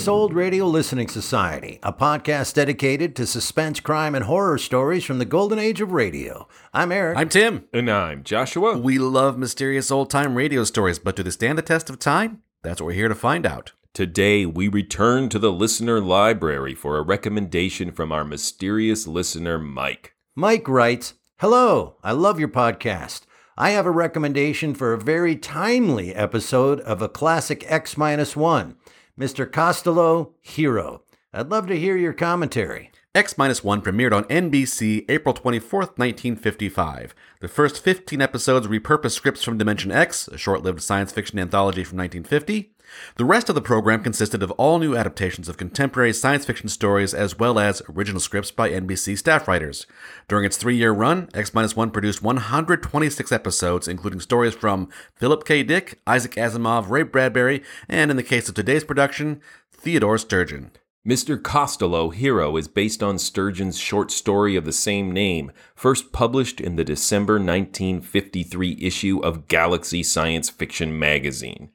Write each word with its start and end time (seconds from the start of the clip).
Mysterious 0.00 0.18
Old 0.18 0.32
Radio 0.32 0.66
Listening 0.66 1.08
Society, 1.08 1.78
a 1.82 1.92
podcast 1.92 2.54
dedicated 2.54 3.14
to 3.16 3.26
suspense, 3.26 3.80
crime, 3.80 4.14
and 4.14 4.24
horror 4.24 4.56
stories 4.56 5.04
from 5.04 5.18
the 5.18 5.26
golden 5.26 5.58
age 5.58 5.82
of 5.82 5.92
radio. 5.92 6.48
I'm 6.72 6.90
Eric. 6.90 7.18
I'm 7.18 7.28
Tim. 7.28 7.64
And 7.74 7.90
I'm 7.90 8.24
Joshua. 8.24 8.78
We 8.78 8.98
love 8.98 9.36
mysterious 9.36 9.90
old 9.90 10.08
time 10.08 10.36
radio 10.36 10.64
stories, 10.64 10.98
but 10.98 11.16
do 11.16 11.22
they 11.22 11.28
stand 11.28 11.58
the 11.58 11.62
test 11.62 11.90
of 11.90 11.98
time? 11.98 12.40
That's 12.62 12.80
what 12.80 12.86
we're 12.86 12.92
here 12.94 13.08
to 13.08 13.14
find 13.14 13.44
out. 13.44 13.72
Today, 13.92 14.46
we 14.46 14.68
return 14.68 15.28
to 15.28 15.38
the 15.38 15.52
listener 15.52 16.00
library 16.00 16.74
for 16.74 16.96
a 16.96 17.02
recommendation 17.02 17.92
from 17.92 18.10
our 18.10 18.24
mysterious 18.24 19.06
listener, 19.06 19.58
Mike. 19.58 20.14
Mike 20.34 20.66
writes 20.66 21.12
Hello, 21.40 21.96
I 22.02 22.12
love 22.12 22.40
your 22.40 22.48
podcast. 22.48 23.26
I 23.58 23.72
have 23.72 23.84
a 23.84 23.90
recommendation 23.90 24.72
for 24.74 24.94
a 24.94 24.98
very 24.98 25.36
timely 25.36 26.14
episode 26.14 26.80
of 26.80 27.02
a 27.02 27.10
classic 27.10 27.62
X 27.70 27.98
1, 27.98 28.76
Mr. 29.20 29.50
Costello 29.50 30.32
Hero. 30.40 31.02
I'd 31.34 31.50
love 31.50 31.66
to 31.66 31.78
hear 31.78 31.94
your 31.94 32.14
commentary. 32.14 32.90
X 33.14 33.36
1 33.36 33.52
premiered 33.82 34.14
on 34.14 34.24
NBC 34.24 35.04
April 35.10 35.34
24th, 35.34 35.98
1955. 35.98 37.14
The 37.40 37.48
first 37.48 37.84
15 37.84 38.22
episodes 38.22 38.66
repurposed 38.66 39.10
scripts 39.10 39.44
from 39.44 39.58
Dimension 39.58 39.92
X, 39.92 40.26
a 40.28 40.38
short 40.38 40.62
lived 40.62 40.80
science 40.80 41.12
fiction 41.12 41.38
anthology 41.38 41.84
from 41.84 41.98
1950. 41.98 42.72
The 43.16 43.24
rest 43.24 43.48
of 43.48 43.54
the 43.54 43.60
program 43.60 44.02
consisted 44.02 44.42
of 44.42 44.50
all 44.52 44.78
new 44.78 44.96
adaptations 44.96 45.48
of 45.48 45.56
contemporary 45.56 46.12
science 46.12 46.44
fiction 46.44 46.68
stories 46.68 47.14
as 47.14 47.38
well 47.38 47.58
as 47.58 47.82
original 47.88 48.20
scripts 48.20 48.50
by 48.50 48.70
NBC 48.70 49.16
staff 49.18 49.46
writers. 49.46 49.86
During 50.28 50.44
its 50.44 50.56
three 50.56 50.76
year 50.76 50.92
run, 50.92 51.28
X 51.34 51.52
1 51.54 51.90
produced 51.90 52.22
126 52.22 53.32
episodes, 53.32 53.88
including 53.88 54.20
stories 54.20 54.54
from 54.54 54.88
Philip 55.16 55.44
K. 55.44 55.62
Dick, 55.62 56.00
Isaac 56.06 56.32
Asimov, 56.32 56.90
Ray 56.90 57.02
Bradbury, 57.02 57.62
and 57.88 58.10
in 58.10 58.16
the 58.16 58.22
case 58.22 58.48
of 58.48 58.54
today's 58.54 58.84
production, 58.84 59.40
Theodore 59.72 60.18
Sturgeon. 60.18 60.70
Mr. 61.06 61.42
Costello 61.42 62.10
Hero 62.10 62.58
is 62.58 62.68
based 62.68 63.02
on 63.02 63.18
Sturgeon's 63.18 63.78
short 63.78 64.10
story 64.10 64.54
of 64.54 64.66
the 64.66 64.72
same 64.72 65.10
name, 65.10 65.50
first 65.74 66.12
published 66.12 66.60
in 66.60 66.76
the 66.76 66.84
December 66.84 67.34
1953 67.34 68.76
issue 68.78 69.18
of 69.20 69.48
Galaxy 69.48 70.02
Science 70.02 70.50
Fiction 70.50 70.98
magazine. 70.98 71.70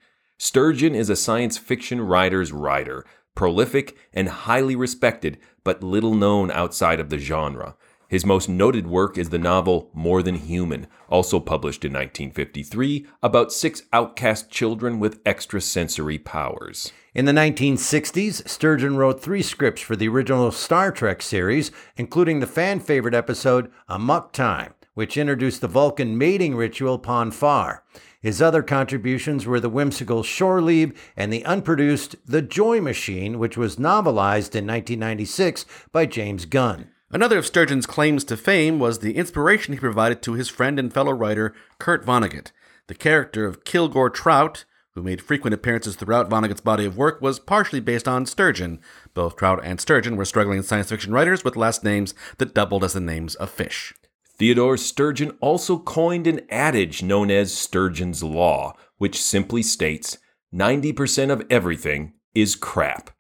Sturgeon 0.46 0.94
is 0.94 1.10
a 1.10 1.16
science 1.16 1.58
fiction 1.58 2.00
writer's 2.00 2.52
writer, 2.52 3.04
prolific 3.34 3.98
and 4.14 4.30
highly 4.30 4.76
respected, 4.76 5.40
but 5.64 5.82
little 5.82 6.14
known 6.14 6.52
outside 6.52 7.00
of 7.00 7.10
the 7.10 7.18
genre. 7.18 7.76
His 8.08 8.28
most 8.28 8.48
noted 8.48 8.86
work 8.86 9.18
is 9.18 9.30
the 9.30 9.40
novel 9.40 9.90
More 9.92 10.22
Than 10.22 10.36
Human, 10.36 10.86
also 11.10 11.40
published 11.40 11.84
in 11.84 11.94
1953, 11.94 13.08
about 13.24 13.52
six 13.52 13.82
outcast 13.92 14.52
children 14.52 15.00
with 15.00 15.20
extrasensory 15.26 16.20
powers. 16.20 16.94
In 17.16 17.26
the 17.26 17.32
1960s, 17.32 18.48
Sturgeon 18.48 18.98
wrote 18.98 19.24
three 19.24 19.42
scripts 19.42 19.82
for 19.82 19.96
the 19.96 20.08
original 20.08 20.52
Star 20.52 20.92
Trek 20.92 21.24
series, 21.24 21.72
including 21.98 22.40
the 22.40 22.46
fan 22.46 22.80
favorite 22.80 23.16
episode 23.16 23.72
Amok 23.88 24.32
Time, 24.32 24.76
which 24.94 25.18
introduced 25.18 25.62
the 25.62 25.68
Vulcan 25.68 26.20
mating 26.20 26.56
ritual 26.56 27.00
Pon 27.00 27.32
farr. 27.32 27.84
His 28.26 28.42
other 28.42 28.64
contributions 28.64 29.46
were 29.46 29.60
the 29.60 29.70
whimsical 29.70 30.24
Shore 30.24 30.60
Leave 30.60 31.00
and 31.16 31.32
the 31.32 31.46
unproduced 31.46 32.16
The 32.26 32.42
Joy 32.42 32.82
Machine, 32.82 33.38
which 33.38 33.56
was 33.56 33.76
novelized 33.76 34.56
in 34.56 34.66
1996 34.66 35.64
by 35.92 36.08
James 36.08 36.46
Gunn. 36.46 36.90
Another 37.12 37.38
of 37.38 37.46
Sturgeon's 37.46 37.86
claims 37.86 38.24
to 38.24 38.36
fame 38.36 38.80
was 38.80 38.98
the 38.98 39.16
inspiration 39.16 39.76
he 39.76 39.80
provided 39.80 40.24
to 40.24 40.34
his 40.34 40.50
friend 40.50 40.80
and 40.80 40.92
fellow 40.92 41.12
writer 41.12 41.54
Kurt 41.78 42.04
Vonnegut. 42.04 42.52
The 42.88 42.96
character 42.96 43.46
of 43.46 43.64
Kilgore 43.64 44.10
Trout, 44.10 44.66
who 44.96 45.04
made 45.04 45.22
frequent 45.22 45.54
appearances 45.54 45.96
throughout 45.96 46.28
Vonnegut's 46.28 46.62
body 46.62 46.86
of 46.86 46.98
work, 46.98 47.22
was 47.22 47.38
partially 47.38 47.80
based 47.80 48.08
on 48.08 48.26
Sturgeon. 48.26 48.80
Both 49.14 49.36
Trout 49.36 49.60
and 49.64 49.80
Sturgeon 49.80 50.16
were 50.16 50.26
struggling 50.26 50.64
science 50.64 50.90
fiction 50.90 51.14
writers 51.14 51.44
with 51.44 51.56
last 51.56 51.84
names 51.84 52.16
that 52.40 52.56
doubled 52.56 52.84
as 52.84 52.94
the 52.94 53.00
names 53.00 53.36
of 53.36 53.52
fish. 53.52 53.94
Theodore 54.38 54.76
Sturgeon 54.78 55.32
also 55.40 55.78
coined 55.78 56.28
an 56.28 56.42
adage 56.50 57.02
known 57.02 57.32
as 57.32 57.54
Sturgeon's 57.54 58.22
Law, 58.22 58.74
which 58.98 59.22
simply 59.22 59.64
states 59.64 60.18
90% 60.54 61.32
of 61.32 61.46
everything 61.50 62.14
is 62.34 62.56
crap. 62.56 63.12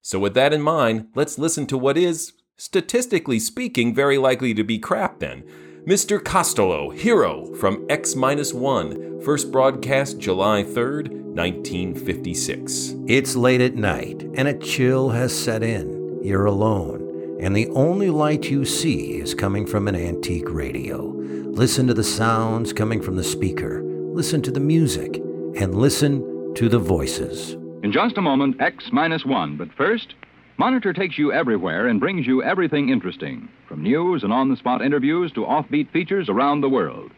So, 0.00 0.18
with 0.18 0.34
that 0.34 0.52
in 0.52 0.62
mind, 0.62 1.08
let's 1.14 1.38
listen 1.38 1.66
to 1.66 1.78
what 1.78 1.98
is, 1.98 2.32
statistically 2.56 3.38
speaking, 3.38 3.94
very 3.94 4.16
likely 4.18 4.54
to 4.54 4.64
be 4.64 4.78
crap 4.78 5.18
then. 5.20 5.44
Mr. 5.86 6.22
Costello, 6.24 6.90
Hero 6.90 7.52
from 7.54 7.84
X 7.90 8.14
1, 8.14 9.20
first 9.20 9.52
broadcast 9.52 10.18
July 10.18 10.62
3rd, 10.62 11.10
1956. 11.34 12.94
It's 13.08 13.36
late 13.36 13.60
at 13.60 13.74
night, 13.74 14.22
and 14.34 14.48
a 14.48 14.58
chill 14.58 15.10
has 15.10 15.36
set 15.36 15.62
in. 15.62 16.20
You're 16.22 16.46
alone, 16.46 17.01
and 17.42 17.56
the 17.56 17.68
only 17.70 18.08
light 18.08 18.44
you 18.44 18.64
see 18.64 19.14
is 19.18 19.34
coming 19.34 19.66
from 19.66 19.88
an 19.88 19.96
antique 19.96 20.48
radio. 20.48 21.02
Listen 21.02 21.88
to 21.88 21.94
the 21.94 22.04
sounds 22.04 22.72
coming 22.72 23.02
from 23.02 23.16
the 23.16 23.24
speaker, 23.24 23.82
listen 23.82 24.40
to 24.42 24.52
the 24.52 24.60
music, 24.60 25.16
and 25.56 25.74
listen 25.74 26.54
to 26.54 26.68
the 26.68 26.78
voices. 26.78 27.54
In 27.82 27.90
just 27.90 28.16
a 28.16 28.22
moment, 28.22 28.60
X 28.60 28.90
minus 28.92 29.24
one. 29.24 29.56
But 29.56 29.72
first, 29.76 30.14
Monitor 30.56 30.92
takes 30.92 31.18
you 31.18 31.32
everywhere 31.32 31.88
and 31.88 31.98
brings 31.98 32.28
you 32.28 32.44
everything 32.44 32.90
interesting, 32.90 33.48
from 33.66 33.82
news 33.82 34.22
and 34.22 34.32
on 34.32 34.48
the 34.48 34.56
spot 34.56 34.80
interviews 34.80 35.32
to 35.32 35.40
offbeat 35.40 35.90
features 35.90 36.28
around 36.28 36.60
the 36.60 36.68
world. 36.68 37.10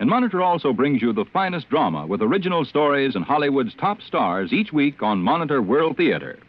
And 0.00 0.10
Monitor 0.10 0.42
also 0.42 0.72
brings 0.72 1.00
you 1.00 1.12
the 1.12 1.24
finest 1.32 1.68
drama 1.68 2.04
with 2.04 2.20
original 2.20 2.64
stories 2.64 3.14
and 3.14 3.24
Hollywood's 3.24 3.74
top 3.74 4.02
stars 4.02 4.52
each 4.52 4.72
week 4.72 5.04
on 5.04 5.22
Monitor 5.22 5.62
World 5.62 5.96
Theater. 5.96 6.40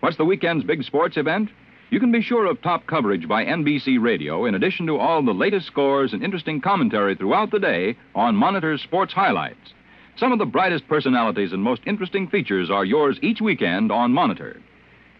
What's 0.00 0.16
the 0.16 0.24
weekend's 0.24 0.64
big 0.64 0.82
sports 0.82 1.16
event? 1.16 1.50
You 1.88 2.00
can 2.00 2.10
be 2.10 2.20
sure 2.20 2.46
of 2.46 2.60
top 2.62 2.86
coverage 2.86 3.28
by 3.28 3.44
NBC 3.44 4.02
Radio 4.02 4.44
in 4.44 4.56
addition 4.56 4.86
to 4.86 4.96
all 4.96 5.22
the 5.22 5.32
latest 5.32 5.66
scores 5.66 6.12
and 6.12 6.22
interesting 6.22 6.60
commentary 6.60 7.14
throughout 7.14 7.52
the 7.52 7.60
day 7.60 7.96
on 8.14 8.34
Monitor's 8.34 8.82
sports 8.82 9.12
highlights. 9.12 9.72
Some 10.16 10.32
of 10.32 10.38
the 10.38 10.46
brightest 10.46 10.88
personalities 10.88 11.52
and 11.52 11.62
most 11.62 11.82
interesting 11.86 12.26
features 12.26 12.70
are 12.70 12.84
yours 12.84 13.18
each 13.22 13.40
weekend 13.40 13.92
on 13.92 14.12
Monitor. 14.12 14.60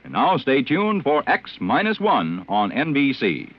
And 0.02 0.14
now 0.14 0.36
stay 0.38 0.62
tuned 0.62 1.04
for 1.04 1.22
X 1.28 1.56
minus 1.60 2.00
one 2.00 2.44
on 2.48 2.70
NBC. 2.70 3.52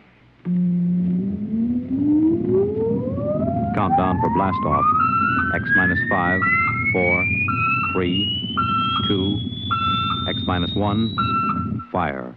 Countdown 3.75 4.19
for 4.21 4.29
blast 4.33 4.57
off. 4.65 4.85
X 5.55 5.63
minus 5.75 5.99
five, 6.09 6.41
four, 6.91 7.25
three, 7.93 8.55
two, 9.07 9.39
X 10.29 10.39
minus 10.45 10.73
one, 10.75 11.15
fire. 11.91 12.36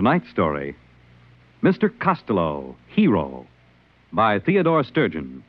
Tonight's 0.00 0.30
story 0.30 0.74
Mr. 1.62 1.90
Costello, 1.98 2.74
Hero, 2.88 3.46
by 4.14 4.38
Theodore 4.38 4.82
Sturgeon. 4.82 5.44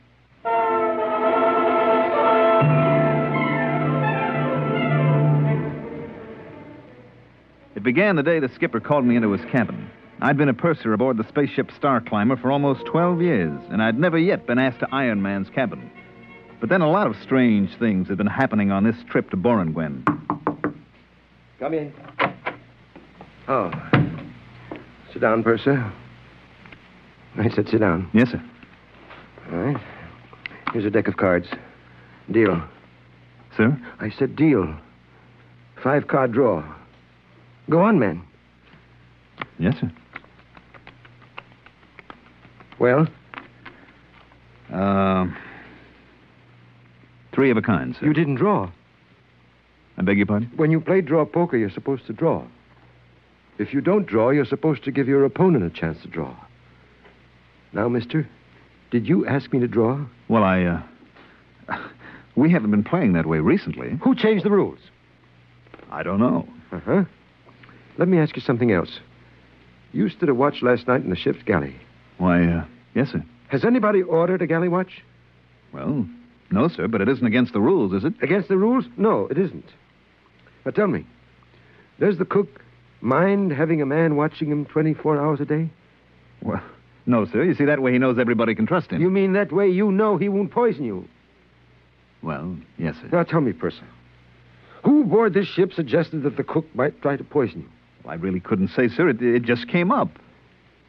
It 7.74 7.82
began 7.82 8.16
the 8.16 8.22
day 8.22 8.40
the 8.40 8.50
skipper 8.54 8.78
called 8.78 9.06
me 9.06 9.16
into 9.16 9.32
his 9.32 9.42
cabin. 9.50 9.90
I'd 10.20 10.36
been 10.36 10.50
a 10.50 10.54
purser 10.54 10.92
aboard 10.92 11.16
the 11.16 11.26
spaceship 11.28 11.70
Star 11.74 12.02
Climber 12.02 12.36
for 12.36 12.52
almost 12.52 12.84
12 12.84 13.22
years, 13.22 13.58
and 13.70 13.82
I'd 13.82 13.98
never 13.98 14.18
yet 14.18 14.46
been 14.46 14.58
asked 14.58 14.80
to 14.80 14.88
Iron 14.92 15.22
Man's 15.22 15.48
cabin. 15.48 15.90
But 16.60 16.68
then 16.68 16.82
a 16.82 16.90
lot 16.90 17.06
of 17.06 17.16
strange 17.22 17.74
things 17.78 18.08
had 18.08 18.18
been 18.18 18.26
happening 18.26 18.70
on 18.70 18.84
this 18.84 18.96
trip 19.08 19.30
to 19.30 19.36
Boranguen. 19.38 20.04
Come 21.58 21.72
in. 21.72 21.94
Oh. 23.48 23.91
Sit 25.12 25.20
down, 25.20 25.42
Purser. 25.42 25.92
I 27.36 27.48
said 27.50 27.68
sit 27.68 27.80
down. 27.80 28.10
Yes, 28.12 28.30
sir. 28.30 28.42
All 29.52 29.58
right. 29.58 29.76
Here's 30.72 30.84
a 30.84 30.90
deck 30.90 31.08
of 31.08 31.16
cards. 31.16 31.48
Deal. 32.30 32.62
Sir? 33.56 33.78
I 34.00 34.10
said 34.10 34.36
deal. 34.36 34.74
Five 35.82 36.08
card 36.08 36.32
draw. 36.32 36.62
Go 37.68 37.80
on, 37.82 37.98
man. 37.98 38.22
Yes, 39.58 39.74
sir. 39.80 39.90
Well, 42.78 43.06
Uh, 44.72 45.26
three 47.34 47.50
of 47.50 47.58
a 47.58 47.62
kind, 47.62 47.94
sir. 47.94 48.06
you 48.06 48.14
didn't 48.14 48.36
draw. 48.36 48.70
I 49.98 50.02
beg 50.02 50.16
your 50.16 50.24
pardon? 50.26 50.50
When 50.56 50.70
you 50.70 50.80
play 50.80 51.02
draw 51.02 51.26
poker, 51.26 51.58
you're 51.58 51.68
supposed 51.70 52.06
to 52.06 52.14
draw. 52.14 52.42
If 53.58 53.72
you 53.74 53.80
don't 53.80 54.06
draw, 54.06 54.30
you're 54.30 54.44
supposed 54.44 54.84
to 54.84 54.90
give 54.90 55.08
your 55.08 55.24
opponent 55.24 55.64
a 55.64 55.70
chance 55.70 56.00
to 56.02 56.08
draw. 56.08 56.34
Now, 57.72 57.88
mister, 57.88 58.28
did 58.90 59.08
you 59.08 59.26
ask 59.26 59.52
me 59.52 59.60
to 59.60 59.68
draw? 59.68 60.04
Well, 60.28 60.44
I, 60.44 60.64
uh. 60.64 60.82
We 62.34 62.50
haven't 62.50 62.70
been 62.70 62.84
playing 62.84 63.12
that 63.12 63.26
way 63.26 63.40
recently. 63.40 63.98
Who 64.02 64.14
changed 64.14 64.44
the 64.44 64.50
rules? 64.50 64.78
I 65.90 66.02
don't 66.02 66.18
know. 66.18 66.48
Uh 66.70 66.80
huh. 66.80 67.04
Let 67.98 68.08
me 68.08 68.18
ask 68.18 68.34
you 68.36 68.42
something 68.42 68.72
else. 68.72 69.00
You 69.92 70.08
stood 70.08 70.30
a 70.30 70.34
watch 70.34 70.62
last 70.62 70.88
night 70.88 71.02
in 71.02 71.10
the 71.10 71.16
ship's 71.16 71.42
galley. 71.42 71.76
Why, 72.16 72.42
uh, 72.46 72.64
yes, 72.94 73.10
sir. 73.10 73.22
Has 73.48 73.66
anybody 73.66 74.00
ordered 74.00 74.40
a 74.40 74.46
galley 74.46 74.68
watch? 74.68 75.02
Well, 75.72 76.06
no, 76.50 76.68
sir, 76.68 76.88
but 76.88 77.02
it 77.02 77.08
isn't 77.10 77.26
against 77.26 77.52
the 77.52 77.60
rules, 77.60 77.92
is 77.92 78.04
it? 78.04 78.14
Against 78.22 78.48
the 78.48 78.56
rules? 78.56 78.86
No, 78.96 79.26
it 79.26 79.36
isn't. 79.36 79.66
Now 80.64 80.70
tell 80.70 80.86
me, 80.86 81.04
does 82.00 82.16
the 82.16 82.24
cook 82.24 82.62
mind 83.02 83.52
having 83.52 83.82
a 83.82 83.86
man 83.86 84.16
watching 84.16 84.50
him 84.50 84.64
24 84.64 85.20
hours 85.20 85.40
a 85.40 85.44
day? 85.44 85.68
Well, 86.40 86.62
no, 87.06 87.26
sir. 87.26 87.42
You 87.42 87.54
see, 87.54 87.64
that 87.64 87.80
way 87.80 87.92
he 87.92 87.98
knows 87.98 88.18
everybody 88.18 88.54
can 88.54 88.66
trust 88.66 88.90
him. 88.90 89.00
You 89.00 89.10
mean 89.10 89.32
that 89.34 89.52
way 89.52 89.68
you 89.68 89.90
know 89.92 90.16
he 90.16 90.28
won't 90.28 90.50
poison 90.50 90.84
you? 90.84 91.08
Well, 92.22 92.56
yes, 92.78 92.94
sir. 93.00 93.08
Now 93.12 93.24
tell 93.24 93.40
me, 93.40 93.52
Purser. 93.52 93.84
Who 94.84 95.02
aboard 95.02 95.34
this 95.34 95.46
ship 95.46 95.72
suggested 95.72 96.22
that 96.22 96.36
the 96.36 96.44
cook 96.44 96.66
might 96.74 97.00
try 97.02 97.16
to 97.16 97.24
poison 97.24 97.60
you? 97.60 98.10
I 98.10 98.14
really 98.14 98.40
couldn't 98.40 98.68
say, 98.68 98.88
sir. 98.88 99.08
It, 99.08 99.22
it 99.22 99.42
just 99.42 99.68
came 99.68 99.92
up. 99.92 100.08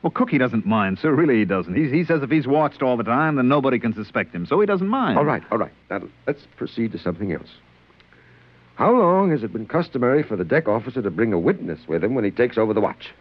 Well, 0.02 0.12
Cookie 0.12 0.38
doesn't 0.38 0.66
mind, 0.66 1.00
sir. 1.00 1.14
Really, 1.14 1.38
he 1.40 1.46
doesn't. 1.46 1.76
He, 1.76 1.90
he 1.90 2.04
says 2.04 2.22
if 2.24 2.30
he's 2.30 2.46
watched 2.48 2.82
all 2.82 2.98
the 2.98 3.04
time, 3.04 3.38
then 3.38 3.48
nobody 3.48 3.80
can 3.80 3.94
suspect 3.94 4.36
him, 4.36 4.46
so 4.46 4.60
he 4.60 4.66
doesn't 4.66 4.88
mind. 4.88 5.18
All 5.18 5.24
right, 5.24 5.44
all 5.50 5.58
right. 5.58 5.72
Now 5.90 6.02
let's 6.28 6.42
proceed 6.58 6.92
to 6.92 7.00
something 7.00 7.32
else. 7.32 7.48
How 8.76 8.92
long 8.92 9.32
has 9.32 9.44
it 9.44 9.54
been 9.54 9.68
customary 9.68 10.24
for 10.24 10.36
the 10.36 10.44
deck 10.44 10.68
officer 10.68 11.02
to 11.02 11.12
bring 11.12 11.32
a 11.32 11.40
witness 11.40 11.80
with 11.88 12.04
him 12.04 12.16
when 12.16 12.24
he 12.24 12.32
takes 12.32 12.58
over 12.58 12.74
the 12.74 12.82
watch? 12.82 13.12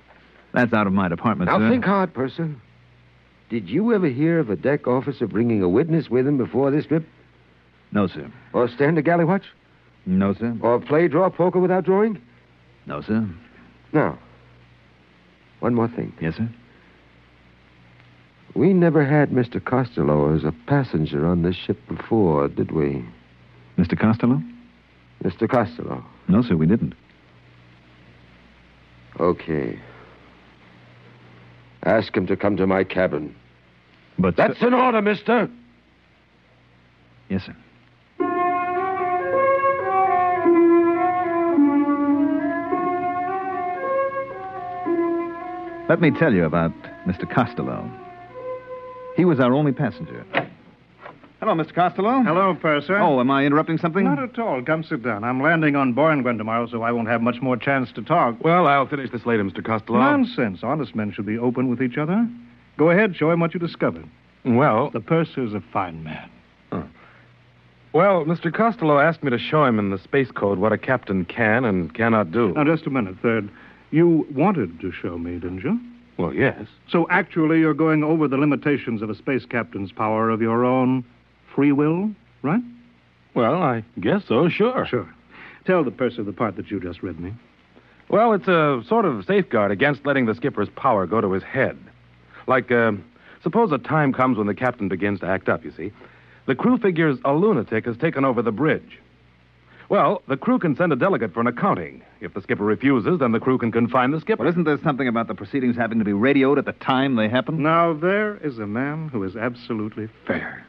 That's 0.55 0.73
out 0.73 0.87
of 0.87 0.93
my 0.93 1.09
department, 1.09 1.51
now 1.51 1.59
sir. 1.59 1.71
think 1.71 1.85
hard, 1.85 2.13
Purser. 2.15 2.55
Did 3.51 3.69
you 3.69 3.95
ever 3.95 4.09
hear 4.09 4.39
of 4.39 4.49
a 4.49 4.57
deck 4.57 4.87
officer 4.87 5.27
bringing 5.27 5.63
a 5.63 5.69
witness 5.69 6.09
with 6.09 6.27
him 6.27 6.39
before 6.39 6.71
this 6.71 6.87
trip? 6.87 7.07
No, 7.91 8.07
sir. 8.07 8.31
Or 8.55 8.69
stand 8.69 8.97
a 8.97 9.03
galley 9.03 9.25
watch? 9.25 9.45
No, 10.07 10.33
sir. 10.35 10.57
Or 10.63 10.81
play 10.81 11.09
draw 11.09 11.29
poker 11.29 11.59
without 11.59 11.85
drawing? 11.85 12.21
No, 12.87 13.03
sir. 13.03 13.29
Now, 13.93 14.19
one 15.61 15.75
more 15.75 15.89
thing. 15.89 16.15
Yes, 16.21 16.37
sir. 16.37 16.49
We 18.55 18.73
never 18.73 19.05
had 19.05 19.31
Mr. 19.31 19.63
Costello 19.63 20.35
as 20.35 20.45
a 20.45 20.55
passenger 20.67 21.27
on 21.27 21.43
this 21.43 21.57
ship 21.57 21.79
before, 21.89 22.49
did 22.49 22.73
we? 22.73 23.05
Mr. 23.79 23.99
Costello? 23.99 24.43
Mr. 25.23 25.49
Costello. 25.49 26.05
No, 26.29 26.43
sir, 26.43 26.57
we 26.57 26.67
didn't. 26.67 26.95
Okay. 29.21 29.79
Ask 31.85 32.17
him 32.17 32.27
to 32.27 32.37
come 32.37 32.57
to 32.57 32.67
my 32.67 32.85
cabin. 32.85 33.35
But 34.19 34.37
That's 34.37 34.63
uh, 34.63 34.67
an 34.69 34.75
order, 34.75 35.03
mister. 35.03 35.49
Yes, 37.29 37.45
sir. 37.47 37.57
Let 45.89 46.01
me 46.01 46.11
tell 46.11 46.33
you 46.33 46.45
about 46.45 46.73
Mr. 47.07 47.31
Costello. 47.31 47.91
He 49.17 49.25
was 49.25 49.41
our 49.41 49.53
only 49.53 49.73
passenger. 49.73 50.25
Hello, 51.43 51.55
Mr. 51.55 51.75
Costello. 51.75 52.23
Hello, 52.23 52.55
Purser. 52.55 52.97
Oh, 53.01 53.19
am 53.19 53.29
I 53.29 53.45
interrupting 53.45 53.77
something? 53.77 54.05
Not 54.05 54.23
at 54.23 54.39
all. 54.39 54.63
Come 54.63 54.85
sit 54.85 55.03
down. 55.03 55.25
I'm 55.25 55.43
landing 55.43 55.75
on 55.75 55.93
Borngwen 55.93 56.39
tomorrow, 56.39 56.69
so 56.69 56.83
I 56.83 56.93
won't 56.93 57.09
have 57.09 57.21
much 57.21 57.43
more 57.43 57.57
chance 57.57 57.91
to 57.97 58.03
talk. 58.03 58.37
Well, 58.45 58.69
I'll 58.69 58.87
finish 58.87 59.11
this 59.11 59.27
later, 59.27 59.43
Mr. 59.43 59.65
Costello. 59.65 59.99
Nonsense. 59.99 60.61
Honest 60.63 60.95
men 60.95 61.11
should 61.11 61.27
be 61.27 61.37
open 61.39 61.69
with 61.69 61.83
each 61.83 61.99
other. 61.99 62.29
Go 62.77 62.91
ahead, 62.91 63.17
show 63.17 63.33
him 63.33 63.41
what 63.41 63.55
you 63.55 63.59
discovered. 63.59 64.09
Well, 64.45 64.91
The 64.91 65.01
purser's 65.01 65.53
a 65.53 65.61
fine 65.73 66.05
man. 66.05 66.31
well, 67.93 68.25
Mr. 68.25 68.55
Costello 68.55 69.01
asked 69.01 69.25
me 69.25 69.31
to 69.31 69.39
show 69.39 69.65
him 69.65 69.81
in 69.81 69.91
the 69.91 69.99
space 69.99 70.31
code 70.31 70.61
what 70.61 70.73
a 70.73 70.79
captain 70.79 71.25
can 71.25 71.65
and 71.65 71.93
cannot 71.93 72.31
do. 72.31 72.53
Now, 72.53 72.63
just 72.63 72.87
a 72.87 72.91
minute, 72.91 73.17
Third. 73.21 73.51
You 73.91 74.29
wanted 74.33 74.79
to 74.81 74.93
show 74.93 75.19
me, 75.19 75.41
didn't 75.41 75.65
you? 75.65 75.81
Well, 76.19 76.33
yes. 76.33 76.69
So 76.89 77.09
actually, 77.11 77.59
you're 77.59 77.75
going 77.75 78.05
over 78.05 78.29
the 78.29 78.37
limitations 78.39 79.03
of 79.03 79.11
a 79.11 79.15
space 79.17 79.45
captain's 79.45 79.91
power 79.91 80.31
of 80.31 80.41
your 80.41 80.65
own 80.65 81.05
free 81.55 81.73
will, 81.73 82.11
right? 82.43 82.63
Well, 83.35 83.63
I 83.63 83.85
guess 84.01 84.23
so, 84.27 84.49
sure. 84.49 84.87
Sure. 84.87 85.09
Tell 85.65 85.85
the 85.85 85.91
purser 85.91 86.23
the 86.23 86.33
part 86.33 86.57
that 86.57 86.71
you 86.71 86.81
just 86.81 87.03
read 87.03 87.21
me. 87.21 87.33
Well, 88.09 88.33
it's 88.35 88.49
a 88.49 88.83
sort 88.87 89.05
of 89.05 89.25
safeguard 89.25 89.71
against 89.71 90.05
letting 90.05 90.27
the 90.27 90.35
skipper's 90.35 90.69
power 90.69 91.07
go 91.07 91.21
to 91.21 91.33
his 91.33 91.43
head. 91.43 91.79
Like, 92.47 92.71
uh, 92.71 92.93
suppose 93.43 93.73
a 93.73 93.79
time 93.79 94.13
comes 94.13 94.37
when 94.37 94.47
the 94.47 94.55
captain 94.55 94.89
begins 94.89 95.21
to 95.21 95.27
act 95.27 95.49
up, 95.49 95.65
you 95.65 95.73
see. 95.77 95.93
The 96.47 96.55
crew 96.55 96.77
figures 96.77 97.19
a 97.25 97.33
lunatic 97.33 97.87
has 97.87 97.97
taken 97.97 98.25
over 98.25 98.43
the 98.43 98.53
bridge. 98.53 98.99
Well, 99.89 100.23
the 100.27 100.37
crew 100.37 100.59
can 100.59 100.75
send 100.75 100.93
a 100.93 100.97
delegate 100.97 101.33
for 101.33 101.41
an 101.41 101.47
accounting. 101.47 102.03
If 102.21 102.35
the 102.35 102.43
skipper 102.43 102.65
refuses, 102.65 103.19
then 103.19 103.33
the 103.33 103.41
crew 103.41 103.59
can 103.59 103.71
confine 103.71 104.11
the 104.11 104.21
skipper. 104.21 104.43
Well, 104.43 104.51
isn't 104.51 104.65
there 104.65 104.79
something 104.83 105.07
about 105.07 105.29
the 105.29 105.35
proceedings 105.35 105.77
having 105.77 105.99
to 105.99 106.05
be 106.05 106.13
radioed 106.13 106.59
at 106.59 106.65
the 106.65 106.73
time 106.73 107.17
they 107.17 107.29
happen? 107.29 107.63
Now, 107.63 107.93
there 107.93 108.37
is 108.39 108.59
a 108.59 108.67
man 108.67 109.09
who 109.09 109.23
is 109.23 109.37
absolutely 109.37 110.09
fair. 110.27 110.67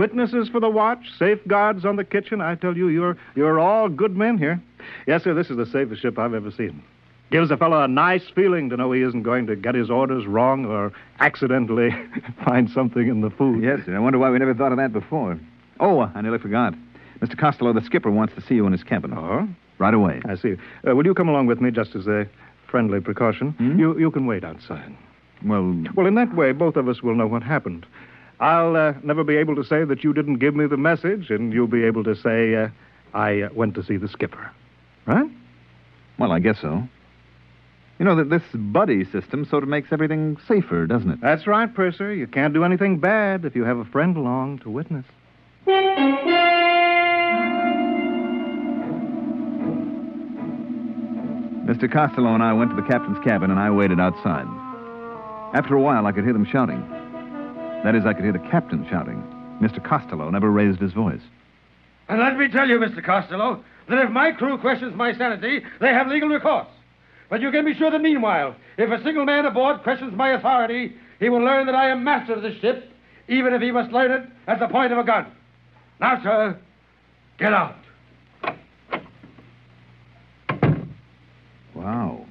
Witnesses 0.00 0.50
for 0.50 0.60
the 0.60 0.68
watch, 0.68 1.10
safeguards 1.18 1.86
on 1.86 1.96
the 1.96 2.04
kitchen. 2.04 2.42
I 2.42 2.54
tell 2.54 2.76
you, 2.76 2.88
you're, 2.88 3.16
you're 3.34 3.58
all 3.58 3.88
good 3.88 4.14
men 4.14 4.36
here. 4.36 4.62
Yes, 5.06 5.24
sir, 5.24 5.32
this 5.32 5.48
is 5.48 5.56
the 5.56 5.64
safest 5.64 6.02
ship 6.02 6.18
I've 6.18 6.34
ever 6.34 6.50
seen. 6.50 6.82
Gives 7.30 7.50
a 7.50 7.56
fellow 7.56 7.82
a 7.82 7.88
nice 7.88 8.28
feeling 8.34 8.68
to 8.68 8.76
know 8.76 8.92
he 8.92 9.00
isn't 9.00 9.22
going 9.22 9.46
to 9.46 9.56
get 9.56 9.74
his 9.74 9.88
orders 9.90 10.26
wrong 10.26 10.66
or 10.66 10.92
accidentally 11.20 11.88
find 12.44 12.68
something 12.68 13.08
in 13.08 13.22
the 13.22 13.30
food. 13.30 13.62
Yes, 13.64 13.86
sir. 13.86 13.96
I 13.96 13.98
wonder 13.98 14.18
why 14.18 14.28
we 14.28 14.38
never 14.38 14.52
thought 14.52 14.70
of 14.70 14.76
that 14.76 14.92
before. 14.92 15.40
Oh, 15.80 16.00
I 16.14 16.20
nearly 16.20 16.38
forgot. 16.38 16.74
Mr. 17.20 17.38
Costello, 17.38 17.72
the 17.72 17.80
skipper 17.80 18.10
wants 18.10 18.34
to 18.34 18.42
see 18.42 18.54
you 18.54 18.66
in 18.66 18.72
his 18.72 18.84
cabin. 18.84 19.14
Oh? 19.14 19.48
Right 19.78 19.94
away. 19.94 20.20
I 20.28 20.34
see. 20.36 20.56
Uh, 20.86 20.94
will 20.94 21.06
you 21.06 21.14
come 21.14 21.30
along 21.30 21.46
with 21.46 21.62
me 21.62 21.70
just 21.70 21.96
as 21.96 22.06
a 22.06 22.28
friendly 22.70 23.00
precaution? 23.00 23.56
You, 23.78 23.98
you 23.98 24.10
can 24.10 24.26
wait 24.26 24.44
outside. 24.44 24.94
Well, 25.42 25.74
Well, 25.94 26.06
in 26.06 26.16
that 26.16 26.36
way, 26.36 26.52
both 26.52 26.76
of 26.76 26.86
us 26.86 27.02
will 27.02 27.14
know 27.14 27.26
what 27.26 27.42
happened. 27.42 27.86
I'll 28.38 28.76
uh, 28.76 28.94
never 29.02 29.24
be 29.24 29.36
able 29.36 29.56
to 29.56 29.64
say 29.64 29.84
that 29.84 30.04
you 30.04 30.12
didn't 30.12 30.36
give 30.38 30.54
me 30.54 30.66
the 30.66 30.76
message, 30.76 31.30
and 31.30 31.52
you'll 31.52 31.66
be 31.66 31.84
able 31.84 32.04
to 32.04 32.14
say 32.14 32.54
uh, 32.54 32.68
I 33.14 33.42
uh, 33.42 33.48
went 33.54 33.74
to 33.76 33.82
see 33.82 33.96
the 33.96 34.08
skipper. 34.08 34.50
Right? 35.06 35.30
well, 36.18 36.32
I 36.32 36.40
guess 36.40 36.60
so. 36.60 36.82
You 37.98 38.04
know 38.04 38.16
that 38.16 38.28
this 38.28 38.42
buddy 38.52 39.04
system 39.04 39.46
sort 39.46 39.62
of 39.62 39.68
makes 39.70 39.90
everything 39.90 40.36
safer, 40.46 40.86
doesn't 40.86 41.10
it? 41.10 41.20
That's 41.20 41.46
right, 41.46 41.72
Purser. 41.72 42.12
You 42.12 42.26
can't 42.26 42.52
do 42.52 42.64
anything 42.64 42.98
bad 42.98 43.44
if 43.44 43.56
you 43.56 43.64
have 43.64 43.78
a 43.78 43.84
friend 43.86 44.16
along 44.16 44.58
to 44.60 44.70
witness. 44.70 45.06
Mr. 51.66 51.90
Costello 51.90 52.34
and 52.34 52.42
I 52.42 52.52
went 52.52 52.70
to 52.70 52.76
the 52.76 52.86
captain's 52.86 53.18
cabin, 53.24 53.50
and 53.50 53.58
I 53.58 53.70
waited 53.70 53.98
outside. 53.98 54.46
After 55.54 55.74
a 55.74 55.80
while, 55.80 56.06
I 56.06 56.12
could 56.12 56.24
hear 56.24 56.34
them 56.34 56.44
shouting. 56.44 56.84
That 57.86 57.94
is, 57.94 58.04
I 58.04 58.14
could 58.14 58.24
hear 58.24 58.32
the 58.32 58.40
captain 58.40 58.84
shouting. 58.90 59.22
Mr. 59.62 59.80
Costello 59.80 60.28
never 60.28 60.50
raised 60.50 60.80
his 60.80 60.92
voice. 60.92 61.20
And 62.08 62.18
let 62.18 62.36
me 62.36 62.48
tell 62.48 62.68
you, 62.68 62.80
Mr. 62.80 63.00
Costello, 63.00 63.62
that 63.88 64.04
if 64.04 64.10
my 64.10 64.32
crew 64.32 64.58
questions 64.58 64.96
my 64.96 65.16
sanity, 65.16 65.60
they 65.80 65.90
have 65.90 66.08
legal 66.08 66.28
recourse. 66.28 66.66
But 67.30 67.40
you 67.40 67.52
can 67.52 67.64
be 67.64 67.74
sure 67.74 67.92
that 67.92 68.00
meanwhile, 68.00 68.56
if 68.76 68.90
a 68.90 69.00
single 69.04 69.24
man 69.24 69.46
aboard 69.46 69.84
questions 69.84 70.12
my 70.16 70.30
authority, 70.30 70.96
he 71.20 71.28
will 71.28 71.44
learn 71.44 71.66
that 71.66 71.76
I 71.76 71.90
am 71.90 72.02
master 72.02 72.32
of 72.32 72.42
this 72.42 72.58
ship, 72.58 72.90
even 73.28 73.54
if 73.54 73.62
he 73.62 73.70
must 73.70 73.92
learn 73.92 74.10
it 74.10 74.28
at 74.48 74.58
the 74.58 74.66
point 74.66 74.92
of 74.92 74.98
a 74.98 75.04
gun. 75.04 75.30
Now, 76.00 76.20
sir, 76.24 76.58
get 77.38 77.52
out. 77.52 77.76
Wow. 81.72 82.26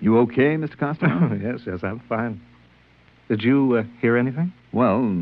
You 0.00 0.18
okay, 0.18 0.56
Mr. 0.56 0.76
Costello? 0.76 1.32
yes, 1.40 1.60
yes, 1.64 1.78
I'm 1.84 2.00
fine. 2.08 2.40
Did 3.28 3.44
you 3.44 3.76
uh, 3.76 3.84
hear 4.00 4.16
anything? 4.16 4.52
Well, 4.72 5.16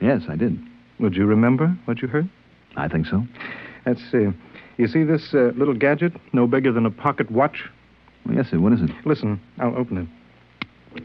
yes, 0.00 0.22
I 0.28 0.36
did. 0.36 0.58
Would 1.00 1.14
you 1.14 1.26
remember 1.26 1.76
what 1.84 2.02
you 2.02 2.08
heard? 2.08 2.28
I 2.76 2.88
think 2.88 3.06
so. 3.06 3.26
Let's 3.86 4.00
see. 4.10 4.28
You 4.76 4.86
see 4.86 5.02
this 5.02 5.34
uh, 5.34 5.52
little 5.56 5.74
gadget, 5.74 6.12
no 6.32 6.46
bigger 6.46 6.72
than 6.72 6.86
a 6.86 6.90
pocket 6.90 7.30
watch? 7.30 7.64
Well, 8.24 8.36
yes, 8.36 8.50
sir. 8.50 8.58
What 8.58 8.72
is 8.72 8.80
it? 8.82 8.90
Listen, 9.04 9.40
I'll 9.58 9.76
open 9.76 9.98
it. 9.98 11.02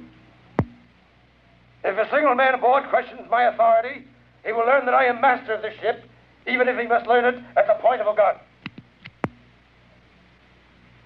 If 1.83 1.97
a 1.97 2.09
single 2.11 2.35
man 2.35 2.53
aboard 2.53 2.89
questions 2.89 3.21
my 3.29 3.43
authority, 3.43 4.05
he 4.45 4.51
will 4.51 4.65
learn 4.65 4.85
that 4.85 4.93
I 4.93 5.05
am 5.05 5.19
master 5.21 5.53
of 5.53 5.61
the 5.61 5.71
ship, 5.81 6.03
even 6.47 6.67
if 6.67 6.77
he 6.79 6.87
must 6.87 7.07
learn 7.07 7.25
it 7.25 7.35
at 7.57 7.67
the 7.67 7.73
point 7.81 8.01
of 8.01 8.07
a 8.07 8.15
gun. 8.15 8.35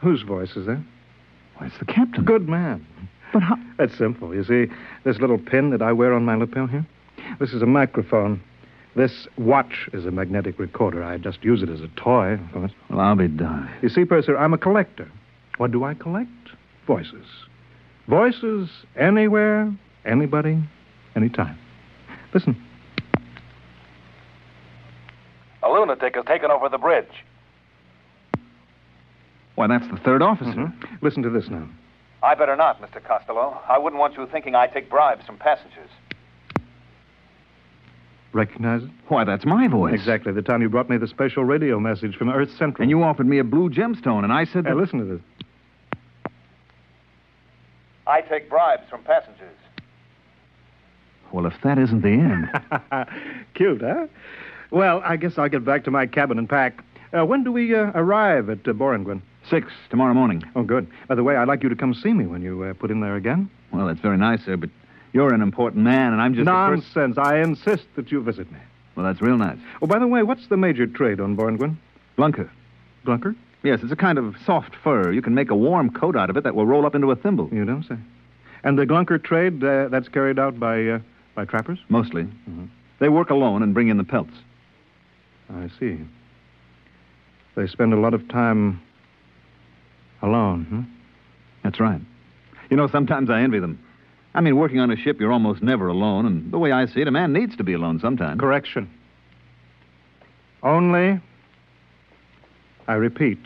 Whose 0.01 0.21
voice 0.21 0.55
is 0.55 0.67
that? 0.67 0.83
Why, 1.57 1.67
it's 1.67 1.79
the 1.79 1.85
captain. 1.85 2.23
Good 2.23 2.47
man. 2.47 2.85
But 3.33 3.43
how? 3.43 3.57
That's 3.77 3.97
simple. 3.97 4.33
You 4.33 4.43
see, 4.43 4.67
this 5.03 5.19
little 5.19 5.37
pin 5.37 5.69
that 5.71 5.81
I 5.81 5.91
wear 5.91 6.13
on 6.13 6.23
my 6.25 6.35
lapel 6.35 6.67
here? 6.67 6.85
This 7.39 7.53
is 7.53 7.61
a 7.61 7.65
microphone. 7.65 8.41
This 8.95 9.27
watch 9.37 9.89
is 9.93 10.05
a 10.05 10.11
magnetic 10.11 10.57
recorder. 10.57 11.03
I 11.03 11.17
just 11.17 11.43
use 11.43 11.61
it 11.61 11.69
as 11.69 11.81
a 11.81 11.87
toy, 11.89 12.33
of 12.33 12.51
course. 12.51 12.71
Well, 12.89 12.99
I'll 12.99 13.15
be 13.15 13.27
darned. 13.27 13.69
You 13.81 13.89
see, 13.89 14.05
Purser, 14.05 14.37
I'm 14.37 14.53
a 14.53 14.57
collector. 14.57 15.09
What 15.57 15.71
do 15.71 15.83
I 15.83 15.93
collect? 15.93 16.29
Voices. 16.87 17.25
Voices 18.07 18.69
anywhere, 18.95 19.71
anybody, 20.05 20.57
anytime. 21.15 21.57
Listen. 22.33 22.55
A 25.63 25.69
lunatic 25.69 26.15
has 26.15 26.25
taken 26.25 26.49
over 26.49 26.69
the 26.69 26.77
bridge. 26.77 27.05
Why, 29.55 29.67
that's 29.67 29.87
the 29.89 29.97
third 29.97 30.21
officer. 30.21 30.51
Mhm. 30.51 30.73
Listen 31.01 31.23
to 31.23 31.29
this 31.29 31.49
now. 31.49 31.67
I 32.23 32.33
better 32.35 32.55
not, 32.55 32.81
Mr. 32.81 33.03
Costello. 33.03 33.61
I 33.67 33.77
wouldn't 33.77 33.99
want 33.99 34.17
you 34.17 34.25
thinking 34.27 34.55
I 34.55 34.67
take 34.67 34.89
bribes 34.89 35.25
from 35.25 35.37
passengers. 35.37 35.89
Recognize 38.33 38.83
it? 38.83 38.89
Why, 39.07 39.23
that's 39.23 39.45
my 39.45 39.67
voice. 39.67 39.93
Exactly. 39.93 40.33
The 40.33 40.41
time 40.41 40.61
you 40.61 40.69
brought 40.69 40.89
me 40.89 40.97
the 40.97 41.07
special 41.07 41.45
radio 41.45 41.79
message 41.79 42.15
from 42.15 42.29
Earth 42.29 42.49
Central. 42.57 42.83
And 42.83 42.89
you 42.89 43.01
offered 43.03 43.27
me 43.27 43.39
a 43.39 43.43
blue 43.43 43.69
gemstone, 43.69 44.23
and 44.23 44.33
I 44.33 44.45
said 44.45 44.65
Hey, 44.65 44.73
listen 44.73 44.99
to 44.99 45.05
this. 45.05 45.21
I 48.05 48.21
take 48.21 48.49
bribes 48.49 48.89
from 48.89 49.03
passengers. 49.03 49.55
Well, 51.31 51.45
if 51.45 51.53
that 51.63 51.77
isn't 51.77 52.01
the 52.01 52.09
end... 52.09 52.49
Cute, 53.53 53.81
huh? 53.81 54.07
Well, 54.71 55.01
I 55.03 55.17
guess 55.17 55.37
I'll 55.37 55.49
get 55.49 55.65
back 55.65 55.83
to 55.85 55.91
my 55.91 56.05
cabin 56.05 56.37
and 56.37 56.49
pack. 56.49 56.83
Uh, 57.17 57.25
when 57.25 57.43
do 57.43 57.51
we 57.51 57.73
uh, 57.75 57.91
arrive 57.95 58.49
at 58.49 58.67
uh, 58.67 58.73
Borengwen? 58.73 59.21
Six, 59.49 59.71
tomorrow 59.89 60.13
morning. 60.13 60.43
Oh, 60.55 60.63
good. 60.63 60.87
By 61.07 61.15
the 61.15 61.23
way, 61.23 61.37
I'd 61.37 61.47
like 61.47 61.63
you 61.63 61.69
to 61.69 61.75
come 61.75 61.93
see 61.93 62.11
me 62.11 62.25
when 62.25 62.41
you 62.41 62.63
uh, 62.63 62.73
put 62.73 62.91
in 62.91 62.99
there 62.99 63.15
again. 63.15 63.49
Well, 63.71 63.87
that's 63.87 63.99
very 64.01 64.17
nice, 64.17 64.43
sir, 64.43 64.57
but 64.57 64.69
you're 65.13 65.33
an 65.33 65.41
important 65.41 65.83
man, 65.83 66.11
and 66.11 66.21
I'm 66.21 66.33
just... 66.33 66.45
Nonsense. 66.45 67.17
I 67.17 67.39
insist 67.39 67.85
that 67.95 68.11
you 68.11 68.21
visit 68.21 68.51
me. 68.51 68.59
Well, 68.95 69.05
that's 69.05 69.21
real 69.21 69.37
nice. 69.37 69.57
Oh, 69.81 69.87
by 69.87 69.99
the 69.99 70.07
way, 70.07 70.23
what's 70.23 70.47
the 70.47 70.57
major 70.57 70.85
trade 70.85 71.21
on 71.21 71.37
Borengwen? 71.37 71.77
Glunker. 72.17 72.49
Glunker? 73.05 73.35
Yes, 73.63 73.79
it's 73.83 73.91
a 73.91 73.95
kind 73.95 74.17
of 74.17 74.35
soft 74.45 74.75
fur. 74.83 75.11
You 75.13 75.21
can 75.21 75.33
make 75.33 75.49
a 75.49 75.55
warm 75.55 75.91
coat 75.91 76.15
out 76.17 76.29
of 76.29 76.35
it 76.35 76.43
that 76.43 76.53
will 76.53 76.65
roll 76.65 76.85
up 76.85 76.93
into 76.93 77.11
a 77.11 77.15
thimble. 77.15 77.49
You 77.51 77.63
don't 77.63 77.83
say. 77.83 77.97
And 78.63 78.77
the 78.77 78.85
glunker 78.85 79.23
trade, 79.23 79.63
uh, 79.63 79.87
that's 79.87 80.09
carried 80.09 80.39
out 80.39 80.59
by, 80.59 80.85
uh, 80.87 80.99
by 81.35 81.45
trappers? 81.45 81.79
Mostly. 81.89 82.23
Mm-hmm. 82.23 82.65
They 82.99 83.09
work 83.09 83.29
alone 83.29 83.63
and 83.63 83.73
bring 83.73 83.87
in 83.87 83.97
the 83.97 84.03
pelts. 84.03 84.33
I 85.49 85.69
see. 85.79 85.99
They 87.55 87.67
spend 87.67 87.93
a 87.93 87.97
lot 87.97 88.13
of 88.13 88.27
time 88.27 88.81
alone, 90.21 90.65
hmm? 90.65 90.81
That's 91.63 91.79
right. 91.79 92.01
You 92.69 92.77
know, 92.77 92.87
sometimes 92.87 93.29
I 93.29 93.41
envy 93.41 93.59
them. 93.59 93.79
I 94.33 94.41
mean, 94.41 94.55
working 94.55 94.79
on 94.79 94.91
a 94.91 94.95
ship, 94.95 95.19
you're 95.19 95.31
almost 95.31 95.63
never 95.63 95.87
alone, 95.87 96.25
and 96.25 96.51
the 96.51 96.59
way 96.59 96.71
I 96.71 96.85
see 96.85 97.01
it, 97.01 97.07
a 97.07 97.11
man 97.11 97.33
needs 97.33 97.55
to 97.57 97.63
be 97.63 97.73
alone 97.73 97.99
sometimes. 97.99 98.39
Correction. 98.39 98.89
Only, 100.61 101.19
I 102.87 102.93
repeat, 102.93 103.39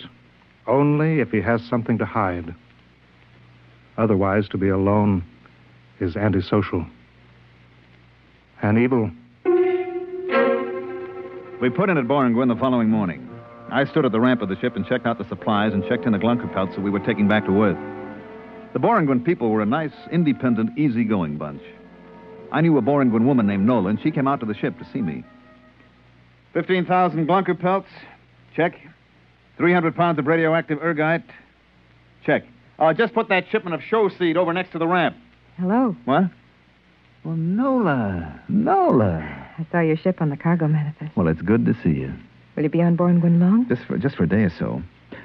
only 0.68 1.20
if 1.20 1.32
he 1.32 1.42
has 1.42 1.62
something 1.70 1.98
to 2.00 2.06
hide. 2.06 2.54
Otherwise, 3.98 4.48
to 4.50 4.58
be 4.58 4.70
alone 4.70 5.24
is 6.00 6.16
antisocial 6.16 6.86
and 8.62 8.78
evil. 8.78 9.12
We 11.62 11.70
put 11.70 11.90
in 11.90 11.98
at 11.98 12.06
Borengwen 12.06 12.48
the 12.48 12.60
following 12.60 12.90
morning. 12.90 13.31
I 13.72 13.86
stood 13.86 14.06
at 14.06 14.12
the 14.12 14.20
ramp 14.20 14.42
of 14.42 14.50
the 14.50 14.58
ship 14.60 14.76
and 14.76 14.86
checked 14.86 15.06
out 15.06 15.18
the 15.18 15.28
supplies 15.30 15.74
and 15.74 15.88
checked 15.88 16.06
in 16.06 16.12
the 16.12 16.18
Glunker 16.18 16.52
pelts 16.54 16.76
that 16.76 16.82
we 16.82 16.90
were 16.90 17.00
taking 17.00 17.30
back 17.30 17.46
to 17.46 17.64
Earth. 17.64 17.78
The 18.74 18.80
Borengwen 18.80 19.24
people 19.24 19.50
were 19.50 19.62
a 19.62 19.66
nice, 19.66 19.94
independent, 20.12 20.78
easygoing 20.78 21.38
bunch. 21.38 21.62
I 22.52 22.60
knew 22.60 22.78
a 22.78 22.82
Borengwen 22.82 23.26
woman 23.26 23.48
named 23.48 23.66
Nola, 23.66 23.90
and 23.90 24.02
she 24.02 24.12
came 24.12 24.28
out 24.28 24.42
to 24.42 24.46
the 24.46 24.54
ship 24.54 24.78
to 24.80 24.86
see 24.92 25.02
me. 25.02 25.24
15,000 26.54 27.26
Glunker 27.28 27.58
pelts. 27.58 27.88
Check. 28.56 28.76
300 29.58 29.96
pounds 29.96 30.20
of 30.20 30.28
radioactive 30.28 30.80
ergite. 30.80 31.24
Check. 32.26 32.44
Uh, 32.78 32.94
just 32.94 33.14
put 33.14 33.30
that 33.30 33.46
shipment 33.52 33.74
of 33.74 33.82
show 33.84 34.10
seed 34.10 34.36
over 34.36 34.52
next 34.52 34.72
to 34.72 34.80
the 34.80 34.88
ramp. 34.88 35.16
Hello. 35.58 35.96
What? 36.04 36.24
Well, 37.24 37.36
Nola. 37.36 38.42
Nola. 38.50 39.20
I 39.58 39.66
saw 39.72 39.80
your 39.80 39.96
ship 39.96 40.22
on 40.22 40.30
the 40.30 40.38
cargo 40.38 40.68
manifest. 40.68 41.16
Well, 41.16 41.30
it's 41.30 41.42
good 41.42 41.66
to 41.66 41.74
see 41.84 41.92
you. 41.92 42.14
Will 42.56 42.64
you 42.64 42.70
be 42.70 42.82
on 42.82 42.96
board 42.96 43.20
Gwen 43.22 43.40
long? 43.40 43.68
Just 43.68 43.84
for 43.86 43.98
just 43.98 44.16
for 44.16 44.24
a 44.24 44.28
day 44.28 44.44
or 44.44 44.50
so. 44.50 44.82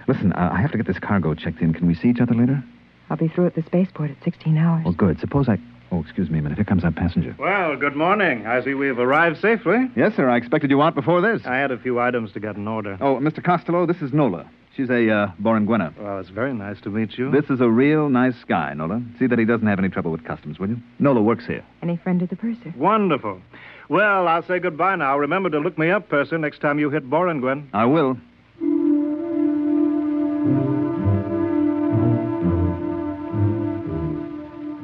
Listen, 0.09 0.33
uh, 0.33 0.50
I 0.52 0.61
have 0.61 0.71
to 0.73 0.76
get 0.76 0.87
this 0.87 0.99
cargo 0.99 1.35
checked 1.35 1.61
in. 1.61 1.73
Can 1.73 1.87
we 1.87 1.95
see 1.95 2.09
each 2.09 2.21
other 2.21 2.35
later? 2.35 2.62
I'll 3.11 3.16
be 3.16 3.28
through 3.28 3.47
at 3.47 3.54
the 3.54 3.62
spaceport 3.62 4.11
at 4.11 4.16
16 4.25 4.56
hours. 4.59 4.85
Well, 4.85 4.95
good. 4.95 5.18
Suppose 5.21 5.49
I. 5.49 5.59
Oh, 5.92 6.00
excuse 6.00 6.28
me 6.30 6.40
a 6.40 6.42
minute. 6.42 6.56
Here 6.59 6.64
comes 6.64 6.83
our 6.83 6.90
passenger. 6.90 7.37
Well, 7.38 7.76
good 7.76 7.95
morning. 7.95 8.45
I 8.47 8.62
see 8.64 8.75
we've 8.75 8.99
arrived 8.99 9.40
safely. 9.40 9.88
Yes, 9.95 10.16
sir. 10.16 10.28
I 10.28 10.37
expected 10.37 10.71
you 10.71 10.83
out 10.83 10.97
before 10.97 11.21
this. 11.21 11.47
I 11.47 11.56
had 11.56 11.71
a 11.71 11.78
few 11.78 12.00
items 12.00 12.33
to 12.33 12.40
get 12.40 12.56
in 12.56 12.66
order. 12.66 12.99
Oh, 13.00 13.16
Mr. 13.16 13.42
Costello, 13.42 13.87
this 13.87 14.02
is 14.02 14.12
Nola. 14.12 14.49
She's 14.76 14.90
a 14.90 15.11
uh, 15.11 15.33
Borengwena. 15.40 15.97
Well, 15.97 16.18
it's 16.21 16.28
very 16.28 16.52
nice 16.52 16.78
to 16.83 16.90
meet 16.90 17.16
you. 17.16 17.30
This 17.30 17.49
is 17.49 17.62
a 17.62 17.68
real 17.68 18.11
nice 18.11 18.35
guy, 18.47 18.75
Nola. 18.75 19.02
See 19.18 19.26
that 19.26 19.38
he 19.38 19.47
doesn't 19.47 19.66
have 19.66 19.78
any 19.78 19.88
trouble 19.88 20.12
with 20.12 20.23
customs, 20.25 20.59
will 20.59 20.68
you? 20.68 20.76
Nola 20.99 21.23
works 21.23 21.47
here. 21.47 21.64
Any 21.83 21.97
friend 21.97 22.21
of 22.21 22.28
the 22.28 22.37
purser? 22.37 22.75
Wonderful. 22.76 23.40
Well, 23.88 24.28
I'll 24.28 24.42
say 24.42 24.59
goodbye 24.59 24.97
now. 24.97 25.16
Remember 25.18 25.49
to 25.49 25.61
look 25.61 25.78
me 25.78 25.90
up, 25.90 26.11
Purser, 26.11 26.37
next 26.37 26.61
time 26.61 26.78
you 26.78 26.90
hit 26.90 27.09
Borengwen. 27.09 27.68
I 27.73 27.87
will. 27.87 28.18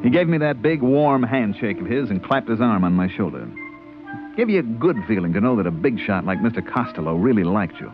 He 0.02 0.10
gave 0.10 0.26
me 0.26 0.38
that 0.38 0.62
big, 0.62 0.80
warm 0.80 1.22
handshake 1.22 1.78
of 1.78 1.86
his 1.86 2.08
and 2.08 2.24
clapped 2.24 2.48
his 2.48 2.60
arm 2.60 2.82
on 2.82 2.94
my 2.94 3.08
shoulder. 3.14 3.46
Gave 4.36 4.48
you 4.48 4.60
a 4.60 4.62
good 4.62 4.96
feeling 5.06 5.34
to 5.34 5.40
know 5.40 5.56
that 5.56 5.66
a 5.66 5.70
big 5.70 6.00
shot 6.00 6.24
like 6.24 6.38
Mr. 6.38 6.66
Costello 6.66 7.16
really 7.16 7.44
liked 7.44 7.78
you. 7.78 7.92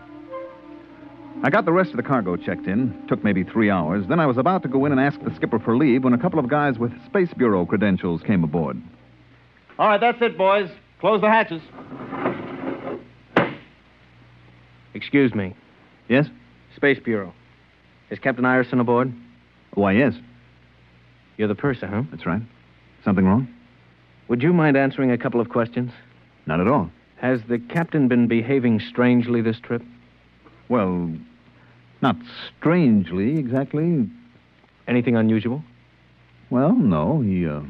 I 1.40 1.50
got 1.50 1.64
the 1.64 1.72
rest 1.72 1.90
of 1.90 1.96
the 1.96 2.02
cargo 2.02 2.36
checked 2.36 2.66
in. 2.66 3.06
Took 3.08 3.22
maybe 3.22 3.44
three 3.44 3.70
hours. 3.70 4.06
Then 4.08 4.18
I 4.18 4.26
was 4.26 4.38
about 4.38 4.62
to 4.62 4.68
go 4.68 4.84
in 4.86 4.92
and 4.92 5.00
ask 5.00 5.20
the 5.22 5.34
skipper 5.36 5.60
for 5.60 5.76
leave 5.76 6.02
when 6.02 6.12
a 6.12 6.18
couple 6.18 6.40
of 6.40 6.48
guys 6.48 6.78
with 6.78 6.92
Space 7.06 7.32
Bureau 7.36 7.64
credentials 7.64 8.22
came 8.22 8.42
aboard. 8.42 8.80
All 9.78 9.86
right, 9.86 10.00
that's 10.00 10.20
it, 10.20 10.36
boys. 10.36 10.68
Close 11.00 11.20
the 11.20 11.30
hatches. 11.30 11.62
Excuse 14.94 15.32
me. 15.32 15.54
Yes? 16.08 16.26
Space 16.74 16.98
Bureau. 16.98 17.32
Is 18.10 18.18
Captain 18.18 18.44
Irison 18.44 18.80
aboard? 18.80 19.12
Why, 19.74 19.92
yes. 19.92 20.14
You're 21.36 21.46
the 21.46 21.54
purser, 21.54 21.86
huh? 21.86 22.02
That's 22.10 22.26
right. 22.26 22.42
Something 23.04 23.26
wrong? 23.26 23.46
Would 24.26 24.42
you 24.42 24.52
mind 24.52 24.76
answering 24.76 25.12
a 25.12 25.18
couple 25.18 25.40
of 25.40 25.50
questions? 25.50 25.92
Not 26.46 26.60
at 26.60 26.66
all. 26.66 26.90
Has 27.16 27.40
the 27.48 27.58
captain 27.58 28.08
been 28.08 28.26
behaving 28.26 28.80
strangely 28.80 29.40
this 29.40 29.60
trip? 29.60 29.82
Well, 30.68 31.12
not 32.02 32.16
strangely 32.58 33.38
exactly. 33.38 34.08
Anything 34.86 35.16
unusual? 35.16 35.62
Well, 36.50 36.72
no. 36.74 37.20
He, 37.20 37.46
uh, 37.46 37.60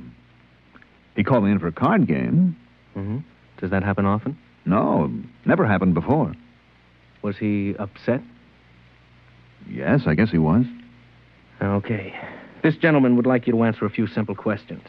he 1.16 1.24
called 1.24 1.44
me 1.44 1.50
in 1.50 1.58
for 1.58 1.68
a 1.68 1.72
card 1.72 2.06
game. 2.06 2.56
Mm-hmm. 2.96 3.18
Does 3.60 3.70
that 3.70 3.82
happen 3.82 4.06
often? 4.06 4.38
No, 4.64 5.10
never 5.46 5.66
happened 5.66 5.94
before. 5.94 6.34
Was 7.22 7.36
he 7.38 7.74
upset? 7.78 8.20
Yes, 9.68 10.02
I 10.06 10.14
guess 10.14 10.30
he 10.30 10.38
was. 10.38 10.64
Okay. 11.60 12.14
This 12.62 12.76
gentleman 12.76 13.16
would 13.16 13.26
like 13.26 13.46
you 13.46 13.52
to 13.54 13.62
answer 13.64 13.84
a 13.84 13.90
few 13.90 14.06
simple 14.06 14.34
questions. 14.34 14.82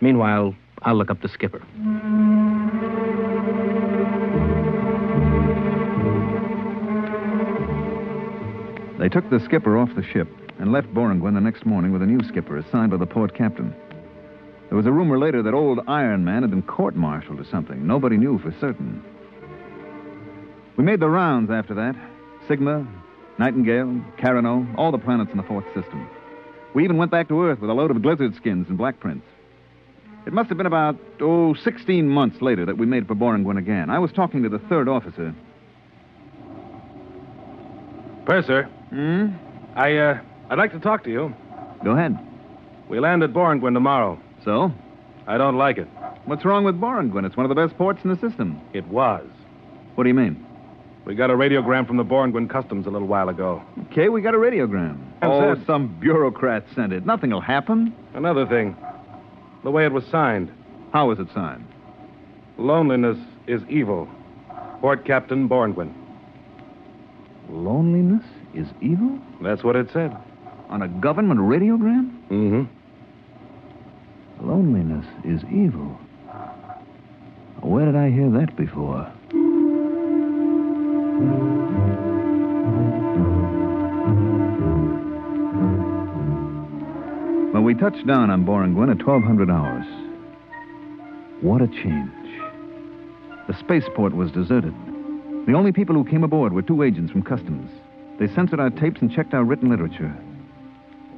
Meanwhile, 0.00 0.54
I'll 0.82 0.96
look 0.96 1.10
up 1.10 1.22
the 1.22 1.28
skipper. 1.28 1.62
They 9.02 9.08
took 9.08 9.28
the 9.30 9.40
skipper 9.40 9.76
off 9.76 9.92
the 9.96 10.04
ship. 10.04 10.28
and 10.60 10.70
left 10.70 10.94
Boranguen 10.94 11.34
the 11.34 11.40
next 11.40 11.66
morning 11.66 11.90
with 11.92 12.02
a 12.02 12.06
new 12.06 12.22
skipper 12.28 12.56
assigned 12.58 12.92
by 12.92 12.98
the 12.98 13.06
port 13.06 13.34
captain. 13.34 13.74
There 14.68 14.76
was 14.76 14.86
a 14.86 14.92
rumor 14.92 15.18
later 15.18 15.42
that 15.42 15.54
old 15.54 15.80
Iron 15.88 16.24
Man 16.24 16.42
had 16.42 16.50
been 16.50 16.62
court 16.62 16.94
martialed 16.94 17.40
or 17.40 17.44
something. 17.44 17.84
Nobody 17.84 18.16
knew 18.16 18.38
for 18.38 18.54
certain. 18.60 19.02
We 20.76 20.84
made 20.84 21.00
the 21.00 21.08
rounds 21.08 21.50
after 21.50 21.74
that 21.74 21.96
Sigma, 22.46 22.86
Nightingale, 23.40 24.04
Carano, 24.18 24.72
all 24.78 24.92
the 24.92 24.98
planets 24.98 25.32
in 25.32 25.36
the 25.36 25.42
fourth 25.42 25.66
system. 25.74 26.08
We 26.72 26.84
even 26.84 26.96
went 26.96 27.10
back 27.10 27.26
to 27.26 27.42
Earth 27.42 27.58
with 27.58 27.70
a 27.70 27.74
load 27.74 27.90
of 27.90 28.00
blizzard 28.00 28.36
skins 28.36 28.68
and 28.68 28.78
black 28.78 29.00
prints. 29.00 29.26
It 30.28 30.32
must 30.32 30.48
have 30.48 30.58
been 30.58 30.66
about, 30.66 30.96
oh, 31.20 31.54
16 31.54 32.08
months 32.08 32.40
later 32.40 32.66
that 32.66 32.78
we 32.78 32.86
made 32.86 33.08
for 33.08 33.16
Boranguen 33.16 33.58
again. 33.58 33.90
I 33.90 33.98
was 33.98 34.12
talking 34.12 34.44
to 34.44 34.48
the 34.48 34.60
third 34.60 34.86
officer. 34.86 35.34
Purser. 38.26 38.70
Hmm? 38.92 39.28
I, 39.74 39.96
uh, 39.96 40.20
I'd 40.50 40.58
like 40.58 40.72
to 40.72 40.78
talk 40.78 41.04
to 41.04 41.10
you. 41.10 41.34
Go 41.82 41.92
ahead. 41.92 42.18
We 42.90 43.00
land 43.00 43.22
at 43.22 43.32
Boranguen 43.32 43.72
tomorrow. 43.72 44.20
So? 44.44 44.70
I 45.26 45.38
don't 45.38 45.56
like 45.56 45.78
it. 45.78 45.88
What's 46.26 46.44
wrong 46.44 46.64
with 46.64 46.78
Boranguen? 46.78 47.24
It's 47.24 47.34
one 47.34 47.46
of 47.46 47.48
the 47.48 47.54
best 47.54 47.76
ports 47.78 48.00
in 48.04 48.10
the 48.10 48.18
system. 48.18 48.60
It 48.74 48.86
was. 48.88 49.26
What 49.94 50.04
do 50.04 50.08
you 50.08 50.14
mean? 50.14 50.46
We 51.06 51.14
got 51.14 51.30
a 51.30 51.34
radiogram 51.34 51.86
from 51.86 51.96
the 51.96 52.04
Boranguen 52.04 52.50
Customs 52.50 52.86
a 52.86 52.90
little 52.90 53.08
while 53.08 53.30
ago. 53.30 53.62
Okay, 53.90 54.10
we 54.10 54.20
got 54.20 54.34
a 54.34 54.38
radiogram. 54.38 54.98
That's 55.20 55.32
oh, 55.32 55.52
it. 55.52 55.66
some 55.66 55.98
bureaucrat 55.98 56.64
sent 56.74 56.92
it. 56.92 57.06
Nothing'll 57.06 57.40
happen. 57.40 57.94
Another 58.12 58.46
thing. 58.46 58.76
The 59.64 59.70
way 59.70 59.86
it 59.86 59.92
was 59.92 60.04
signed. 60.06 60.52
How 60.92 61.08
was 61.08 61.18
it 61.18 61.28
signed? 61.32 61.66
Loneliness 62.58 63.16
is 63.46 63.62
evil. 63.70 64.06
Port 64.80 65.06
Captain 65.06 65.48
Boranguen. 65.48 65.94
Loneliness 67.48 68.24
is 68.54 68.68
evil? 68.80 69.18
That's 69.40 69.62
what 69.62 69.76
it 69.76 69.88
said. 69.92 70.16
On 70.68 70.82
a 70.82 70.88
government 70.88 71.40
radiogram? 71.40 72.10
Mm-hmm. 72.30 72.64
Loneliness 74.48 75.06
is 75.24 75.42
evil. 75.50 75.98
Where 77.60 77.86
did 77.86 77.96
I 77.96 78.10
hear 78.10 78.30
that 78.30 78.56
before? 78.56 79.12
Well, 87.52 87.62
we 87.62 87.74
touched 87.74 88.06
down 88.06 88.30
on 88.30 88.44
Boranguen 88.44 88.90
at 88.90 89.06
1200 89.06 89.50
hours. 89.50 89.86
What 91.42 91.60
a 91.60 91.68
change. 91.68 92.10
The 93.46 93.54
spaceport 93.58 94.14
was 94.14 94.30
deserted. 94.32 94.74
The 95.46 95.52
only 95.52 95.72
people 95.72 95.94
who 95.94 96.04
came 96.04 96.24
aboard 96.24 96.52
were 96.52 96.62
two 96.62 96.82
agents 96.82 97.12
from 97.12 97.22
Customs. 97.22 97.70
They 98.22 98.32
censored 98.36 98.60
our 98.60 98.70
tapes 98.70 99.00
and 99.00 99.10
checked 99.10 99.34
our 99.34 99.42
written 99.42 99.68
literature. 99.68 100.14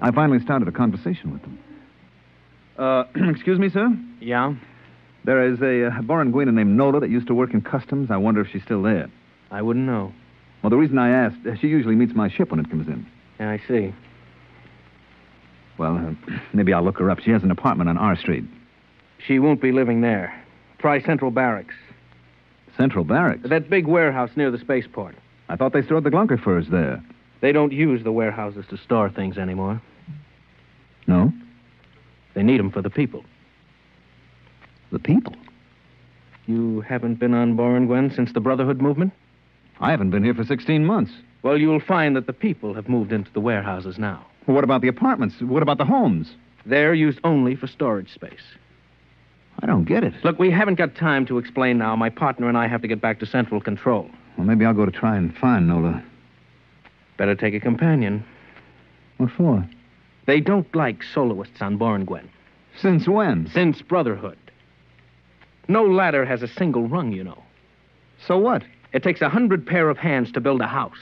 I 0.01 0.11
finally 0.11 0.41
started 0.41 0.69
a 0.69 0.73
conversation 0.73 1.33
with 1.33 1.43
them. 1.43 1.59
Uh, 2.79 3.05
excuse 3.31 3.59
me, 3.59 3.69
sir? 3.69 3.95
Yeah? 4.21 4.55
There 5.25 5.47
is 5.47 5.61
a 5.61 5.89
uh, 5.89 6.01
Boranguina 6.01 6.55
named 6.55 6.75
Nola 6.79 7.01
that 7.01 7.11
used 7.11 7.27
to 7.27 7.35
work 7.35 7.53
in 7.53 7.61
customs. 7.61 8.11
I 8.11 8.17
wonder 8.17 8.41
if 8.41 8.49
she's 8.51 8.63
still 8.63 8.81
there. 8.81 9.11
I 9.51 9.61
wouldn't 9.61 9.85
know. 9.85 10.15
Well, 10.63 10.71
the 10.71 10.79
reason 10.79 10.97
I 10.97 11.11
asked, 11.11 11.47
uh, 11.47 11.57
she 11.57 11.67
usually 11.67 11.95
meets 11.95 12.15
my 12.15 12.31
ship 12.31 12.51
when 12.51 12.59
it 12.59 12.71
comes 12.71 12.89
in. 12.89 13.07
Yeah, 13.39 13.51
I 13.51 13.61
see. 13.69 13.95
Well, 15.77 15.99
uh, 15.99 16.39
maybe 16.55 16.73
I'll 16.73 16.85
look 16.85 17.01
her 17.01 17.11
up. 17.11 17.19
She 17.19 17.33
has 17.33 17.43
an 17.43 17.51
apartment 17.51 17.91
on 17.91 17.99
R 17.99 18.17
Street. 18.17 18.45
She 19.27 19.39
won't 19.39 19.61
be 19.61 19.73
living 19.73 20.01
there. 20.01 20.43
Try 20.79 21.03
Central 21.03 21.31
Barracks. 21.31 21.75
Central 22.79 23.05
Barracks? 23.05 23.47
That 23.47 23.69
big 23.69 23.87
warehouse 23.87 24.31
near 24.37 24.51
the 24.51 24.59
spaceport. 24.59 25.17
I 25.49 25.57
thought 25.57 25.73
they 25.73 25.83
stored 25.83 26.05
the 26.05 26.11
Glunker 26.11 26.43
furs 26.43 26.69
there. 26.71 27.03
They 27.41 27.53
don't 27.53 27.73
use 27.73 28.03
the 28.03 28.13
warehouses 28.13 28.65
to 28.71 28.77
store 28.79 29.11
things 29.11 29.37
anymore. 29.37 29.81
No? 31.07 31.33
They 32.35 32.43
need 32.43 32.59
them 32.59 32.71
for 32.71 32.83
the 32.83 32.91
people. 32.91 33.25
The 34.91 34.99
people? 34.99 35.35
You 36.47 36.81
haven't 36.83 37.17
been 37.17 37.35
on 37.35 37.57
Boranguen 37.57 38.15
since 38.15 38.33
the 38.33 38.41
Brotherhood 38.41 38.81
movement? 38.81 39.13
I 39.81 39.91
haven't 39.91 40.11
been 40.11 40.25
here 40.25 40.35
for 40.35 40.45
16 40.45 40.85
months. 40.85 41.13
Well, 41.43 41.59
you'll 41.59 41.81
find 41.81 42.17
that 42.17 42.27
the 42.27 42.33
people 42.33 42.75
have 42.75 42.89
moved 42.89 43.13
into 43.13 43.31
the 43.33 43.41
warehouses 43.41 43.99
now. 43.99 44.25
Well, 44.47 44.55
what 44.55 44.65
about 44.65 44.81
the 44.83 44.89
apartments? 44.89 45.37
What 45.41 45.63
about 45.63 45.79
the 45.79 45.85
homes? 45.85 46.35
They're 46.65 46.95
used 46.95 47.21
only 47.25 47.57
for 47.57 47.67
storage 47.67 48.13
space. 48.13 48.55
I 49.61 49.67
don't 49.67 49.85
get 49.85 50.05
it. 50.05 50.15
Look, 50.25 50.39
we 50.39 50.51
haven't 50.51 50.77
got 50.77 50.95
time 50.97 51.27
to 51.27 51.39
explain 51.39 51.79
now. 51.79 51.95
My 51.97 52.11
partner 52.11 52.49
and 52.49 52.57
I 52.57 52.67
have 52.67 52.83
to 52.83 52.89
get 52.89 53.01
back 53.01 53.21
to 53.21 53.27
Central 53.27 53.61
Control. 53.61 54.11
Well, 54.37 54.47
maybe 54.47 54.65
I'll 54.65 54.75
go 54.75 54.87
to 54.87 54.93
try 54.93 55.17
and 55.17 55.37
find 55.37 55.69
Nola. 55.69 56.03
Better 57.17 57.35
take 57.35 57.55
a 57.55 57.61
companion. 57.61 58.25
What 59.19 59.31
for? 59.31 59.69
They 60.27 60.41
don't 60.41 60.75
like 60.75 61.03
soloists 61.03 61.61
on 61.61 61.79
Boranguen. 61.79 62.29
Since 62.77 63.07
when? 63.07 63.49
Since 63.53 63.83
Brotherhood. 63.83 64.39
No 65.69 65.85
ladder 65.85 66.25
has 66.25 66.43
a 66.43 66.49
single 66.49 66.89
rung, 66.89 67.13
you 67.13 67.25
know. 67.25 67.43
So 68.27 68.39
what? 68.39 68.65
It 68.93 69.03
takes 69.03 69.23
a 69.23 69.29
hundred 69.29 69.67
pair 69.67 69.89
of 69.89 69.99
hands 69.99 70.33
to 70.33 70.41
build 70.41 70.61
a 70.61 70.67
house. 70.67 70.99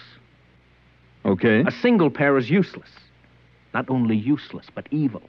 Okay. 1.25 1.61
A 1.67 1.71
single 1.71 2.11
pair 2.11 2.37
is 2.37 2.51
useless. 2.51 2.91
Not 3.75 3.89
only 3.89 4.17
useless, 4.17 4.67
but 4.75 4.87
evil. 4.91 5.23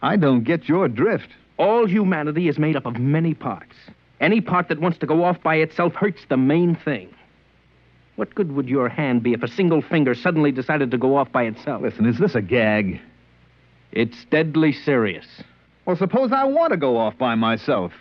I 0.00 0.16
don't 0.16 0.42
get 0.42 0.68
your 0.68 0.88
drift. 0.88 1.28
All 1.58 1.86
humanity 1.86 2.48
is 2.48 2.58
made 2.58 2.76
up 2.76 2.86
of 2.86 2.98
many 2.98 3.34
parts. 3.34 3.76
Any 4.22 4.40
part 4.40 4.68
that 4.68 4.80
wants 4.80 4.98
to 4.98 5.06
go 5.06 5.24
off 5.24 5.42
by 5.42 5.56
itself 5.56 5.94
hurts 5.94 6.24
the 6.28 6.36
main 6.36 6.76
thing. 6.76 7.12
What 8.14 8.34
good 8.34 8.52
would 8.52 8.68
your 8.68 8.88
hand 8.88 9.24
be 9.24 9.32
if 9.32 9.42
a 9.42 9.48
single 9.48 9.82
finger 9.82 10.14
suddenly 10.14 10.52
decided 10.52 10.92
to 10.92 10.98
go 10.98 11.16
off 11.16 11.32
by 11.32 11.42
itself? 11.42 11.82
Listen, 11.82 12.06
is 12.06 12.18
this 12.18 12.36
a 12.36 12.40
gag? 12.40 13.00
It's 13.90 14.24
deadly 14.26 14.72
serious. 14.72 15.26
Well, 15.84 15.96
suppose 15.96 16.30
I 16.30 16.44
want 16.44 16.70
to 16.70 16.76
go 16.76 16.96
off 16.96 17.18
by 17.18 17.34
myself. 17.34 17.92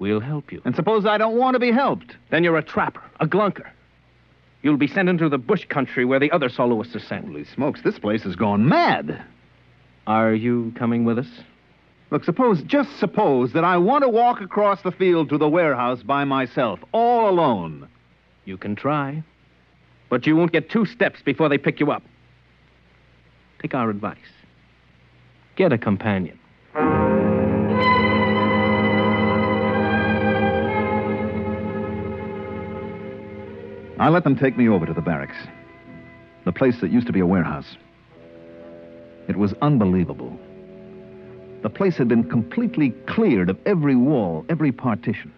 We'll 0.00 0.20
help 0.20 0.50
you. 0.52 0.60
And 0.64 0.74
suppose 0.74 1.06
I 1.06 1.16
don't 1.16 1.36
want 1.36 1.54
to 1.54 1.60
be 1.60 1.70
helped. 1.70 2.16
Then 2.30 2.42
you're 2.42 2.58
a 2.58 2.62
trapper, 2.62 3.02
a 3.20 3.26
glunker. 3.26 3.68
You'll 4.62 4.76
be 4.78 4.88
sent 4.88 5.08
into 5.08 5.28
the 5.28 5.38
bush 5.38 5.64
country 5.66 6.04
where 6.04 6.18
the 6.18 6.32
other 6.32 6.48
soloists 6.48 6.96
are 6.96 7.00
sent. 7.00 7.26
Holy 7.26 7.44
smokes, 7.44 7.82
this 7.82 8.00
place 8.00 8.24
has 8.24 8.34
gone 8.34 8.68
mad. 8.68 9.24
Are 10.08 10.34
you 10.34 10.72
coming 10.76 11.04
with 11.04 11.20
us? 11.20 11.28
Look, 12.10 12.24
suppose, 12.24 12.62
just 12.62 12.98
suppose 12.98 13.52
that 13.52 13.64
I 13.64 13.76
want 13.76 14.02
to 14.02 14.08
walk 14.08 14.40
across 14.40 14.80
the 14.82 14.92
field 14.92 15.28
to 15.28 15.38
the 15.38 15.48
warehouse 15.48 16.02
by 16.02 16.24
myself, 16.24 16.80
all 16.92 17.28
alone. 17.28 17.88
You 18.46 18.56
can 18.56 18.74
try. 18.74 19.22
But 20.08 20.26
you 20.26 20.34
won't 20.34 20.52
get 20.52 20.70
two 20.70 20.86
steps 20.86 21.20
before 21.22 21.50
they 21.50 21.58
pick 21.58 21.80
you 21.80 21.90
up. 21.90 22.02
Take 23.60 23.74
our 23.74 23.90
advice. 23.90 24.16
Get 25.56 25.72
a 25.72 25.78
companion. 25.78 26.38
I 34.00 34.08
let 34.08 34.24
them 34.24 34.36
take 34.36 34.56
me 34.56 34.68
over 34.68 34.86
to 34.86 34.94
the 34.94 35.02
barracks, 35.02 35.36
the 36.44 36.52
place 36.52 36.80
that 36.80 36.90
used 36.90 37.08
to 37.08 37.12
be 37.12 37.20
a 37.20 37.26
warehouse. 37.26 37.76
It 39.28 39.36
was 39.36 39.52
unbelievable. 39.60 40.38
The 41.62 41.70
place 41.70 41.96
had 41.96 42.08
been 42.08 42.28
completely 42.28 42.90
cleared 43.06 43.50
of 43.50 43.58
every 43.66 43.96
wall, 43.96 44.44
every 44.48 44.70
partition. 44.70 45.32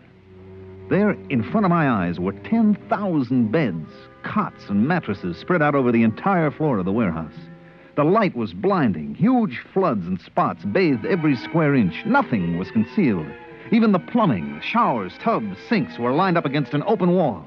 There, 0.90 1.12
in 1.30 1.42
front 1.42 1.64
of 1.64 1.70
my 1.70 1.88
eyes, 1.88 2.20
were 2.20 2.32
10,000 2.32 3.52
beds, 3.52 3.90
cots, 4.22 4.68
and 4.68 4.86
mattresses 4.86 5.38
spread 5.38 5.62
out 5.62 5.74
over 5.74 5.90
the 5.90 6.02
entire 6.02 6.50
floor 6.50 6.78
of 6.78 6.84
the 6.84 6.92
warehouse. 6.92 7.38
The 7.96 8.04
light 8.04 8.36
was 8.36 8.52
blinding. 8.52 9.14
Huge 9.14 9.60
floods 9.72 10.06
and 10.06 10.20
spots 10.20 10.64
bathed 10.64 11.06
every 11.06 11.36
square 11.36 11.74
inch. 11.74 12.04
Nothing 12.04 12.58
was 12.58 12.70
concealed. 12.70 13.26
Even 13.70 13.92
the 13.92 13.98
plumbing, 13.98 14.60
showers, 14.62 15.12
tubs, 15.20 15.56
sinks 15.68 15.98
were 15.98 16.12
lined 16.12 16.36
up 16.36 16.44
against 16.44 16.74
an 16.74 16.82
open 16.86 17.12
wall. 17.12 17.44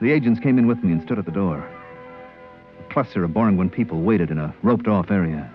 The 0.00 0.10
agents 0.10 0.40
came 0.40 0.58
in 0.58 0.66
with 0.66 0.82
me 0.82 0.92
and 0.92 1.02
stood 1.02 1.18
at 1.18 1.26
the 1.26 1.30
door. 1.30 1.66
A 2.80 2.92
cluster 2.92 3.24
of 3.24 3.30
Boranguen 3.30 3.70
people 3.70 4.00
waited 4.02 4.30
in 4.30 4.38
a 4.38 4.54
roped 4.62 4.88
off 4.88 5.10
area. 5.10 5.50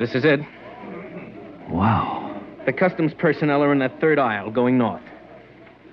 This 0.00 0.14
is 0.14 0.24
it. 0.24 0.40
Wow. 1.68 2.42
The 2.64 2.72
customs 2.72 3.12
personnel 3.12 3.62
are 3.62 3.70
in 3.70 3.78
that 3.80 4.00
third 4.00 4.18
aisle 4.18 4.50
going 4.50 4.78
north. 4.78 5.02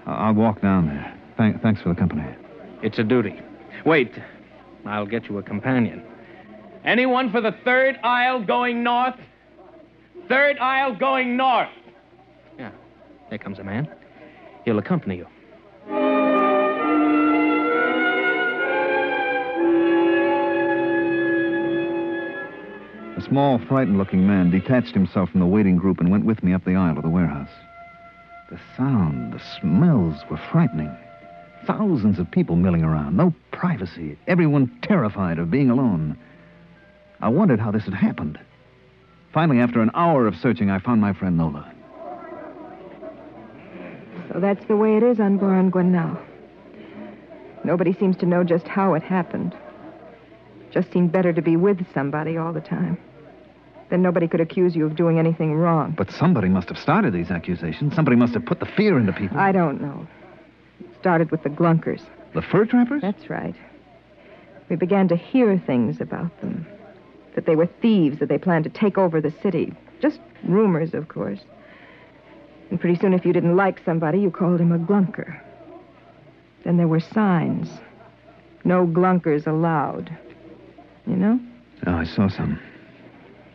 I'll 0.05 0.33
walk 0.33 0.61
down 0.61 0.87
there. 0.87 1.13
Thank- 1.37 1.61
thanks 1.61 1.81
for 1.81 1.89
the 1.89 1.95
company. 1.95 2.23
It's 2.81 2.97
a 2.99 3.03
duty. 3.03 3.39
Wait. 3.85 4.13
I'll 4.85 5.05
get 5.05 5.27
you 5.27 5.37
a 5.39 5.43
companion. 5.43 6.01
Anyone 6.85 7.31
for 7.31 7.41
the 7.41 7.51
third 7.65 7.99
aisle 8.01 8.45
going 8.45 8.81
north? 8.81 9.15
Third 10.29 10.57
aisle 10.57 10.95
going 10.95 11.35
north. 11.35 11.67
Yeah. 12.57 12.71
There 13.29 13.37
comes 13.37 13.59
a 13.59 13.63
man. 13.65 13.89
He'll 14.63 14.79
accompany 14.79 15.17
you. 15.17 15.27
Small, 23.27 23.59
frightened 23.59 23.97
looking 23.97 24.25
man 24.25 24.49
detached 24.49 24.93
himself 24.93 25.29
from 25.29 25.39
the 25.39 25.45
waiting 25.45 25.75
group 25.77 25.99
and 25.99 26.09
went 26.09 26.25
with 26.25 26.43
me 26.43 26.53
up 26.53 26.63
the 26.63 26.75
aisle 26.75 26.97
of 26.97 27.03
the 27.03 27.09
warehouse. 27.09 27.49
The 28.49 28.59
sound, 28.75 29.33
the 29.33 29.41
smells 29.59 30.17
were 30.29 30.39
frightening. 30.51 30.95
Thousands 31.65 32.19
of 32.19 32.31
people 32.31 32.55
milling 32.55 32.83
around. 32.83 33.17
No 33.17 33.33
privacy. 33.51 34.17
Everyone 34.27 34.71
terrified 34.81 35.37
of 35.37 35.51
being 35.51 35.69
alone. 35.69 36.17
I 37.19 37.29
wondered 37.29 37.59
how 37.59 37.71
this 37.71 37.83
had 37.83 37.93
happened. 37.93 38.39
Finally, 39.33 39.59
after 39.59 39.81
an 39.81 39.91
hour 39.93 40.27
of 40.27 40.35
searching, 40.35 40.69
I 40.69 40.79
found 40.79 41.01
my 41.01 41.13
friend 41.13 41.37
Nola. 41.37 41.73
So 44.31 44.39
that's 44.39 44.65
the 44.67 44.75
way 44.75 44.95
it 44.95 45.03
is 45.03 45.19
on 45.19 45.39
Boranguen 45.39 45.87
now. 45.87 46.19
Nobody 47.63 47.91
seems 47.91 48.15
to 48.17 48.25
know 48.25 48.43
just 48.43 48.67
how 48.67 48.93
it 48.93 49.03
happened. 49.03 49.55
Just 50.71 50.91
seemed 50.93 51.11
better 51.11 51.33
to 51.33 51.41
be 51.41 51.57
with 51.57 51.85
somebody 51.93 52.37
all 52.37 52.53
the 52.53 52.61
time. 52.61 52.97
Then 53.89 54.01
nobody 54.01 54.27
could 54.27 54.41
accuse 54.41 54.75
you 54.75 54.85
of 54.85 54.95
doing 54.95 55.17
anything 55.17 55.53
wrong. 55.53 55.93
But 55.97 56.11
somebody 56.11 56.49
must 56.49 56.67
have 56.69 56.77
started 56.77 57.13
these 57.13 57.31
accusations. 57.31 57.95
Somebody 57.95 58.17
must 58.17 58.33
have 58.33 58.45
put 58.45 58.59
the 58.59 58.65
fear 58.65 58.99
into 58.99 59.13
people. 59.13 59.37
I 59.37 59.51
don't 59.51 59.81
know. 59.81 60.05
It 60.81 60.87
started 60.99 61.31
with 61.31 61.43
the 61.43 61.49
Glunkers. 61.49 62.01
The 62.33 62.41
fur 62.41 62.65
trappers? 62.65 63.01
That's 63.01 63.29
right. 63.29 63.55
We 64.69 64.75
began 64.75 65.07
to 65.07 65.15
hear 65.15 65.57
things 65.65 66.01
about 66.01 66.41
them. 66.41 66.67
That 67.35 67.45
they 67.45 67.55
were 67.55 67.67
thieves, 67.81 68.19
that 68.19 68.27
they 68.27 68.37
planned 68.37 68.65
to 68.65 68.69
take 68.69 68.97
over 68.97 69.21
the 69.21 69.33
city. 69.41 69.73
Just 70.01 70.19
rumors, 70.43 70.93
of 70.93 71.07
course. 71.07 71.39
And 72.69 72.79
pretty 72.79 72.99
soon, 72.99 73.13
if 73.13 73.25
you 73.25 73.31
didn't 73.31 73.55
like 73.55 73.79
somebody, 73.85 74.19
you 74.19 74.29
called 74.29 74.59
him 74.59 74.73
a 74.73 74.79
glunker. 74.79 75.39
Then 76.65 76.75
there 76.75 76.87
were 76.87 76.99
signs. 76.99 77.69
No 78.65 78.85
glunkers 78.85 79.47
allowed. 79.47 80.11
You 81.05 81.15
know? 81.15 81.39
Oh, 81.85 81.93
I 81.93 82.03
saw 82.03 82.27
some. 82.27 82.59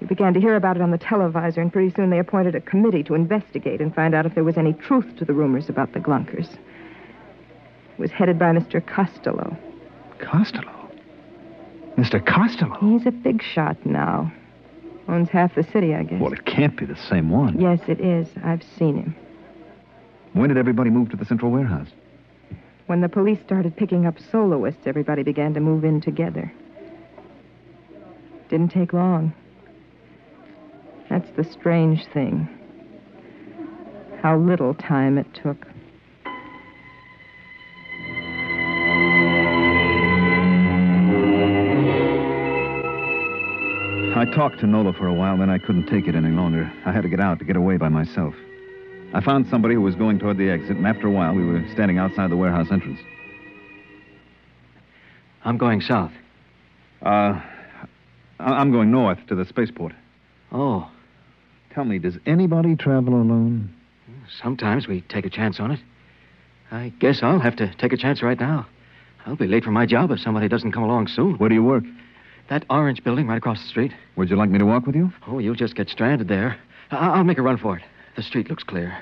You 0.03 0.09
began 0.09 0.35
to 0.35 0.41
hear 0.41 0.57
about 0.57 0.75
it 0.75 0.83
on 0.83 0.91
the 0.91 0.99
televisor, 0.99 1.59
and 1.59 1.73
pretty 1.73 1.95
soon 1.95 2.11
they 2.11 2.19
appointed 2.19 2.57
a 2.57 2.61
committee 2.61 3.05
to 3.05 3.15
investigate 3.15 3.81
and 3.81 3.95
find 3.95 4.17
out 4.17 4.27
if 4.27 4.35
there 4.35 4.43
was 4.43 4.57
any 4.57 4.73
truth 4.73 5.07
to 5.19 5.25
the 5.25 5.33
rumors 5.33 5.69
about 5.69 5.93
the 5.93 6.01
Glunkers. 6.01 6.53
It 6.53 7.99
was 7.99 8.11
headed 8.11 8.37
by 8.37 8.47
Mr. 8.47 8.85
Costello. 8.85 9.57
Costello? 10.19 10.91
Mr. 11.97 12.21
Costello? 12.27 12.75
He's 12.81 13.07
a 13.07 13.13
big 13.13 13.45
shot 13.45 13.77
now. 13.87 14.33
Owns 15.07 15.29
half 15.29 15.55
the 15.55 15.63
city, 15.63 15.95
I 15.95 16.03
guess. 16.03 16.21
Well, 16.21 16.33
it 16.33 16.47
can't 16.47 16.77
be 16.77 16.85
the 16.85 16.97
same 16.97 17.31
one. 17.31 17.61
Yes, 17.61 17.79
it 17.87 18.01
is. 18.01 18.27
I've 18.43 18.65
seen 18.77 18.97
him. 18.97 19.17
When 20.33 20.49
did 20.49 20.59
everybody 20.59 20.91
move 20.91 21.11
to 21.11 21.17
the 21.17 21.25
central 21.25 21.53
warehouse? 21.53 21.91
When 22.87 23.03
the 23.03 23.09
police 23.09 23.39
started 23.47 23.77
picking 23.77 24.07
up 24.07 24.17
soloists, 24.33 24.85
everybody 24.85 25.23
began 25.23 25.55
to 25.55 25.61
move 25.61 25.85
in 25.85 26.01
together. 26.01 26.53
Didn't 28.49 28.73
take 28.73 28.93
long. 28.93 29.33
That's 31.13 31.31
the 31.37 31.45
strange 31.45 32.07
thing. 32.07 32.49
How 34.23 34.39
little 34.39 34.73
time 34.73 35.19
it 35.19 35.27
took. 35.35 35.67
I 44.15 44.25
talked 44.35 44.61
to 44.61 44.67
Nola 44.67 44.95
for 44.95 45.07
a 45.07 45.13
while, 45.13 45.37
then 45.37 45.51
I 45.51 45.59
couldn't 45.59 45.87
take 45.89 46.09
it 46.09 46.15
any 46.15 46.31
longer. 46.31 46.73
I 46.87 46.93
had 46.93 47.03
to 47.03 47.11
get 47.11 47.21
out 47.21 47.39
to 47.41 47.45
get 47.45 47.57
away 47.57 47.77
by 47.77 47.91
myself. 47.91 48.35
I 49.13 49.21
found 49.21 49.47
somebody 49.49 49.75
who 49.75 49.83
was 49.83 49.95
going 49.95 50.19
toward 50.19 50.39
the 50.39 50.49
exit, 50.49 50.79
and 50.79 50.87
after 50.87 51.09
a 51.09 51.11
while, 51.11 51.35
we 51.35 51.45
were 51.45 51.63
standing 51.75 51.99
outside 51.99 52.31
the 52.31 52.37
warehouse 52.39 52.69
entrance. 52.73 53.01
I'm 55.45 55.59
going 55.59 55.83
south. 55.83 56.13
Uh, 57.03 57.39
I- 58.41 58.55
I'm 58.61 58.73
going 58.73 58.91
north 58.91 59.19
to 59.27 59.35
the 59.35 59.45
spaceport. 59.45 59.93
Oh, 60.53 60.89
Tell 61.75 61.85
me, 61.85 61.99
does 61.99 62.19
anybody 62.27 62.77
travel 62.77 63.15
alone? 63.15 63.75
sometimes 64.41 64.87
we 64.89 65.01
take 65.03 65.27
a 65.27 65.31
chance 65.31 65.59
on 65.61 65.71
it. 65.73 65.81
I 66.71 66.91
guess 67.01 67.19
I'll 67.23 67.39
have 67.41 67.57
to 67.57 67.75
take 67.75 67.93
a 67.93 67.97
chance 67.99 68.23
right 68.23 68.39
now. 68.39 68.67
I'll 69.27 69.37
be 69.37 69.47
late 69.47 69.63
for 69.65 69.71
my 69.73 69.85
job 69.85 70.11
if 70.11 70.21
somebody 70.21 70.49
doesn't 70.49 70.73
come 70.73 70.83
along 70.85 71.09
soon. 71.09 71.35
Where 71.37 71.49
do 71.51 71.55
you 71.55 71.63
work? 71.63 71.85
That 72.49 72.65
orange 72.71 73.05
building 73.05 73.27
right 73.27 73.37
across 73.37 73.61
the 73.61 73.69
street. 73.69 73.93
Would 74.17 74.31
you 74.31 74.37
like 74.37 74.49
me 74.49 74.59
to 74.59 74.65
walk 74.65 74.87
with 74.87 74.97
you? 74.97 75.13
Oh, 75.27 75.39
you'll 75.39 75.55
just 75.55 75.75
get 75.75 75.89
stranded 75.91 76.29
there. 76.29 76.57
I- 76.91 77.09
I'll 77.11 77.25
make 77.25 77.37
a 77.39 77.43
run 77.43 77.59
for 77.59 77.77
it. 77.77 77.83
The 78.17 78.23
street 78.23 78.49
looks 78.49 78.63
clear. 78.63 78.97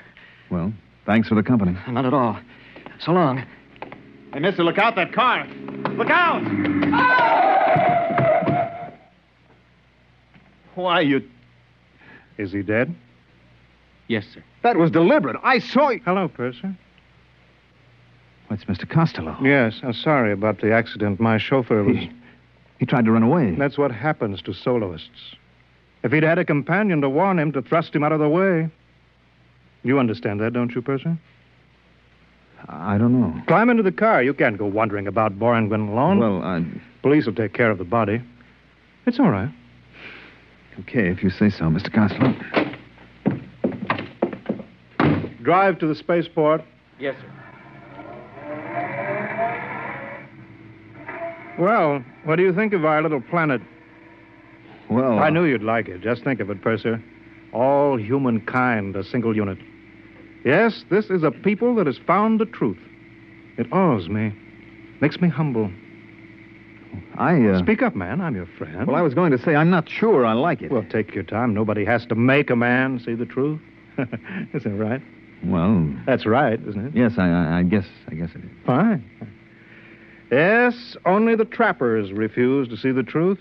Well, 0.49 0.73
thanks 1.05 1.27
for 1.29 1.35
the 1.35 1.43
company. 1.43 1.77
Not 1.87 2.05
at 2.05 2.13
all. 2.13 2.37
So 2.99 3.13
long. 3.13 3.43
Hey, 4.33 4.39
mister, 4.39 4.63
look 4.63 4.77
out 4.77 4.95
that 4.95 5.13
car. 5.13 5.45
Look 5.95 6.09
out! 6.09 6.41
Ah! 6.93 8.91
Why, 10.75 11.01
you. 11.01 11.21
Is 12.37 12.51
he 12.51 12.61
dead? 12.61 12.93
Yes, 14.07 14.25
sir. 14.33 14.43
That 14.63 14.77
was 14.77 14.91
deliberate. 14.91 15.37
I 15.43 15.59
saw 15.59 15.89
you. 15.89 16.01
Hello, 16.03 16.27
Purser. 16.27 16.75
What's 18.47 18.65
Mr. 18.65 18.89
Costello? 18.89 19.37
Yes, 19.41 19.79
I'm 19.83 19.93
sorry 19.93 20.33
about 20.33 20.59
the 20.59 20.73
accident. 20.73 21.19
My 21.19 21.37
chauffeur 21.37 21.83
was. 21.83 21.95
He, 21.95 22.11
he 22.79 22.85
tried 22.85 23.05
to 23.05 23.11
run 23.11 23.23
away. 23.23 23.55
That's 23.55 23.77
what 23.77 23.91
happens 23.91 24.41
to 24.41 24.53
soloists. 24.53 25.35
If 26.03 26.11
he'd 26.11 26.23
had 26.23 26.39
a 26.39 26.43
companion 26.45 26.99
to 27.01 27.09
warn 27.09 27.39
him, 27.39 27.51
to 27.53 27.61
thrust 27.61 27.95
him 27.95 28.03
out 28.03 28.11
of 28.11 28.19
the 28.19 28.27
way. 28.27 28.69
You 29.83 29.99
understand 29.99 30.41
that, 30.41 30.51
don't 30.53 30.73
you, 30.75 30.81
Purser? 30.81 31.17
I 32.67 32.97
don't 32.97 33.19
know. 33.19 33.41
Climb 33.47 33.69
into 33.69 33.83
the 33.83 33.91
car. 33.91 34.21
You 34.21 34.33
can't 34.33 34.57
go 34.57 34.65
wandering 34.65 35.07
about 35.07 35.39
Boranguen 35.39 35.89
alone. 35.89 36.19
Well, 36.19 36.43
I. 36.43 36.63
Police 37.01 37.25
will 37.25 37.33
take 37.33 37.53
care 37.53 37.71
of 37.71 37.77
the 37.77 37.83
body. 37.83 38.21
It's 39.05 39.19
all 39.19 39.29
right. 39.29 39.49
Okay, 40.81 41.09
if 41.09 41.21
you 41.21 41.29
say 41.29 41.49
so, 41.49 41.65
Mr. 41.65 41.93
Costello. 41.93 42.33
Drive 45.43 45.79
to 45.79 45.87
the 45.87 45.95
spaceport. 45.95 46.61
Yes, 46.99 47.15
sir. 47.19 47.27
Well, 51.59 52.03
what 52.23 52.37
do 52.37 52.43
you 52.43 52.53
think 52.53 52.73
of 52.73 52.85
our 52.85 53.01
little 53.01 53.21
planet? 53.21 53.61
Well, 54.89 55.19
I 55.19 55.29
knew 55.29 55.45
you'd 55.45 55.63
like 55.63 55.87
it. 55.87 56.01
Just 56.01 56.23
think 56.23 56.39
of 56.39 56.49
it, 56.49 56.61
Purser. 56.61 57.01
All 57.53 57.97
humankind, 57.97 58.95
a 58.95 59.03
single 59.03 59.35
unit. 59.35 59.59
Yes, 60.43 60.83
this 60.89 61.05
is 61.11 61.23
a 61.23 61.31
people 61.31 61.75
that 61.75 61.85
has 61.85 61.99
found 61.99 62.39
the 62.39 62.45
truth. 62.45 62.79
It 63.57 63.71
awes 63.71 64.09
me, 64.09 64.33
makes 64.99 65.21
me 65.21 65.29
humble. 65.29 65.71
I. 67.15 67.41
Uh... 67.47 67.59
Speak 67.59 67.81
up, 67.81 67.95
man. 67.95 68.21
I'm 68.21 68.35
your 68.35 68.45
friend. 68.45 68.87
Well, 68.87 68.95
I 68.95 69.01
was 69.01 69.13
going 69.13 69.31
to 69.31 69.37
say, 69.37 69.55
I'm 69.55 69.69
not 69.69 69.89
sure 69.89 70.25
I 70.25 70.33
like 70.33 70.61
it. 70.61 70.71
Well, 70.71 70.85
take 70.89 71.13
your 71.13 71.23
time. 71.23 71.53
Nobody 71.53 71.85
has 71.85 72.05
to 72.07 72.15
make 72.15 72.49
a 72.49 72.55
man 72.55 72.99
see 72.99 73.13
the 73.13 73.25
truth. 73.25 73.61
isn't 73.97 74.73
it 74.73 74.83
right? 74.83 75.01
Well, 75.43 75.93
That's 76.05 76.25
right, 76.25 76.59
isn't 76.67 76.87
it? 76.87 76.95
yes, 76.95 77.13
I, 77.17 77.27
I, 77.27 77.59
I 77.59 77.63
guess, 77.63 77.85
I 78.07 78.15
guess 78.15 78.29
it 78.35 78.43
is. 78.43 78.51
Fine. 78.65 79.03
Yes, 80.31 80.95
only 81.05 81.35
the 81.35 81.45
trappers 81.45 82.11
refuse 82.13 82.67
to 82.69 82.77
see 82.77 82.91
the 82.91 83.03
truth. 83.03 83.39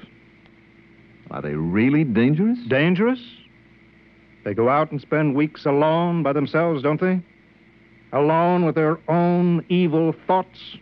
Are 1.30 1.42
they 1.42 1.54
really 1.54 2.04
dangerous? 2.04 2.58
Dangerous? 2.68 3.20
They 4.44 4.54
go 4.54 4.68
out 4.68 4.90
and 4.90 5.00
spend 5.00 5.34
weeks 5.36 5.66
alone 5.66 6.22
by 6.22 6.32
themselves, 6.32 6.82
don't 6.82 7.00
they? 7.00 7.20
Alone 8.12 8.64
with 8.64 8.74
their 8.74 8.98
own 9.08 9.64
evil 9.68 10.14
thoughts. 10.26 10.76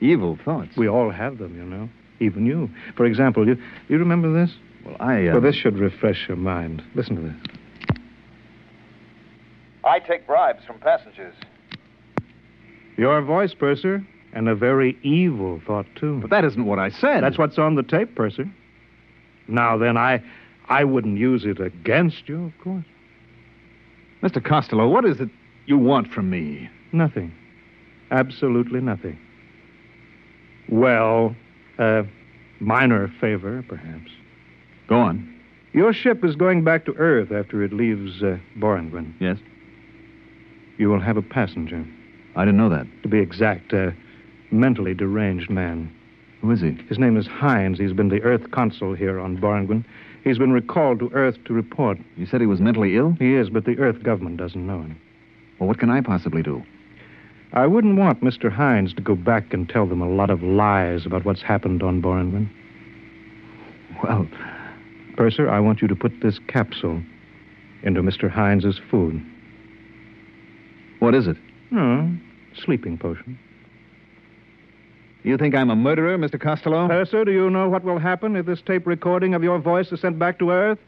Evil 0.00 0.38
thoughts. 0.44 0.76
We 0.76 0.88
all 0.88 1.10
have 1.10 1.38
them, 1.38 1.56
you 1.56 1.64
know. 1.64 1.88
Even 2.20 2.46
you. 2.46 2.70
For 2.96 3.04
example, 3.04 3.46
you 3.46 3.60
you 3.88 3.98
remember 3.98 4.32
this? 4.32 4.54
Well, 4.84 4.96
I. 5.00 5.28
Uh... 5.28 5.32
Well, 5.32 5.40
this 5.40 5.56
should 5.56 5.78
refresh 5.78 6.28
your 6.28 6.36
mind. 6.36 6.82
Listen 6.94 7.16
to 7.16 7.22
this. 7.22 8.00
I 9.84 10.00
take 10.00 10.26
bribes 10.26 10.64
from 10.64 10.78
passengers. 10.78 11.34
Your 12.96 13.22
voice, 13.22 13.54
Purser, 13.54 14.04
and 14.32 14.48
a 14.48 14.54
very 14.54 14.98
evil 15.02 15.60
thought, 15.66 15.86
too. 15.94 16.18
But 16.20 16.30
that 16.30 16.44
isn't 16.44 16.64
what 16.64 16.78
I 16.78 16.88
said. 16.88 17.22
That's 17.22 17.38
what's 17.38 17.58
on 17.58 17.74
the 17.74 17.82
tape, 17.82 18.14
Purser. 18.14 18.50
Now 19.48 19.76
then, 19.76 19.96
I 19.96 20.22
I 20.68 20.84
wouldn't 20.84 21.18
use 21.18 21.44
it 21.44 21.60
against 21.60 22.28
you, 22.28 22.46
of 22.46 22.52
course. 22.62 22.84
Mr. 24.22 24.42
Costello, 24.42 24.88
what 24.88 25.04
is 25.04 25.20
it 25.20 25.28
you 25.66 25.78
want 25.78 26.12
from 26.12 26.30
me? 26.30 26.68
Nothing. 26.92 27.32
Absolutely 28.10 28.80
nothing. 28.80 29.18
Well, 30.68 31.34
a 31.78 32.04
minor 32.60 33.08
favor, 33.20 33.64
perhaps. 33.68 34.10
Go 34.88 34.96
on. 34.96 35.32
Your 35.72 35.92
ship 35.92 36.24
is 36.24 36.36
going 36.36 36.64
back 36.64 36.86
to 36.86 36.94
Earth 36.94 37.30
after 37.32 37.62
it 37.62 37.72
leaves 37.72 38.22
uh, 38.22 38.38
Boranguen. 38.58 39.12
Yes? 39.20 39.38
You 40.78 40.88
will 40.88 41.00
have 41.00 41.16
a 41.16 41.22
passenger. 41.22 41.84
I 42.34 42.44
didn't 42.44 42.58
know 42.58 42.70
that. 42.70 42.86
To 43.02 43.08
be 43.08 43.18
exact, 43.18 43.72
a 43.72 43.94
mentally 44.50 44.94
deranged 44.94 45.50
man. 45.50 45.92
Who 46.40 46.50
is 46.50 46.60
he? 46.60 46.72
His 46.88 46.98
name 46.98 47.16
is 47.16 47.26
Hines. 47.26 47.78
He's 47.78 47.92
been 47.92 48.08
the 48.08 48.22
Earth 48.22 48.50
consul 48.50 48.94
here 48.94 49.18
on 49.18 49.36
Boranguen. 49.36 49.84
He's 50.24 50.38
been 50.38 50.52
recalled 50.52 50.98
to 51.00 51.10
Earth 51.12 51.36
to 51.44 51.52
report. 51.52 51.98
You 52.16 52.26
said 52.26 52.40
he 52.40 52.46
was 52.46 52.60
mentally 52.60 52.96
ill? 52.96 53.16
He 53.18 53.34
is, 53.34 53.48
but 53.48 53.64
the 53.64 53.78
Earth 53.78 54.02
government 54.02 54.36
doesn't 54.36 54.66
know 54.66 54.80
him. 54.80 55.00
Well, 55.58 55.68
what 55.68 55.78
can 55.78 55.90
I 55.90 56.00
possibly 56.00 56.42
do? 56.42 56.62
I 57.56 57.66
wouldn't 57.66 57.96
want 57.96 58.22
Mr. 58.22 58.52
Hines 58.52 58.92
to 58.94 59.00
go 59.00 59.14
back 59.14 59.54
and 59.54 59.66
tell 59.66 59.86
them 59.86 60.02
a 60.02 60.08
lot 60.08 60.28
of 60.28 60.42
lies 60.42 61.06
about 61.06 61.24
what's 61.24 61.40
happened 61.40 61.82
on 61.82 62.02
Boranguen. 62.02 62.50
Well, 64.04 64.28
Purser, 65.16 65.48
I 65.48 65.58
want 65.60 65.80
you 65.80 65.88
to 65.88 65.96
put 65.96 66.20
this 66.20 66.38
capsule 66.48 67.02
into 67.82 68.02
Mr. 68.02 68.30
Hines's 68.30 68.78
food. 68.90 69.24
what 70.98 71.14
is 71.14 71.26
it? 71.26 71.38
Oh, 71.74 72.14
sleeping 72.62 72.98
potion. 72.98 73.38
You 75.22 75.38
think 75.38 75.54
I'm 75.54 75.70
a 75.70 75.76
murderer, 75.76 76.18
Mr. 76.18 76.38
Costello? 76.38 76.86
Purser, 76.88 77.24
do 77.24 77.32
you 77.32 77.48
know 77.48 77.70
what 77.70 77.84
will 77.84 77.98
happen 77.98 78.36
if 78.36 78.44
this 78.44 78.60
tape 78.60 78.86
recording 78.86 79.32
of 79.32 79.42
your 79.42 79.58
voice 79.58 79.90
is 79.92 80.02
sent 80.02 80.18
back 80.18 80.38
to 80.40 80.50
Earth? 80.50 80.78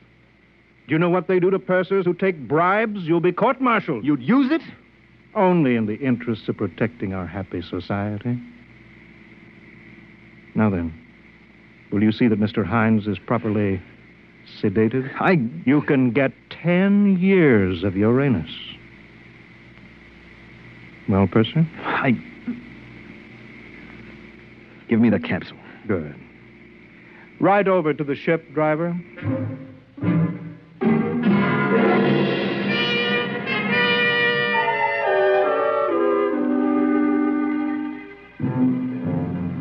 Do 0.87 0.93
you 0.93 0.99
know 0.99 1.09
what 1.09 1.29
they 1.29 1.41
do 1.41 1.51
to 1.51 1.59
pursers 1.59 2.05
who 2.05 2.13
take 2.13 2.47
bribes? 2.47 3.05
You'll 3.05 3.21
be 3.21 3.33
court-martialed. 3.33 4.05
You'd 4.05 4.23
use 4.23 4.53
it? 4.53 4.61
Only 5.39 5.77
in 5.77 5.87
the 5.87 5.95
interests 5.95 6.49
of 6.49 6.57
protecting 6.57 7.15
our 7.15 7.25
happy 7.25 7.63
society. 7.63 8.37
Now 10.57 10.69
then, 10.69 10.93
will 11.93 12.03
you 12.03 12.11
see 12.11 12.27
that 12.27 12.41
Mr. 12.41 12.67
Hines 12.67 13.07
is 13.07 13.21
properly 13.21 13.81
sedated? 14.61 15.09
I. 15.21 15.39
You 15.65 15.83
can 15.83 16.11
get 16.11 16.33
ten 16.51 17.21
years 17.21 17.85
of 17.85 17.97
Uranus. 17.97 18.51
Well, 21.09 21.29
Purser? 21.29 21.65
I. 21.85 22.11
Give 24.89 24.99
me 24.99 25.09
the 25.09 25.21
capsule. 25.21 25.57
Good. 25.87 26.17
Ride 27.39 27.69
over 27.69 27.95
to 27.95 28.03
the 28.03 28.17
ship, 28.17 28.53
driver. 28.55 28.99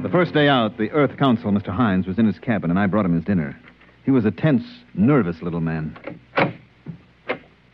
The 0.08 0.13
first 0.13 0.34
day 0.34 0.48
out, 0.48 0.78
the 0.78 0.89
Earth 0.91 1.17
consul, 1.17 1.52
Mr. 1.52 1.67
Hines, 1.67 2.08
was 2.08 2.17
in 2.17 2.26
his 2.26 2.39
cabin, 2.39 2.70
and 2.70 2.80
I 2.80 2.88
brought 2.88 3.04
him 3.04 3.13
his 3.13 3.26
dinner. 3.26 3.60
He 4.06 4.12
was 4.12 4.24
a 4.24 4.32
tense, 4.32 4.63
nervous 4.93 5.41
little 5.41 5.60
man. 5.60 5.98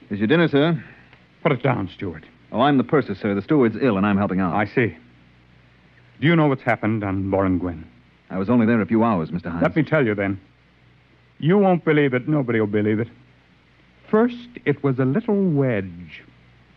Is 0.09 0.17
your 0.17 0.25
dinner, 0.25 0.47
sir. 0.47 0.83
Put 1.43 1.51
it 1.51 1.61
down, 1.61 1.91
steward. 1.93 2.25
Oh, 2.51 2.61
I'm 2.61 2.79
the 2.79 2.83
purser, 2.83 3.13
sir. 3.13 3.35
The 3.35 3.43
steward's 3.43 3.75
ill, 3.79 3.97
and 3.97 4.05
I'm 4.07 4.17
helping 4.17 4.39
out. 4.39 4.55
I 4.55 4.65
see. 4.65 4.97
Do 6.19 6.25
you 6.25 6.35
know 6.35 6.47
what's 6.47 6.63
happened 6.63 7.03
on 7.03 7.29
Boranguen? 7.29 7.83
I 8.31 8.39
was 8.39 8.49
only 8.49 8.65
there 8.65 8.81
a 8.81 8.85
few 8.87 9.03
hours, 9.03 9.29
Mr. 9.29 9.51
Hines. 9.51 9.61
Let 9.61 9.75
me 9.75 9.83
tell 9.83 10.03
you 10.03 10.15
then. 10.15 10.41
You 11.37 11.59
won't 11.59 11.85
believe 11.85 12.15
it. 12.15 12.27
Nobody 12.27 12.59
will 12.59 12.65
believe 12.65 12.99
it. 12.99 13.09
First, 14.09 14.47
it 14.65 14.83
was 14.83 14.97
a 14.97 15.05
little 15.05 15.51
wedge, 15.51 16.23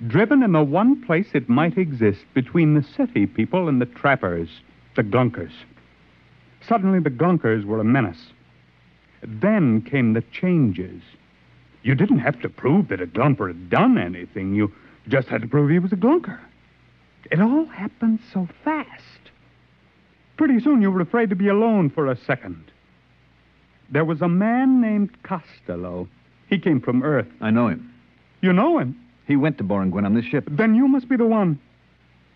driven 0.07 0.42
in 0.42 0.53
the 0.53 0.62
one 0.62 1.03
place 1.03 1.29
it 1.33 1.49
might 1.49 1.79
exist 1.79 2.21
between 2.35 2.75
the 2.75 2.83
city 2.83 3.25
people 3.25 3.69
and 3.69 3.81
the 3.81 3.87
trappers, 3.87 4.51
the 4.97 5.03
Glunkers. 5.03 5.53
Suddenly, 6.67 7.01
the 7.01 7.11
Glunkers 7.11 7.65
were 7.65 7.81
a 7.81 7.85
menace. 7.85 8.33
Then 9.23 9.83
came 9.83 10.13
the 10.13 10.23
changes. 10.33 11.03
You 11.83 11.95
didn't 11.95 12.19
have 12.19 12.41
to 12.43 12.49
prove 12.49 12.89
that 12.89 13.01
a 13.01 13.07
Glunker 13.07 13.49
had 13.49 13.71
done 13.71 13.97
anything. 13.97 14.55
You 14.55 14.73
just 15.09 15.29
had 15.29 15.43
to 15.43 15.47
prove 15.47 15.71
he 15.71 15.79
was 15.79 15.93
a 15.93 15.97
Glunker. 15.97 16.41
It 17.31 17.41
all 17.41 17.67
happened 17.67 18.21
so 18.33 18.49
fast. 18.65 19.31
Pretty 20.37 20.61
soon 20.61 20.83
you 20.83 20.91
were 20.91 21.01
afraid 21.01 21.31
to 21.31 21.37
be 21.37 21.49
alone 21.49 21.91
for 21.91 22.11
a 22.11 22.17
second. 22.17 22.73
There 23.91 24.05
was 24.05 24.21
a 24.21 24.29
man 24.29 24.81
named 24.81 25.23
Costello. 25.23 26.09
He 26.49 26.59
came 26.59 26.81
from 26.81 27.03
Earth. 27.03 27.29
I 27.41 27.51
know 27.51 27.69
him. 27.69 27.93
You 28.41 28.53
know 28.53 28.79
him? 28.79 29.01
He 29.27 29.37
went 29.37 29.59
to 29.59 29.65
Boranguen 29.65 30.05
on 30.05 30.15
this 30.15 30.25
ship. 30.25 30.45
Then 30.49 30.75
you 30.75 30.89
must 30.89 31.09
be 31.09 31.17
the 31.17 31.27
one. 31.27 31.59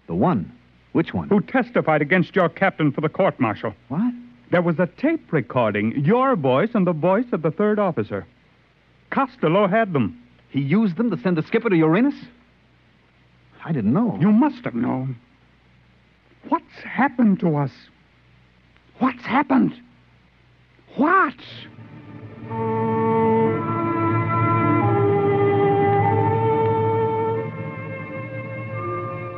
The 0.06 0.14
one? 0.14 0.52
Which 0.92 1.14
one? 1.14 1.28
Who 1.28 1.40
testified 1.40 2.02
against 2.02 2.34
your 2.34 2.48
captain 2.48 2.90
for 2.92 3.00
the 3.00 3.08
court 3.08 3.38
martial. 3.38 3.74
What? 3.88 4.12
There 4.50 4.62
was 4.62 4.78
a 4.80 4.86
tape 4.86 5.32
recording, 5.32 6.04
your 6.04 6.34
voice 6.34 6.70
and 6.74 6.86
the 6.86 6.92
voice 6.92 7.26
of 7.32 7.42
the 7.42 7.52
third 7.52 7.78
officer. 7.78 8.26
Costello 9.10 9.68
had 9.68 9.92
them. 9.92 10.20
He 10.50 10.60
used 10.60 10.96
them 10.96 11.10
to 11.10 11.18
send 11.18 11.36
the 11.36 11.42
skipper 11.42 11.70
to 11.70 11.76
Uranus? 11.76 12.16
I 13.64 13.72
didn't 13.72 13.92
know. 13.92 14.18
You 14.20 14.32
must 14.32 14.64
have 14.64 14.74
known. 14.74 15.16
What's 16.48 16.82
happened 16.82 17.38
to 17.40 17.56
us? 17.56 17.70
What's 18.98 19.24
happened? 19.24 19.74
What? 20.96 21.36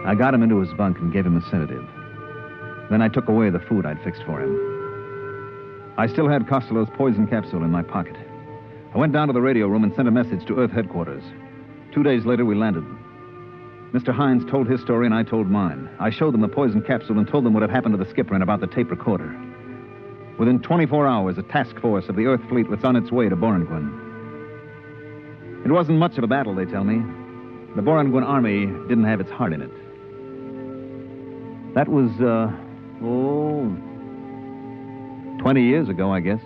I 0.04 0.14
got 0.16 0.34
him 0.34 0.42
into 0.42 0.58
his 0.58 0.72
bunk 0.74 0.98
and 0.98 1.12
gave 1.12 1.24
him 1.24 1.36
a 1.36 1.50
sedative. 1.50 1.88
Then 2.90 3.00
I 3.00 3.08
took 3.08 3.28
away 3.28 3.50
the 3.50 3.60
food 3.60 3.86
I'd 3.86 4.02
fixed 4.02 4.22
for 4.24 4.40
him. 4.40 5.94
I 5.96 6.06
still 6.06 6.28
had 6.28 6.48
Costello's 6.48 6.88
poison 6.96 7.26
capsule 7.26 7.62
in 7.62 7.70
my 7.70 7.82
pocket. 7.82 8.16
I 8.94 8.98
went 8.98 9.12
down 9.12 9.28
to 9.28 9.32
the 9.32 9.40
radio 9.40 9.68
room 9.68 9.84
and 9.84 9.94
sent 9.94 10.08
a 10.08 10.10
message 10.10 10.44
to 10.46 10.58
Earth 10.58 10.72
headquarters. 10.72 11.22
Two 11.92 12.02
days 12.02 12.24
later, 12.24 12.44
we 12.44 12.54
landed. 12.54 12.84
Mr. 13.92 14.12
Hines 14.12 14.44
told 14.50 14.66
his 14.66 14.80
story 14.80 15.06
and 15.06 15.14
I 15.14 15.22
told 15.22 15.48
mine. 15.48 15.88
I 16.00 16.10
showed 16.10 16.34
them 16.34 16.40
the 16.40 16.48
poison 16.48 16.82
capsule 16.82 17.18
and 17.18 17.28
told 17.28 17.44
them 17.44 17.52
what 17.52 17.62
had 17.62 17.70
happened 17.70 17.96
to 17.96 18.02
the 18.02 18.10
skipper 18.10 18.34
and 18.34 18.42
about 18.42 18.60
the 18.60 18.66
tape 18.66 18.90
recorder. 18.90 19.38
Within 20.38 20.60
24 20.60 21.06
hours, 21.06 21.38
a 21.38 21.42
task 21.42 21.78
force 21.78 22.08
of 22.08 22.16
the 22.16 22.26
Earth 22.26 22.40
fleet 22.48 22.68
was 22.68 22.82
on 22.84 22.96
its 22.96 23.12
way 23.12 23.28
to 23.28 23.36
Boranguen. 23.36 24.00
It 25.64 25.70
wasn't 25.70 25.98
much 25.98 26.18
of 26.18 26.24
a 26.24 26.26
battle, 26.26 26.54
they 26.54 26.64
tell 26.64 26.84
me. 26.84 26.98
The 27.76 27.82
Boranguen 27.82 28.24
army 28.26 28.66
didn't 28.88 29.04
have 29.04 29.20
its 29.20 29.30
heart 29.30 29.52
in 29.52 29.62
it. 29.62 29.70
That 31.74 31.88
was, 31.88 32.10
uh, 32.20 32.52
oh, 33.02 33.64
20 35.40 35.62
years 35.62 35.88
ago, 35.88 36.12
I 36.12 36.20
guess. 36.20 36.40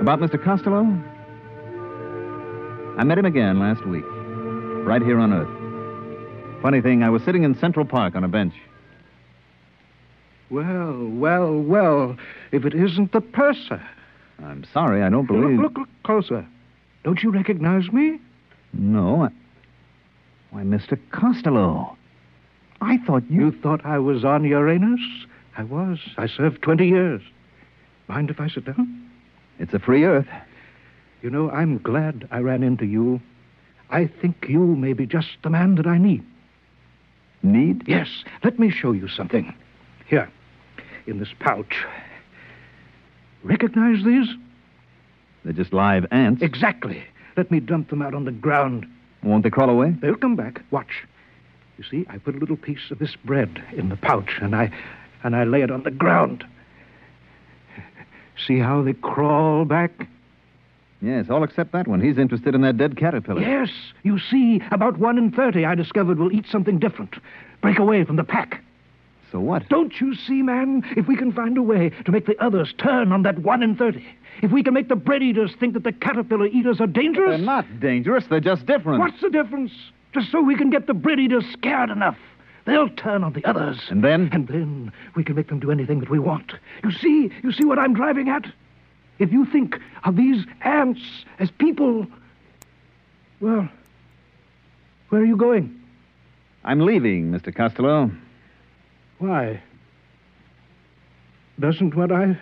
About 0.00 0.20
Mr. 0.20 0.42
Costello? 0.42 0.80
I 2.98 3.04
met 3.04 3.18
him 3.18 3.26
again 3.26 3.60
last 3.60 3.86
week, 3.86 4.04
right 4.86 5.02
here 5.02 5.18
on 5.18 5.32
Earth. 5.32 6.62
Funny 6.62 6.80
thing, 6.80 7.02
I 7.02 7.10
was 7.10 7.22
sitting 7.24 7.42
in 7.44 7.58
Central 7.58 7.84
Park 7.84 8.14
on 8.14 8.24
a 8.24 8.28
bench. 8.28 8.54
Well, 10.50 11.08
well, 11.08 11.58
well, 11.60 12.16
if 12.52 12.64
it 12.64 12.74
isn't 12.74 13.12
the 13.12 13.20
purser. 13.20 13.82
I'm 14.42 14.64
sorry, 14.72 15.02
I 15.02 15.10
don't 15.10 15.26
believe. 15.26 15.58
Look, 15.58 15.72
look, 15.72 15.78
look 15.78 15.88
closer. 16.04 16.46
Don't 17.04 17.22
you 17.22 17.30
recognize 17.30 17.92
me? 17.92 18.18
No, 18.72 19.24
I... 19.24 19.28
Why, 20.52 20.62
Mr. 20.62 20.98
Costello. 21.12 21.96
I 22.82 22.98
thought 22.98 23.24
you. 23.30 23.46
You 23.46 23.52
thought 23.52 23.84
I 23.86 23.98
was 23.98 24.22
on 24.22 24.44
Uranus? 24.44 25.00
I 25.56 25.62
was. 25.62 25.98
I 26.18 26.26
served 26.26 26.60
20 26.60 26.86
years. 26.86 27.22
Mind 28.06 28.28
if 28.28 28.38
I 28.38 28.48
sit 28.48 28.66
down? 28.66 29.10
It's 29.58 29.72
a 29.72 29.78
free 29.78 30.04
Earth. 30.04 30.28
You 31.22 31.30
know, 31.30 31.50
I'm 31.50 31.78
glad 31.78 32.28
I 32.30 32.40
ran 32.40 32.62
into 32.62 32.84
you. 32.84 33.20
I 33.88 34.06
think 34.06 34.46
you 34.46 34.60
may 34.60 34.92
be 34.92 35.06
just 35.06 35.28
the 35.42 35.48
man 35.48 35.76
that 35.76 35.86
I 35.86 35.96
need. 35.96 36.22
Need? 37.42 37.84
Yes. 37.86 38.08
Let 38.44 38.58
me 38.58 38.70
show 38.70 38.92
you 38.92 39.08
something. 39.08 39.54
Here, 40.06 40.30
in 41.06 41.18
this 41.18 41.32
pouch. 41.40 41.86
Recognize 43.42 44.04
these? 44.04 44.28
They're 45.44 45.54
just 45.54 45.72
live 45.72 46.06
ants. 46.10 46.42
Exactly. 46.42 47.02
Let 47.38 47.50
me 47.50 47.60
dump 47.60 47.88
them 47.88 48.02
out 48.02 48.14
on 48.14 48.26
the 48.26 48.32
ground. 48.32 48.86
Won't 49.22 49.44
they 49.44 49.50
crawl 49.50 49.70
away? 49.70 49.90
They'll 50.00 50.16
come 50.16 50.36
back. 50.36 50.62
Watch. 50.70 51.04
You 51.78 51.84
see, 51.84 52.06
I 52.08 52.18
put 52.18 52.34
a 52.34 52.38
little 52.38 52.56
piece 52.56 52.90
of 52.90 52.98
this 52.98 53.16
bread 53.24 53.62
in 53.72 53.88
the 53.88 53.96
pouch, 53.96 54.38
and 54.40 54.54
I 54.54 54.70
and 55.24 55.36
I 55.36 55.44
lay 55.44 55.62
it 55.62 55.70
on 55.70 55.84
the 55.84 55.90
ground. 55.90 56.44
See 58.46 58.58
how 58.58 58.82
they 58.82 58.92
crawl 58.94 59.64
back? 59.64 60.08
Yes, 61.00 61.26
all 61.30 61.42
except 61.42 61.72
that 61.72 61.88
one. 61.88 62.00
He's 62.00 62.18
interested 62.18 62.54
in 62.54 62.60
that 62.62 62.76
dead 62.76 62.96
caterpillar. 62.96 63.40
Yes. 63.40 63.70
You 64.04 64.18
see, 64.18 64.60
about 64.70 64.98
one 64.98 65.18
in 65.18 65.30
thirty 65.32 65.64
I 65.64 65.74
discovered 65.74 66.18
will 66.18 66.32
eat 66.32 66.46
something 66.50 66.78
different. 66.78 67.16
Break 67.60 67.78
away 67.78 68.04
from 68.04 68.16
the 68.16 68.24
pack. 68.24 68.62
So 69.32 69.40
what? 69.40 69.66
Don't 69.70 69.98
you 69.98 70.14
see, 70.14 70.42
man? 70.42 70.84
If 70.94 71.08
we 71.08 71.16
can 71.16 71.32
find 71.32 71.56
a 71.56 71.62
way 71.62 71.88
to 72.04 72.12
make 72.12 72.26
the 72.26 72.40
others 72.40 72.74
turn 72.76 73.12
on 73.12 73.22
that 73.22 73.38
one 73.38 73.62
in 73.62 73.74
thirty, 73.74 74.06
if 74.42 74.52
we 74.52 74.62
can 74.62 74.74
make 74.74 74.88
the 74.88 74.96
bread 74.96 75.22
eaters 75.22 75.52
think 75.58 75.72
that 75.72 75.84
the 75.84 75.92
caterpillar 75.92 76.46
eaters 76.46 76.82
are 76.82 76.86
dangerous. 76.86 77.38
They're 77.38 77.46
not 77.46 77.80
dangerous. 77.80 78.26
They're 78.26 78.40
just 78.40 78.66
different. 78.66 79.00
What's 79.00 79.22
the 79.22 79.30
difference? 79.30 79.72
Just 80.12 80.30
so 80.30 80.42
we 80.42 80.54
can 80.54 80.68
get 80.68 80.86
the 80.86 80.92
bread 80.92 81.18
eaters 81.18 81.46
scared 81.50 81.88
enough. 81.88 82.18
They'll 82.66 82.90
turn 82.90 83.24
on 83.24 83.32
the 83.32 83.44
others. 83.46 83.80
And 83.88 84.04
then? 84.04 84.28
And 84.32 84.46
then 84.46 84.92
we 85.16 85.24
can 85.24 85.34
make 85.34 85.48
them 85.48 85.58
do 85.58 85.70
anything 85.70 86.00
that 86.00 86.10
we 86.10 86.18
want. 86.18 86.52
You 86.84 86.92
see, 86.92 87.30
you 87.42 87.52
see 87.52 87.64
what 87.64 87.78
I'm 87.78 87.94
driving 87.94 88.28
at? 88.28 88.44
If 89.18 89.32
you 89.32 89.46
think 89.46 89.78
of 90.04 90.16
these 90.16 90.44
ants 90.60 91.00
as 91.38 91.50
people, 91.50 92.06
well, 93.40 93.66
where 95.08 95.22
are 95.22 95.24
you 95.24 95.36
going? 95.36 95.80
I'm 96.64 96.80
leaving, 96.80 97.32
Mr. 97.32 97.54
Costello. 97.54 98.10
Why? 99.22 99.62
Doesn't 101.60 101.94
what 101.94 102.10
I 102.10 102.36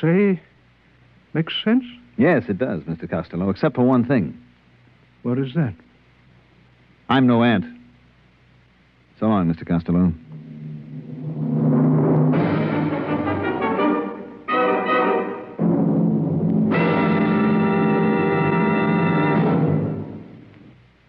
say 0.00 0.40
make 1.32 1.48
sense? 1.62 1.84
Yes, 2.16 2.42
it 2.48 2.58
does, 2.58 2.82
Mr. 2.82 3.08
Costello, 3.08 3.50
except 3.50 3.76
for 3.76 3.84
one 3.84 4.04
thing. 4.04 4.36
What 5.22 5.38
is 5.38 5.54
that? 5.54 5.74
I'm 7.08 7.28
no 7.28 7.44
ant. 7.44 7.66
So 9.20 9.26
long, 9.26 9.46
Mr. 9.46 9.64
Costello. 9.64 10.12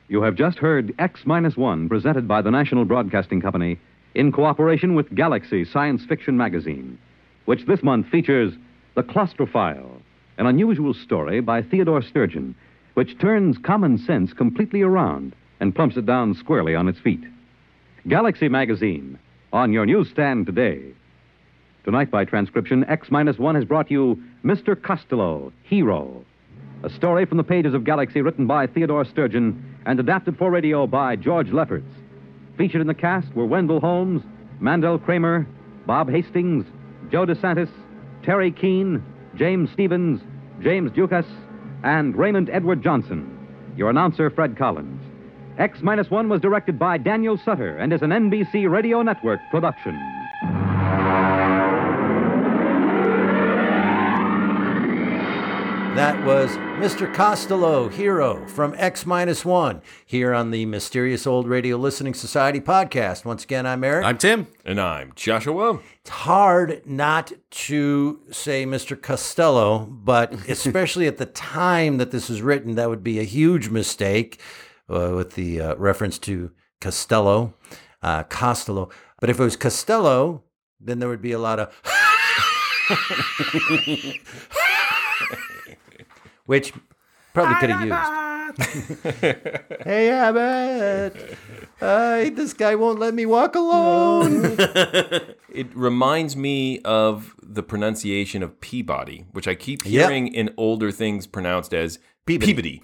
You 0.08 0.22
have 0.22 0.36
just 0.36 0.60
heard 0.60 0.94
X 1.00 1.22
Minus 1.26 1.58
One, 1.58 1.90
presented 1.90 2.28
by 2.28 2.44
the 2.44 2.52
National 2.52 2.86
Broadcasting 2.86 3.42
Company 3.42 3.80
in 4.16 4.32
cooperation 4.32 4.96
with 4.96 5.14
Galaxy 5.14 5.66
Science 5.66 6.04
Fiction 6.06 6.38
Magazine, 6.38 6.98
which 7.44 7.66
this 7.66 7.84
month 7.84 8.08
features 8.08 8.54
The 8.96 9.04
Claustrophile, 9.04 10.02
an 10.38 10.48
unusual 10.48 10.94
story 10.94 11.42
by 11.42 11.62
Theodore 11.62 12.02
Sturgeon, 12.02 12.56
which 12.94 13.20
turns 13.20 13.58
common 13.58 13.98
sense 13.98 14.32
completely 14.32 14.82
around 14.82 15.36
and 15.60 15.76
plumps 15.76 15.98
it 15.98 16.06
down 16.06 16.34
squarely 16.34 16.76
on 16.76 16.88
its 16.88 17.00
feet. 17.00 17.24
Galaxy 18.08 18.48
Magazine, 18.48 19.20
on 19.52 19.74
your 19.74 19.86
newsstand 19.86 20.46
today. 20.46 20.82
Tonight, 21.84 22.10
by 22.10 22.26
transcription, 22.26 22.86
X 22.86 23.12
Minus 23.12 23.38
One 23.38 23.56
has 23.56 23.66
brought 23.66 23.92
you 23.92 24.22
Mr. 24.44 24.82
Costello, 24.82 25.52
Hero, 25.64 26.26
a 26.84 26.90
story 26.90 27.26
from 27.26 27.38
the 27.38 27.44
pages 27.44 27.74
of 27.74 27.84
Galaxy 27.84 28.22
written 28.22 28.48
by 28.48 28.66
Theodore 28.66 29.06
Sturgeon 29.06 29.76
and 29.86 30.00
adapted 30.00 30.38
for 30.38 30.52
radio 30.52 30.88
by 30.88 31.16
George 31.16 31.52
Lefferts. 31.52 31.86
Featured 32.58 32.82
in 32.82 32.88
the 32.88 32.94
cast 32.94 33.34
were 33.36 33.46
Wendell 33.46 33.80
Holmes, 33.80 34.22
Mandel 34.60 34.98
Kramer, 34.98 35.46
Bob 35.86 36.10
Hastings, 36.10 36.66
Joe 37.12 37.26
DeSantis, 37.26 37.70
Teri 38.24 38.56
Keane, 38.56 39.04
James 39.36 39.70
Stevens, 39.72 40.22
James 40.62 40.92
Dukas, 40.92 41.26
and 41.84 42.16
Raymond 42.16 42.50
Edward 42.52 42.82
Johnson. 42.82 43.32
Your 43.76 43.90
announcer, 43.90 44.30
Fred 44.30 44.58
Collins. 44.58 45.02
X 45.58 45.82
Minus 45.82 46.10
One 46.10 46.30
was 46.30 46.42
directed 46.42 46.80
by 46.80 46.98
Daniel 46.98 47.38
Sutter 47.38 47.78
and 47.78 47.94
is 47.94 48.02
an 48.02 48.10
NBC 48.10 48.70
Radio 48.70 49.02
Network 49.02 49.40
production. 49.52 50.15
That 55.96 56.26
was 56.26 56.50
Mr. 56.58 57.12
Costello, 57.14 57.88
Hero 57.88 58.46
from 58.48 58.76
X 58.78 59.06
Minus 59.06 59.46
One, 59.46 59.82
here 60.06 60.34
on 60.34 60.52
the 60.52 60.66
Mysterious 60.66 61.26
Old 61.26 61.48
Radio 61.48 61.78
Listening 61.78 62.14
Society 62.14 62.60
podcast. 62.60 63.24
Once 63.24 63.46
again, 63.46 63.66
I'm 63.66 63.82
Eric. 63.82 64.04
I'm 64.04 64.18
Tim. 64.18 64.48
And 64.66 64.82
I'm 64.82 65.14
Joshua. 65.16 65.80
It's 66.02 66.10
hard 66.10 66.82
not 66.86 67.32
to 67.50 68.20
say 68.30 68.66
Mr. 68.66 69.02
Costello, 69.02 69.86
but 69.86 70.34
especially 70.50 71.08
at 71.08 71.16
the 71.16 71.28
time 71.28 71.96
that 71.96 72.12
this 72.12 72.28
was 72.28 72.42
written, 72.42 72.76
that 72.76 72.90
would 72.90 73.04
be 73.04 73.18
a 73.20 73.24
huge 73.24 73.70
mistake 73.70 74.42
uh, 74.90 75.14
with 75.16 75.36
the 75.36 75.62
uh, 75.62 75.76
reference 75.78 76.20
to 76.20 76.52
Costello, 76.82 77.54
uh, 78.04 78.24
Costello. 78.24 78.90
But 79.22 79.30
if 79.30 79.40
it 79.40 79.44
was 79.44 79.56
Costello, 79.56 80.44
then 80.78 81.00
there 81.00 81.08
would 81.08 81.22
be 81.22 81.32
a 81.32 81.40
lot 81.40 81.58
of. 81.58 81.74
which 86.46 86.74
probably 87.34 87.56
could 87.56 87.70
have 87.70 87.82
used. 87.82 88.22
hey, 89.84 90.10
Abbott. 90.10 91.38
Uh, 91.82 92.30
this 92.30 92.54
guy 92.54 92.76
won't 92.76 93.00
let 93.00 93.14
me 93.14 93.26
walk 93.26 93.56
alone. 93.56 94.58
It 95.56 95.68
reminds 95.74 96.36
me 96.36 96.80
of 96.80 97.34
the 97.42 97.64
pronunciation 97.64 98.44
of 98.44 98.60
Peabody, 98.60 99.26
which 99.32 99.48
I 99.48 99.56
keep 99.56 99.86
Yep. 99.86 99.90
hearing 100.10 100.28
in 100.28 100.54
older 100.58 100.92
things 100.92 101.28
pronounced 101.28 101.74
as 101.74 101.98
Peabody. 102.26 102.52
Peabody. 102.54 102.84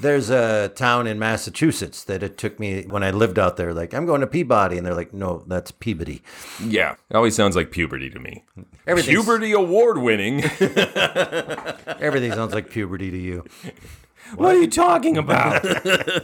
There's 0.00 0.30
a 0.30 0.68
town 0.68 1.06
in 1.06 1.18
Massachusetts 1.18 2.04
that 2.04 2.22
it 2.22 2.38
took 2.38 2.58
me 2.58 2.82
when 2.82 3.02
I 3.02 3.10
lived 3.10 3.38
out 3.38 3.56
there. 3.56 3.74
Like, 3.74 3.94
I'm 3.94 4.06
going 4.06 4.20
to 4.20 4.26
Peabody, 4.26 4.76
and 4.76 4.86
they're 4.86 4.94
like, 4.94 5.12
"No, 5.12 5.44
that's 5.46 5.70
Peabody." 5.70 6.22
Yeah, 6.62 6.96
it 7.10 7.16
always 7.16 7.34
sounds 7.34 7.56
like 7.56 7.70
puberty 7.70 8.10
to 8.10 8.18
me. 8.18 8.44
Puberty 8.86 9.52
award 9.52 9.98
winning. 9.98 10.42
Everything 12.00 12.32
sounds 12.32 12.54
like 12.54 12.70
puberty 12.70 13.10
to 13.10 13.18
you. 13.18 13.44
What 14.34 14.56
are 14.56 14.58
you 14.58 14.68
talking 14.68 15.16
about? 15.16 15.64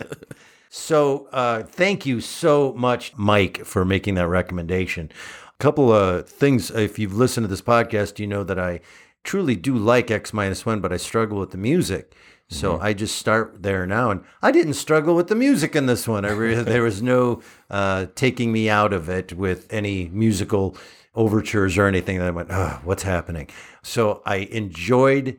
so, 0.68 1.28
uh, 1.32 1.62
thank 1.62 2.04
you 2.04 2.20
so 2.20 2.72
much, 2.74 3.16
Mike, 3.16 3.64
for 3.64 3.84
making 3.84 4.14
that 4.16 4.28
recommendation. 4.28 5.10
A 5.48 5.62
couple 5.62 5.92
of 5.92 6.28
things. 6.28 6.70
If 6.70 6.98
you've 6.98 7.14
listened 7.14 7.44
to 7.44 7.48
this 7.48 7.62
podcast, 7.62 8.18
you 8.18 8.26
know 8.26 8.42
that 8.44 8.58
I 8.58 8.80
truly 9.24 9.54
do 9.54 9.76
like 9.76 10.10
X 10.10 10.32
minus 10.32 10.66
one, 10.66 10.80
but 10.80 10.92
I 10.92 10.96
struggle 10.96 11.38
with 11.38 11.52
the 11.52 11.58
music. 11.58 12.14
So 12.52 12.78
I 12.80 12.92
just 12.92 13.16
start 13.16 13.62
there 13.62 13.86
now, 13.86 14.10
and 14.10 14.24
I 14.42 14.52
didn't 14.52 14.74
struggle 14.74 15.14
with 15.14 15.28
the 15.28 15.34
music 15.34 15.74
in 15.74 15.86
this 15.86 16.06
one. 16.06 16.24
I 16.24 16.32
re- 16.32 16.54
there 16.62 16.82
was 16.82 17.02
no 17.02 17.42
uh, 17.70 18.06
taking 18.14 18.52
me 18.52 18.68
out 18.68 18.92
of 18.92 19.08
it 19.08 19.32
with 19.32 19.72
any 19.72 20.08
musical 20.12 20.76
overtures 21.14 21.76
or 21.78 21.86
anything 21.86 22.18
that 22.18 22.28
I 22.28 22.30
went, 22.30 22.48
oh, 22.50 22.80
what's 22.84 23.02
happening? 23.02 23.48
So 23.82 24.22
I 24.24 24.36
enjoyed 24.36 25.38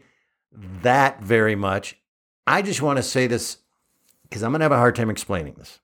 that 0.82 1.22
very 1.22 1.56
much. 1.56 1.98
I 2.46 2.62
just 2.62 2.82
want 2.82 2.98
to 2.98 3.04
say 3.04 3.28
this 3.28 3.58
because 4.24 4.44
I'm 4.44 4.52
going 4.52 4.60
to 4.60 4.66
have 4.66 4.72
a 4.72 4.78
hard 4.78 4.96
time 4.96 5.10
explaining 5.10 5.54
this. 5.54 5.80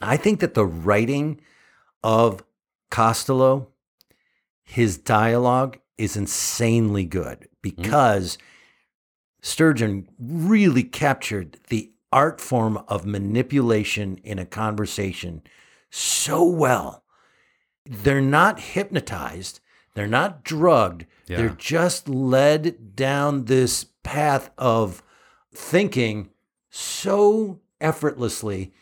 I 0.00 0.16
think 0.16 0.40
that 0.40 0.54
the 0.54 0.64
writing 0.64 1.40
of 2.02 2.42
Costello, 2.90 3.68
his 4.64 4.98
dialogue 4.98 5.78
is 5.98 6.16
insanely 6.16 7.04
good 7.04 7.48
because 7.60 8.38
Sturgeon 9.42 10.08
really 10.18 10.84
captured 10.84 11.58
the 11.68 11.90
art 12.12 12.40
form 12.40 12.82
of 12.88 13.04
manipulation 13.04 14.18
in 14.22 14.38
a 14.38 14.46
conversation 14.46 15.42
so 15.90 16.44
well. 16.44 17.02
They're 17.84 18.20
not 18.20 18.60
hypnotized, 18.60 19.60
they're 19.94 20.06
not 20.06 20.44
drugged, 20.44 21.06
Yeah. 21.26 21.38
they're 21.38 21.48
just 21.50 22.08
led 22.08 22.94
down 22.94 23.46
this 23.46 23.84
path 24.04 24.50
of 24.56 25.02
thinking 25.52 26.30
so 26.70 27.60
effortlessly. 27.80 28.72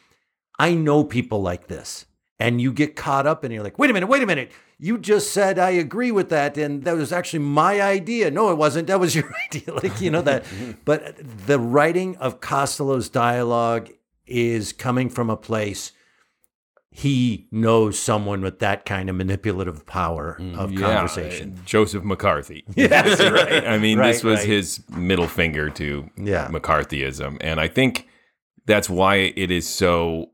I 0.59 0.75
know 0.75 1.05
people 1.05 1.41
like 1.41 1.69
this. 1.69 2.07
And 2.39 2.61
you 2.61 2.73
get 2.73 2.97
caught 2.97 3.27
up 3.27 3.45
and 3.45 3.53
you're 3.53 3.63
like, 3.63 3.79
wait 3.79 3.91
a 3.91 3.93
minute, 3.95 4.07
wait 4.09 4.23
a 4.23 4.27
minute. 4.27 4.53
You 4.83 4.97
just 4.99 5.33
said 5.33 5.59
I 5.59 5.71
agree 5.71 6.11
with 6.11 6.31
that. 6.31 6.57
And 6.57 6.85
that 6.85 6.97
was 6.97 7.13
actually 7.13 7.41
my 7.41 7.81
idea. 7.83 8.31
No, 8.31 8.51
it 8.51 8.57
wasn't. 8.57 8.87
That 8.89 8.99
was 8.99 9.15
your 9.19 9.31
idea. 9.47 9.75
Like, 9.75 10.01
you 10.01 10.11
know 10.11 10.23
that. 10.23 10.45
but 10.85 11.17
the 11.47 11.59
writing 11.59 12.17
of 12.17 12.41
Costello's 12.41 13.09
dialogue 13.09 13.91
is 14.27 14.73
coming 14.73 15.09
from 15.11 15.29
a 15.31 15.37
place 15.37 15.93
he 16.93 17.47
knows 17.53 17.97
someone 17.97 18.41
with 18.41 18.59
that 18.59 18.85
kind 18.85 19.09
of 19.09 19.15
manipulative 19.15 19.87
power 19.87 20.37
of 20.57 20.73
Yeah, 20.73 20.81
conversation. 20.81 21.57
uh, 21.57 21.65
Joseph 21.65 22.03
McCarthy. 22.03 22.65
Yes, 22.75 23.21
right. 23.21 23.65
I 23.65 23.79
mean, 23.79 23.99
this 23.99 24.25
was 24.25 24.41
right. 24.41 24.49
his 24.49 24.83
middle 24.91 25.29
finger 25.29 25.71
to 25.71 26.11
Yeah. 26.17 26.49
McCarthyism. 26.49 27.37
And 27.43 27.61
I 27.61 27.69
think 27.69 28.09
that's 28.67 28.91
why 28.91 29.33
it 29.37 29.53
is 29.53 29.69
so 29.69 30.31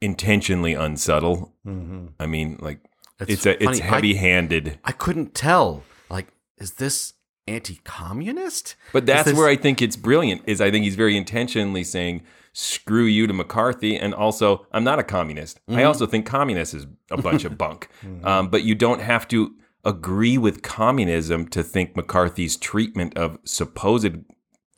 intentionally 0.00 0.74
unsubtle. 0.74 1.52
Mhm. 1.66 2.12
I 2.20 2.26
mean, 2.26 2.56
like, 2.60 2.78
It's 3.20 3.30
it's, 3.30 3.46
a, 3.46 3.54
funny, 3.54 3.66
it's 3.70 3.78
heavy 3.80 4.14
handed. 4.14 4.78
I 4.84 4.92
couldn't 4.92 5.34
tell. 5.34 5.82
Like, 6.10 6.28
is 6.58 6.72
this 6.72 7.14
anti-communist? 7.46 8.76
But 8.92 9.06
that's 9.06 9.26
this- 9.30 9.36
where 9.38 9.48
I 9.48 9.56
think 9.56 9.80
it's 9.82 9.96
brilliant. 9.96 10.42
Is 10.46 10.60
I 10.60 10.70
think 10.70 10.84
he's 10.84 10.96
very 10.96 11.16
intentionally 11.16 11.84
saying 11.84 12.22
"screw 12.52 13.04
you" 13.04 13.26
to 13.26 13.32
McCarthy, 13.32 13.96
and 13.96 14.14
also 14.14 14.66
I'm 14.72 14.84
not 14.84 14.98
a 14.98 15.02
communist. 15.04 15.60
I 15.68 15.72
Mhm. 15.82 15.86
also 15.86 16.06
think 16.06 16.26
communists 16.26 16.74
is 16.74 16.86
a 17.10 17.20
bunch 17.20 17.44
of 17.44 17.56
bunk. 17.58 17.88
Um, 18.22 18.48
but 18.48 18.62
you 18.64 18.74
don't 18.74 19.00
have 19.00 19.26
to 19.28 19.54
agree 19.84 20.38
with 20.38 20.62
communism 20.62 21.46
to 21.48 21.62
think 21.62 21.94
McCarthy's 21.94 22.56
treatment 22.56 23.16
of 23.18 23.38
supposed 23.44 24.16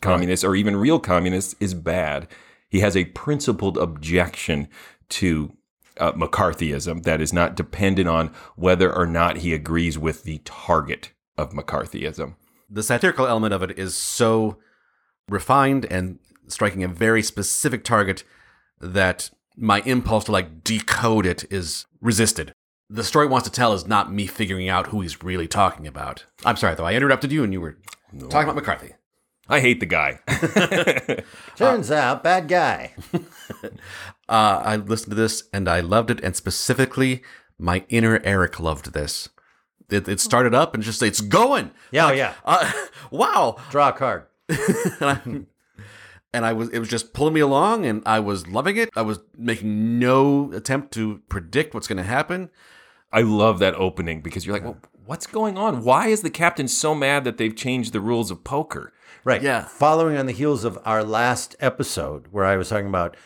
communists 0.03 0.45
or 0.45 0.57
even 0.57 0.77
real 0.77 0.99
communists 0.99 1.55
is 1.61 1.75
bad. 1.75 2.27
He 2.69 2.81
has 2.81 2.97
a 2.97 3.05
principled 3.07 3.79
objection 3.79 4.69
to 5.11 5.53
uh, 5.99 6.13
McCarthyism 6.13 7.03
that 7.05 7.21
is 7.21 7.33
not 7.33 7.55
dependent 7.57 8.09
on 8.09 8.29
whether 8.57 8.93
or 8.95 9.07
not 9.07 9.39
he 9.39 9.53
agrees 9.55 9.99
with 9.99 10.25
the 10.25 10.39
target 10.45 11.13
of 11.37 11.53
McCarthyism. 11.53 12.35
the 12.69 12.83
satirical 12.83 13.27
element 13.27 13.55
of 13.55 13.63
it 13.63 13.79
is 13.79 13.95
so 13.95 14.59
refined 15.29 15.85
and 15.91 16.19
striking 16.49 16.83
a 16.85 16.89
very 16.89 17.23
specific 17.23 17.85
target 17.85 18.25
that 18.81 19.31
my 19.57 19.81
impulse 19.83 20.25
to 20.25 20.33
like 20.33 20.63
decode 20.65 21.27
it 21.27 21.45
is 21.51 21.87
resisted. 22.01 22.53
The 22.89 23.03
story 23.03 23.27
it 23.27 23.31
wants 23.31 23.49
to 23.49 23.53
tell 23.53 23.73
is 23.73 23.87
not 23.87 24.13
me 24.13 24.27
figuring 24.27 24.69
out 24.69 24.89
who 24.89 25.01
he's 25.01 25.23
really 25.23 25.49
talking 25.49 25.87
about. 25.87 26.25
I'm 26.45 26.57
sorry 26.57 26.75
though, 26.75 26.85
I 26.85 26.95
interrupted 26.95 27.33
you 27.33 27.43
and 27.43 27.53
you 27.53 27.61
were 27.61 27.79
talking 28.31 28.45
about 28.45 28.55
McCarthy. 28.55 28.95
I 29.49 29.61
hate 29.61 29.81
the 29.81 29.87
guy. 29.87 30.21
Turns 31.57 31.91
out, 31.91 32.25
bad 32.25 32.49
guy. 32.49 32.95
Uh, 34.29 34.61
I 34.65 34.75
listened 34.75 35.13
to 35.13 35.15
this 35.15 35.45
and 35.53 35.69
I 35.69 35.79
loved 35.79 36.11
it, 36.11 36.21
and 36.21 36.35
specifically, 36.35 37.23
my 37.59 37.85
inner 37.89 38.21
Eric 38.25 38.59
loved 38.59 38.93
this. 38.93 39.29
It, 39.89 40.09
it 40.09 40.19
started 40.19 40.53
up 40.53 40.75
and 40.75 40.83
just 40.83 41.01
it's 41.03 41.21
going. 41.21 41.71
Yeah, 41.93 42.11
yeah. 42.11 42.35
Uh, 42.45 42.73
wow. 43.13 43.57
Draw 43.71 43.91
a 43.91 43.93
card. 43.93 44.27
and, 44.49 44.59
I, 45.01 45.21
and 46.35 46.45
I 46.45 46.53
was 46.53 46.71
it 46.71 46.81
was 46.81 46.89
just 46.89 47.15
pulling 47.15 47.35
me 47.35 47.41
along, 47.41 47.87
and 47.87 48.03
I 48.05 48.19
was 48.19 48.49
loving 48.49 48.77
it. 48.77 48.91
I 48.97 49.03
was 49.03 49.21
making 49.37 50.01
no 50.01 50.51
attempt 50.53 50.93
to 50.95 51.23
predict 51.29 51.73
what's 51.73 51.87
going 51.87 51.99
to 51.99 52.03
happen. 52.03 52.51
I 53.13 53.23
love 53.23 53.61
that 53.61 53.75
opening 53.77 54.23
because 54.23 54.45
you're 54.45 54.57
like, 54.57 54.65
well, 54.65 54.79
what's 55.05 55.29
going 55.29 55.57
on? 55.57 55.85
Why 55.85 56.09
is 56.09 56.23
the 56.23 56.31
captain 56.31 56.67
so 56.67 56.95
mad 56.95 57.23
that 57.25 57.39
they've 57.39 57.55
changed 57.55 57.93
the 57.93 58.01
rules 58.01 58.33
of 58.33 58.43
poker? 58.43 58.93
Right. 59.27 59.43
Yeah. 59.43 59.65
Following 59.65 60.17
on 60.17 60.27
the 60.27 60.33
heels 60.33 60.63
of 60.63 60.79
our 60.85 61.03
last 61.03 61.57
episode, 61.59 62.29
where 62.31 62.45
I 62.45 62.57
was 62.57 62.69
talking 62.69 62.87
about 62.87 63.17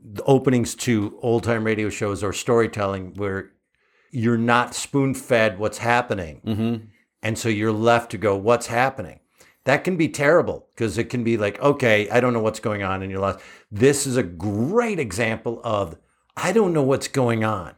the 0.00 0.22
openings 0.22 0.76
to 0.76 1.18
old 1.22 1.42
time 1.42 1.64
radio 1.64 1.88
shows 1.88 2.22
or 2.22 2.32
storytelling 2.32 3.14
where 3.16 3.50
you're 4.12 4.38
not 4.38 4.76
spoon 4.76 5.12
fed 5.12 5.58
what's 5.58 5.78
happening. 5.78 6.40
Mm-hmm. 6.46 6.84
And 7.24 7.36
so 7.36 7.48
you're 7.48 7.72
left 7.72 8.12
to 8.12 8.16
go, 8.16 8.36
what's 8.36 8.68
happening? 8.68 9.18
That 9.64 9.82
can 9.82 9.96
be 9.96 10.08
terrible 10.08 10.68
because 10.72 10.96
it 10.98 11.10
can 11.10 11.24
be 11.24 11.36
like, 11.36 11.60
okay, 11.60 12.08
I 12.10 12.20
don't 12.20 12.32
know 12.32 12.38
what's 12.38 12.60
going 12.60 12.84
on 12.84 13.02
and 13.02 13.10
you're 13.10 13.20
lost. 13.20 13.40
This 13.72 14.06
is 14.06 14.16
a 14.16 14.22
great 14.22 15.00
example 15.00 15.60
of, 15.64 15.96
I 16.36 16.52
don't 16.52 16.72
know 16.72 16.84
what's 16.84 17.08
going 17.08 17.42
on. 17.42 17.74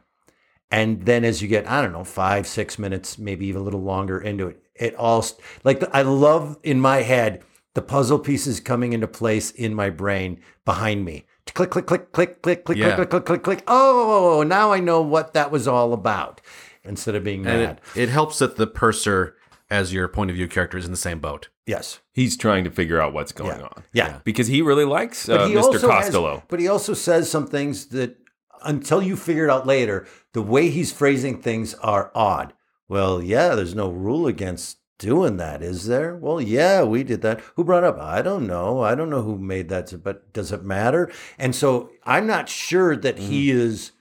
And 0.69 1.07
then 1.07 1.25
as 1.25 1.41
you 1.41 1.47
get, 1.47 1.67
I 1.67 1.81
don't 1.81 1.91
know, 1.91 2.03
five, 2.03 2.45
six 2.45 2.77
minutes, 2.77 3.17
maybe 3.17 3.47
even 3.47 3.61
a 3.61 3.63
little 3.63 3.81
longer 3.81 4.19
into 4.19 4.49
it, 4.49 4.63
it 4.75 4.93
all, 4.93 5.25
like, 5.63 5.83
I 5.91 6.03
love 6.03 6.59
in 6.61 6.79
my 6.79 6.97
head 6.97 7.43
the 7.73 7.81
puzzle 7.81 8.19
pieces 8.19 8.59
coming 8.59 8.93
into 8.93 9.07
place 9.07 9.51
in 9.51 9.73
my 9.73 9.89
brain 9.89 10.39
behind 10.65 11.03
me. 11.05 11.25
Click, 11.53 11.69
click, 11.71 11.85
click, 11.85 12.11
click, 12.11 12.41
click, 12.41 12.63
click, 12.65 12.77
Yeah. 12.77 12.95
click, 12.95 13.09
click, 13.09 13.25
click, 13.25 13.43
click. 13.43 13.63
Oh, 13.67 14.43
now 14.47 14.71
I 14.71 14.79
know 14.79 15.01
what 15.01 15.33
that 15.33 15.51
was 15.51 15.67
all 15.67 15.93
about 15.93 16.41
instead 16.83 17.15
of 17.15 17.23
being 17.23 17.45
And 17.45 17.61
mad. 17.63 17.81
it, 17.95 18.03
it 18.03 18.09
helps 18.09 18.39
that 18.39 18.55
the 18.57 18.65
purser, 18.67 19.35
as 19.69 19.93
your 19.93 20.07
point 20.07 20.29
of 20.31 20.35
view 20.35 20.47
character, 20.47 20.77
is 20.77 20.85
in 20.85 20.91
the 20.91 20.97
same 20.97 21.19
boat. 21.19 21.49
Yes. 21.65 21.99
He's 22.11 22.35
trying 22.37 22.63
to 22.63 22.71
figure 22.71 22.99
out 23.01 23.13
what's 23.13 23.31
going 23.31 23.61
on. 23.61 23.83
Yeah. 23.93 24.19
Because 24.23 24.47
he 24.47 24.61
really 24.61 24.85
likes 24.85 25.27
uh, 25.29 25.47
Mr. 25.47 25.57
also 25.57 25.71
has- 25.91 26.05
Costello. 26.05 26.43
but 26.47 26.59
he 26.59 26.67
also 26.67 26.93
says 26.93 27.29
some 27.29 27.47
things 27.47 27.87
that, 27.87 28.17
until 28.63 29.01
you 29.01 29.15
figure 29.15 29.45
it 29.45 29.49
out 29.51 29.67
later, 29.67 30.07
the 30.33 30.41
way 30.41 30.69
he's 30.69 30.91
phrasing 30.91 31.41
things 31.41 31.73
are 31.75 32.11
odd. 32.15 32.53
Well, 32.89 33.21
yeah, 33.21 33.55
there's 33.55 33.75
no 33.75 33.89
rule 33.91 34.27
against 34.27 34.77
doing 35.03 35.37
that, 35.37 35.61
is 35.61 35.85
there? 35.87 36.15
Well, 36.15 36.41
yeah, 36.41 36.83
we 36.83 37.03
did 37.03 37.21
that. 37.21 37.41
Who 37.55 37.63
brought 37.63 37.83
up? 37.83 37.99
I 37.99 38.21
don't 38.21 38.47
know. 38.47 38.81
I 38.81 38.95
don't 38.95 39.09
know 39.09 39.21
who 39.21 39.37
made 39.37 39.69
that, 39.69 39.93
but 40.03 40.31
does 40.31 40.51
it 40.51 40.63
matter? 40.63 41.11
And 41.37 41.53
so 41.53 41.91
I'm 42.05 42.25
not 42.25 42.47
sure 42.47 42.95
that 42.95 43.19
he 43.19 43.49
mm. 43.49 43.55
is 43.55 43.91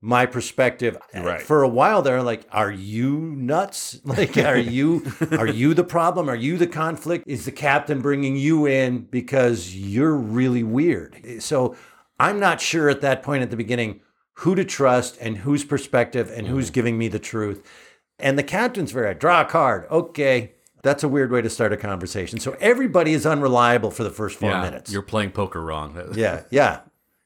my 0.00 0.26
perspective. 0.26 0.96
Right. 1.14 1.42
For 1.42 1.62
a 1.62 1.68
while 1.68 2.02
there, 2.02 2.22
like, 2.22 2.46
are 2.52 2.70
you 2.70 3.18
nuts? 3.20 4.00
Like, 4.04 4.36
are 4.36 4.56
you 4.78 5.12
are 5.32 5.46
you 5.46 5.74
the 5.74 5.84
problem? 5.84 6.30
Are 6.30 6.36
you 6.36 6.56
the 6.56 6.66
conflict? 6.66 7.24
Is 7.26 7.44
the 7.44 7.52
captain 7.52 8.00
bringing 8.00 8.36
you 8.36 8.66
in 8.66 9.02
because 9.02 9.76
you're 9.76 10.14
really 10.14 10.62
weird? 10.62 11.40
So 11.40 11.76
I'm 12.18 12.40
not 12.40 12.60
sure 12.60 12.88
at 12.88 13.00
that 13.02 13.22
point 13.22 13.42
at 13.42 13.50
the 13.50 13.56
beginning 13.56 14.00
who 14.34 14.54
to 14.54 14.64
trust 14.64 15.18
and 15.20 15.38
whose 15.38 15.64
perspective 15.64 16.30
and 16.34 16.46
who's 16.46 16.70
mm. 16.70 16.74
giving 16.74 16.98
me 16.98 17.08
the 17.08 17.18
truth. 17.18 17.62
And 18.22 18.38
the 18.38 18.42
captain's 18.42 18.92
very 18.92 19.14
draw 19.14 19.42
a 19.42 19.44
card. 19.44 19.86
Okay. 19.90 20.52
That's 20.82 21.04
a 21.04 21.08
weird 21.08 21.30
way 21.30 21.42
to 21.42 21.50
start 21.50 21.72
a 21.72 21.76
conversation. 21.76 22.40
So 22.40 22.56
everybody 22.60 23.12
is 23.12 23.24
unreliable 23.24 23.90
for 23.90 24.02
the 24.02 24.10
first 24.10 24.38
four 24.38 24.50
yeah, 24.50 24.62
minutes. 24.62 24.92
You're 24.92 25.02
playing 25.02 25.30
poker 25.32 25.60
wrong. 25.60 25.96
Yeah, 26.14 26.42
yeah. 26.50 26.80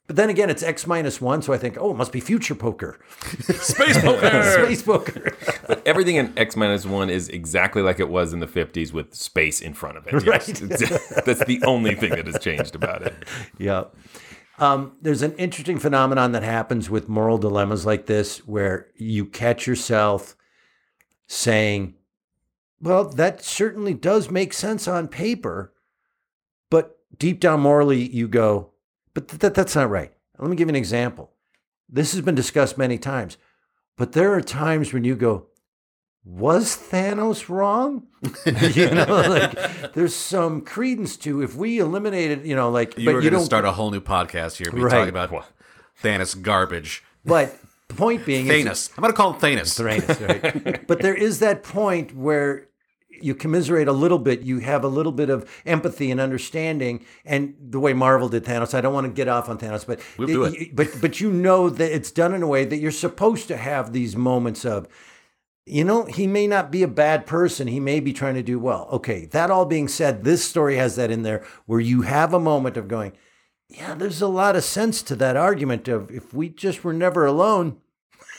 But 0.07 0.15
then 0.17 0.31
again, 0.31 0.51
it's 0.51 0.63
X 0.63 0.87
minus 0.87 1.21
one, 1.21 1.43
so 1.43 1.53
I 1.53 1.59
think, 1.59 1.77
oh, 1.81 1.91
it 1.91 1.97
must 1.97 2.13
be 2.13 2.21
future 2.21 2.55
poker. 2.55 3.01
Space 3.41 3.99
poker. 4.01 4.43
Space 4.65 4.83
poker. 4.83 5.37
but 5.67 5.83
everything 5.85 6.17
in 6.17 6.33
X 6.39 6.55
minus 6.55 6.87
one 6.87 7.11
is 7.11 7.29
exactly 7.29 7.83
like 7.83 7.99
it 7.99 8.09
was 8.09 8.33
in 8.33 8.39
the 8.39 8.47
50s 8.47 8.93
with 8.93 9.15
space 9.15 9.61
in 9.61 9.75
front 9.75 9.97
of 9.97 10.07
it. 10.07 10.13
Yes. 10.25 10.27
Right. 10.27 10.63
It's- 10.63 11.25
That's 11.25 11.45
the 11.45 11.61
only 11.65 11.95
thing 11.97 12.11
that 12.11 12.27
has 12.27 12.39
changed 12.39 12.77
about 12.77 13.03
it. 13.03 13.15
yeah. 13.59 13.85
Um, 14.59 14.93
there's 15.03 15.23
an 15.23 15.35
interesting 15.35 15.79
phenomenon 15.79 16.33
that 16.33 16.43
happens 16.43 16.89
with 16.89 17.09
moral 17.09 17.37
dilemmas 17.39 17.85
like 17.85 18.07
this 18.07 18.47
where 18.47 18.89
you 18.97 19.27
catch 19.27 19.67
yourself 19.67 20.37
saying, 21.27 21.95
well, 22.81 23.05
that 23.05 23.43
certainly 23.45 23.95
does 23.95 24.31
make 24.31 24.53
sense 24.53 24.87
on 24.87 25.09
paper, 25.09 25.73
but 26.71 26.99
deep 27.19 27.41
down 27.41 27.61
morally, 27.61 28.09
you 28.09 28.29
go, 28.29 28.71
but 29.15 29.29
th- 29.29 29.41
that, 29.41 29.55
that's 29.55 29.75
not 29.75 29.91
right. 29.91 30.13
Let 30.39 30.51
me 30.51 30.57
give 30.57 30.69
you 30.69 30.73
an 30.73 30.77
example. 30.77 31.33
This 31.89 32.13
has 32.13 32.21
been 32.21 32.35
discussed 32.35 32.77
many 32.77 32.99
times, 32.99 33.39
but 33.97 34.13
there 34.13 34.35
are 34.35 34.41
times 34.43 34.93
when 34.93 35.05
you 35.05 35.15
go, 35.17 35.47
was 36.25 36.77
Thanos 36.77 37.49
wrong? 37.49 38.09
you 38.75 38.91
know, 38.91 39.05
like 39.29 39.93
there's 39.95 40.15
some 40.15 40.61
credence 40.61 41.17
to 41.19 41.41
if 41.43 41.55
we 41.55 41.79
eliminated, 41.79 42.45
you 42.45 42.57
know, 42.57 42.69
like, 42.69 42.99
You 42.99 43.05
but 43.05 43.11
you 43.11 43.15
going 43.21 43.25
to 43.25 43.31
don't 43.31 43.45
start 43.45 43.65
a 43.65 43.71
whole 43.73 43.91
new 43.93 44.01
podcast 44.01 44.57
here. 44.57 44.71
Be 44.73 44.81
Right. 44.81 44.91
talking 44.91 45.09
about 45.09 45.31
what 45.31 45.47
Thanos 46.03 46.41
garbage. 46.41 47.05
But 47.25 47.57
the 47.89 47.95
point 47.95 48.27
being, 48.27 48.47
Thanos. 48.47 48.91
I'm 48.97 49.03
going 49.03 49.13
to 49.13 49.17
call 49.17 49.33
him 49.33 49.41
Thanos. 49.41 49.81
Thanos, 49.81 50.65
right? 50.65 50.87
but 50.87 51.03
there 51.03 51.15
is 51.15 51.39
that 51.41 51.63
point 51.63 52.15
where 52.15 52.69
you 53.21 53.35
commiserate 53.35 53.89
a 53.89 53.93
little 53.93 54.19
bit. 54.19 54.43
You 54.43 54.59
have 54.59 54.85
a 54.85 54.89
little 54.89 55.13
bit 55.13 55.31
of 55.31 55.51
empathy 55.65 56.11
and 56.11 56.21
understanding, 56.21 57.05
and 57.25 57.55
the 57.61 57.81
way 57.81 57.93
Marvel 57.93 58.29
did 58.29 58.45
Thanos. 58.45 58.75
I 58.75 58.81
don't 58.81 58.95
want 58.95 59.07
to 59.07 59.13
get 59.13 59.29
off 59.29 59.49
on 59.49 59.59
Thanos, 59.59 59.87
but 59.87 60.01
We'll 60.19 60.29
do 60.29 60.45
it. 60.45 60.75
But 60.75 61.01
but 61.01 61.21
you 61.21 61.33
know 61.33 61.71
that 61.71 61.95
it's 61.95 62.11
done 62.11 62.35
in 62.35 62.43
a 62.43 62.47
way 62.47 62.65
that 62.65 62.77
you're 62.77 62.91
supposed 62.91 63.49
to 63.49 63.57
have 63.57 63.93
these 63.93 64.17
moments 64.17 64.65
of. 64.65 64.89
You 65.69 65.83
know, 65.83 66.05
he 66.05 66.29
may 66.29 66.47
not 66.47 66.71
be 66.71 66.85
a 66.85 66.89
bad 66.89 67.27
person. 67.27 67.67
He 67.67 67.81
may 67.81 67.99
be 67.99 68.13
trying 68.13 68.35
to 68.35 68.43
do 68.43 68.57
well. 68.57 68.89
Okay, 68.93 69.27
that 69.27 69.51
all 69.51 69.65
being 69.65 69.89
said, 69.89 70.23
this 70.23 70.45
story 70.45 70.77
has 70.77 70.95
that 70.95 71.11
in 71.11 71.23
there 71.23 71.45
where 71.67 71.81
you 71.81 72.03
have 72.03 72.33
a 72.33 72.39
moment 72.39 72.77
of 72.77 72.87
going, 72.87 73.13
yeah, 73.69 73.95
there's 73.95 74.23
a 74.23 74.29
lot 74.29 74.57
of 74.57 74.65
sense 74.65 75.03
to 75.03 75.17
that 75.17 75.37
argument 75.37 75.89
of 75.89 76.11
if 76.11 76.33
we 76.33 76.49
just 76.49 76.85
were 76.85 76.93
never 76.93 77.27
alone, 77.27 77.79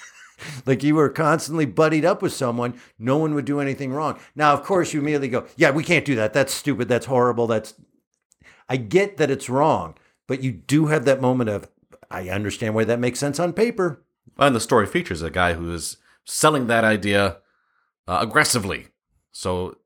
like 0.65 0.84
you 0.84 0.95
were 0.95 1.09
constantly 1.09 1.65
buddied 1.65 2.05
up 2.05 2.21
with 2.21 2.34
someone, 2.34 2.80
no 2.97 3.17
one 3.17 3.34
would 3.36 3.45
do 3.45 3.59
anything 3.59 3.91
wrong. 3.91 4.19
Now, 4.36 4.53
of 4.53 4.63
course, 4.63 4.93
you 4.93 5.01
immediately 5.01 5.30
go, 5.30 5.45
yeah, 5.57 5.71
we 5.71 5.84
can't 5.84 6.05
do 6.05 6.15
that. 6.15 6.34
That's 6.34 6.53
stupid. 6.53 6.88
That's 6.88 7.07
horrible. 7.07 7.47
That's. 7.47 7.73
I 8.69 8.78
get 8.78 9.17
that 9.17 9.32
it's 9.32 9.49
wrong, 9.49 9.95
but 10.28 10.43
you 10.43 10.51
do 10.51 10.88
have 10.88 11.05
that 11.05 11.21
moment 11.21 11.49
of, 11.49 11.69
I 12.11 12.30
understand 12.30 12.75
why 12.75 12.84
that 12.86 12.99
makes 12.99 13.19
sense 13.19 13.39
on 13.39 13.53
paper. 13.53 14.03
And 14.38 14.55
the 14.55 14.59
story 14.59 14.86
features 14.86 15.21
a 15.21 15.30
guy 15.30 15.53
who 15.53 15.73
is 15.73 15.97
selling 16.25 16.67
that 16.67 16.84
idea 16.84 17.38
uh, 18.07 18.19
aggressively. 18.21 18.88
So 19.32 19.78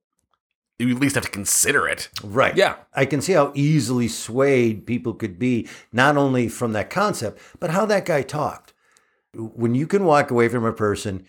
you 0.82 0.96
at 0.96 1.02
least 1.02 1.16
have 1.16 1.24
to 1.26 1.30
consider 1.30 1.88
it. 1.88 2.10
Right. 2.24 2.56
Yeah. 2.56 2.76
I 2.94 3.06
can 3.06 3.22
see 3.22 3.34
how 3.34 3.52
easily 3.56 4.08
swayed 4.08 4.86
people 4.86 5.14
could 5.14 5.38
be, 5.40 5.68
not 5.94 6.18
only 6.18 6.48
from 6.50 6.74
that 6.74 6.90
concept, 6.90 7.42
but 7.60 7.70
how 7.72 7.86
that 7.86 8.06
guy 8.06 8.22
talked. 8.22 8.74
When 9.34 9.76
you 9.76 9.88
can 9.88 10.04
walk 10.06 10.30
away 10.32 10.50
from 10.50 10.66
a 10.66 10.74
person 10.74 11.26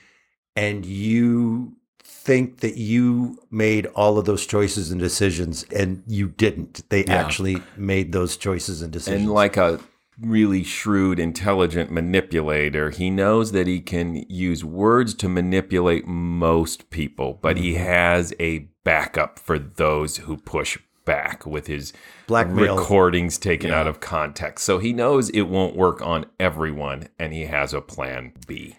and 0.56 0.84
you 0.84 1.76
think 2.04 2.60
that 2.60 2.76
you 2.76 3.38
made 3.50 3.86
all 3.94 4.18
of 4.18 4.24
those 4.24 4.46
choices 4.46 4.90
and 4.90 5.00
decisions 5.00 5.64
and 5.74 6.02
you 6.06 6.28
didn't, 6.28 6.88
they 6.88 7.04
Yeah. 7.04 7.14
actually 7.14 7.62
made 7.76 8.12
those 8.12 8.36
choices 8.36 8.82
and 8.82 8.92
decisions. 8.92 9.22
And 9.22 9.32
like 9.32 9.56
a 9.56 9.80
really 10.20 10.62
shrewd, 10.62 11.18
intelligent 11.18 11.90
manipulator, 11.90 12.90
he 12.90 13.10
knows 13.10 13.52
that 13.52 13.66
he 13.66 13.80
can 13.80 14.24
use 14.28 14.64
words 14.64 15.14
to 15.14 15.28
manipulate 15.28 16.06
most 16.06 16.90
people, 16.90 17.38
but 17.40 17.56
he 17.56 17.72
Mm-hmm. 17.74 17.84
has 17.84 18.34
a 18.38 18.68
backup 18.84 19.38
for 19.38 19.58
those 19.58 20.18
who 20.18 20.36
push 20.36 20.78
back 21.04 21.44
with 21.46 21.66
his 21.66 21.92
Blackmail. 22.26 22.76
recordings 22.76 23.38
taken 23.38 23.70
out 23.70 23.86
of 23.86 24.00
context. 24.00 24.64
So 24.64 24.78
he 24.78 24.92
knows 24.92 25.30
it 25.30 25.42
won't 25.42 25.76
work 25.76 26.00
on 26.00 26.26
everyone, 26.38 27.08
and 27.18 27.32
he 27.32 27.42
has 27.46 27.74
a 27.74 27.80
plan 27.80 28.32
B. 28.46 28.76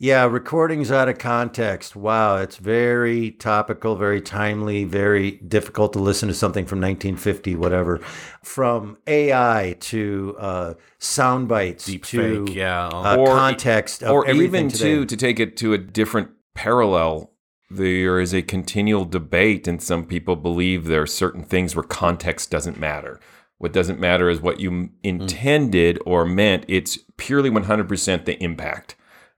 Yeah, 0.00 0.24
recordings 0.24 0.90
out 0.90 1.08
of 1.08 1.18
context. 1.18 1.94
Wow, 1.94 2.36
it's 2.38 2.56
very 2.56 3.30
topical, 3.30 3.94
very 3.94 4.20
timely, 4.20 4.82
very 4.84 5.32
difficult 5.32 5.92
to 5.92 6.00
listen 6.00 6.26
to 6.28 6.34
something 6.34 6.66
from 6.66 6.80
1950, 6.80 7.54
whatever. 7.54 7.98
From 8.42 8.98
AI 9.06 9.76
to 9.80 10.36
uh, 10.38 10.74
sound 10.98 11.46
bites 11.46 11.84
to 11.86 11.98
fake, 12.44 12.54
yeah. 12.54 12.88
uh, 12.88 13.16
Or- 13.16 13.26
context, 13.28 14.02
of 14.02 14.10
or 14.10 14.28
even 14.28 14.68
today. 14.68 14.84
too 14.84 15.06
to 15.06 15.16
take 15.16 15.38
it 15.38 15.56
to 15.58 15.72
a 15.72 15.78
different 15.78 16.30
parallel 16.54 17.30
there 17.70 18.20
is 18.20 18.32
a 18.34 18.42
continual 18.42 19.04
debate 19.04 19.66
and 19.66 19.82
some 19.82 20.04
people 20.04 20.36
believe 20.36 20.84
there 20.84 21.02
are 21.02 21.06
certain 21.06 21.42
things 21.42 21.74
where 21.74 21.82
context 21.82 22.50
doesn't 22.50 22.78
matter. 22.78 23.18
What 23.58 23.72
doesn't 23.72 24.00
matter 24.00 24.28
is 24.28 24.40
what 24.40 24.60
you 24.60 24.70
m- 24.70 24.90
intended 25.02 25.98
or 26.04 26.24
meant. 26.24 26.64
It's 26.68 26.98
purely 27.16 27.50
100% 27.50 28.24
the 28.24 28.42
impact 28.42 28.96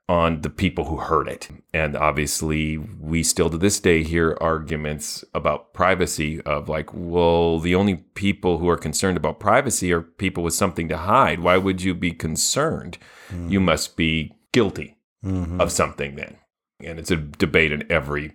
on 0.09 0.41
the 0.43 0.51
people 0.51 0.85
who 0.85 0.97
heard 0.99 1.27
it. 1.29 1.49
And 1.75 1.97
obviously 1.97 2.79
we 2.79 3.23
still 3.23 3.51
to 3.51 3.59
this 3.59 3.81
day 3.81 4.03
hear 4.05 4.37
arguments 4.41 5.25
about 5.35 5.73
privacy 5.75 6.41
of 6.43 6.69
like 6.69 6.91
well 6.93 7.59
the 7.59 7.75
only 7.75 7.97
people 8.15 8.59
who 8.59 8.69
are 8.69 8.77
concerned 8.77 9.17
about 9.17 9.41
privacy 9.41 9.93
are 9.93 10.03
people 10.03 10.45
with 10.45 10.55
something 10.55 10.89
to 10.89 10.97
hide. 10.97 11.41
Why 11.41 11.57
would 11.57 11.83
you 11.83 11.93
be 11.95 12.13
concerned? 12.13 12.99
You 13.49 13.59
must 13.61 13.97
be 13.97 14.33
guilty 14.53 14.97
Mhm. 15.25 15.61
of 15.61 15.73
something 15.73 16.15
then 16.15 16.37
and 16.85 16.99
it's 16.99 17.11
a 17.11 17.17
debate 17.17 17.73
in 17.73 17.91
every 17.91 18.33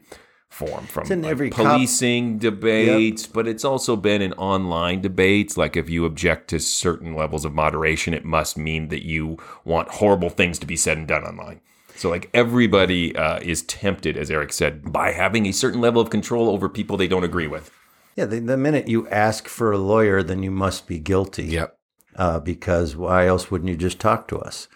form 0.50 0.86
from 0.86 1.08
like, 1.08 1.32
every 1.32 1.50
cop- 1.50 1.66
policing 1.66 2.38
debates 2.38 3.26
but 3.26 3.48
it's 3.48 3.64
also 3.64 3.96
been 3.96 4.22
in 4.22 4.34
online 4.34 5.00
debates 5.02 5.56
like 5.56 5.78
if 5.78 5.90
you 5.90 6.04
object 6.04 6.50
to 6.50 6.60
certain 6.60 7.16
levels 7.16 7.46
of 7.46 7.54
moderation 7.54 8.14
it 8.14 8.26
must 8.26 8.58
mean 8.58 8.90
that 8.90 9.06
you 9.06 9.38
want 9.64 9.88
horrible 9.88 10.30
things 10.30 10.60
to 10.60 10.66
be 10.66 10.76
said 10.76 10.98
and 10.98 11.08
done 11.08 11.24
online 11.24 11.62
so 11.96 12.10
like 12.10 12.30
everybody 12.34 13.16
uh, 13.16 13.40
is 13.40 13.62
tempted 13.64 14.18
as 14.18 14.30
eric 14.30 14.52
said 14.52 14.92
by 14.92 15.14
having 15.14 15.46
a 15.46 15.54
certain 15.54 15.80
level 15.80 16.02
of 16.02 16.10
control 16.10 16.50
over 16.50 16.68
people 16.68 16.98
they 16.98 17.08
don't 17.08 17.24
agree 17.24 17.48
with 17.48 17.72
Yeah, 18.18 18.26
the, 18.26 18.40
the 18.40 18.58
minute 18.58 18.90
you 18.90 19.08
ask 19.08 19.48
for 19.48 19.72
a 19.72 19.78
lawyer, 19.78 20.22
then 20.22 20.44
you 20.44 20.52
must 20.52 20.86
be 20.86 21.00
guilty. 21.00 21.46
Yep. 21.46 21.78
uh, 22.18 22.40
because 22.42 22.94
why 22.98 23.26
else 23.26 23.50
wouldn't 23.50 23.70
you 23.70 23.78
just 23.78 24.00
talk 24.02 24.28
to 24.28 24.38
us? 24.38 24.68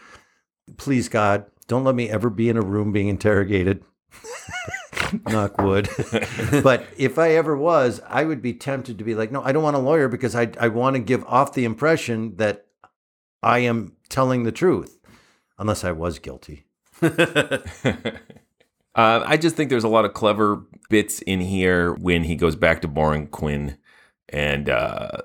Please, 0.77 1.09
God, 1.09 1.45
don't 1.67 1.83
let 1.83 1.95
me 1.95 2.09
ever 2.09 2.29
be 2.29 2.49
in 2.49 2.57
a 2.57 2.61
room 2.61 2.91
being 2.91 3.07
interrogated. 3.07 3.83
Knock 5.27 5.57
wood. 5.59 5.89
but 6.63 6.85
if 6.97 7.17
I 7.19 7.31
ever 7.31 7.55
was, 7.55 8.01
I 8.07 8.23
would 8.23 8.41
be 8.41 8.53
tempted 8.53 8.97
to 8.97 9.03
be 9.03 9.15
like, 9.15 9.31
no, 9.31 9.41
I 9.43 9.51
don't 9.51 9.63
want 9.63 9.75
a 9.75 9.79
lawyer 9.79 10.07
because 10.07 10.35
I, 10.35 10.51
I 10.59 10.67
want 10.69 10.95
to 10.95 10.99
give 10.99 11.23
off 11.25 11.53
the 11.53 11.65
impression 11.65 12.35
that 12.37 12.65
I 13.43 13.59
am 13.59 13.93
telling 14.09 14.43
the 14.43 14.51
truth, 14.51 14.99
unless 15.57 15.83
I 15.83 15.91
was 15.91 16.19
guilty. 16.19 16.65
Uh, 18.95 19.21
I 19.25 19.35
just 19.35 19.57
think 19.57 19.69
there's 19.69 19.83
a 19.83 19.89
lot 19.89 20.05
of 20.05 20.13
clever 20.13 20.63
bits 20.89 21.19
in 21.19 21.41
here 21.41 21.93
when 21.95 22.23
he 22.23 22.35
goes 22.35 22.55
back 22.55 22.81
to 22.81 22.87
Borinquen 22.87 23.77
and 24.29 24.69
uh, 24.69 25.17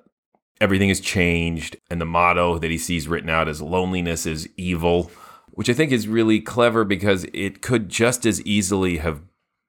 everything 0.61 0.89
has 0.89 1.01
changed. 1.01 1.77
And 1.89 2.01
the 2.01 2.05
motto 2.05 2.59
that 2.59 2.71
he 2.71 2.79
sees 2.79 3.07
written 3.07 3.31
out 3.31 3.49
is 3.49 3.63
loneliness 3.63 4.27
is 4.27 4.49
evil, 4.57 5.11
which 5.53 5.69
I 5.69 5.73
think 5.75 5.93
is 5.93 6.09
really 6.09 6.41
clever 6.41 6.85
because 6.85 7.27
it 7.33 7.61
could 7.63 7.89
just 7.89 8.25
as 8.27 8.41
easily 8.43 8.99
have 8.99 9.23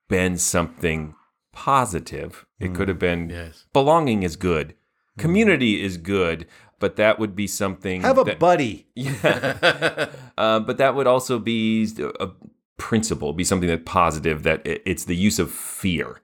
been 0.09 0.37
something 0.37 1.15
positive. 1.53 2.45
It 2.59 2.71
Mm. 2.71 2.75
could 2.75 2.87
have 2.87 2.99
been 2.99 3.29
Yes. 3.29 3.65
belonging 3.73 4.23
is 4.23 4.35
good, 4.35 4.75
community 5.17 5.81
is 5.83 5.97
good. 5.97 6.47
But 6.79 6.95
that 6.95 7.19
would 7.19 7.35
be 7.35 7.45
something. 7.45 8.01
Have 8.01 8.17
a 8.17 8.23
that- 8.23 8.39
buddy. 8.39 8.87
Yeah. 8.95 10.09
uh, 10.35 10.59
but 10.61 10.77
that 10.79 10.95
would 10.95 11.05
also 11.05 11.37
be 11.37 11.87
a 12.19 12.29
principle, 12.77 13.33
be 13.33 13.43
something 13.43 13.69
that's 13.69 13.83
positive, 13.85 14.41
that 14.41 14.63
it's 14.65 15.05
the 15.05 15.15
use 15.15 15.37
of 15.37 15.51
fear 15.51 16.21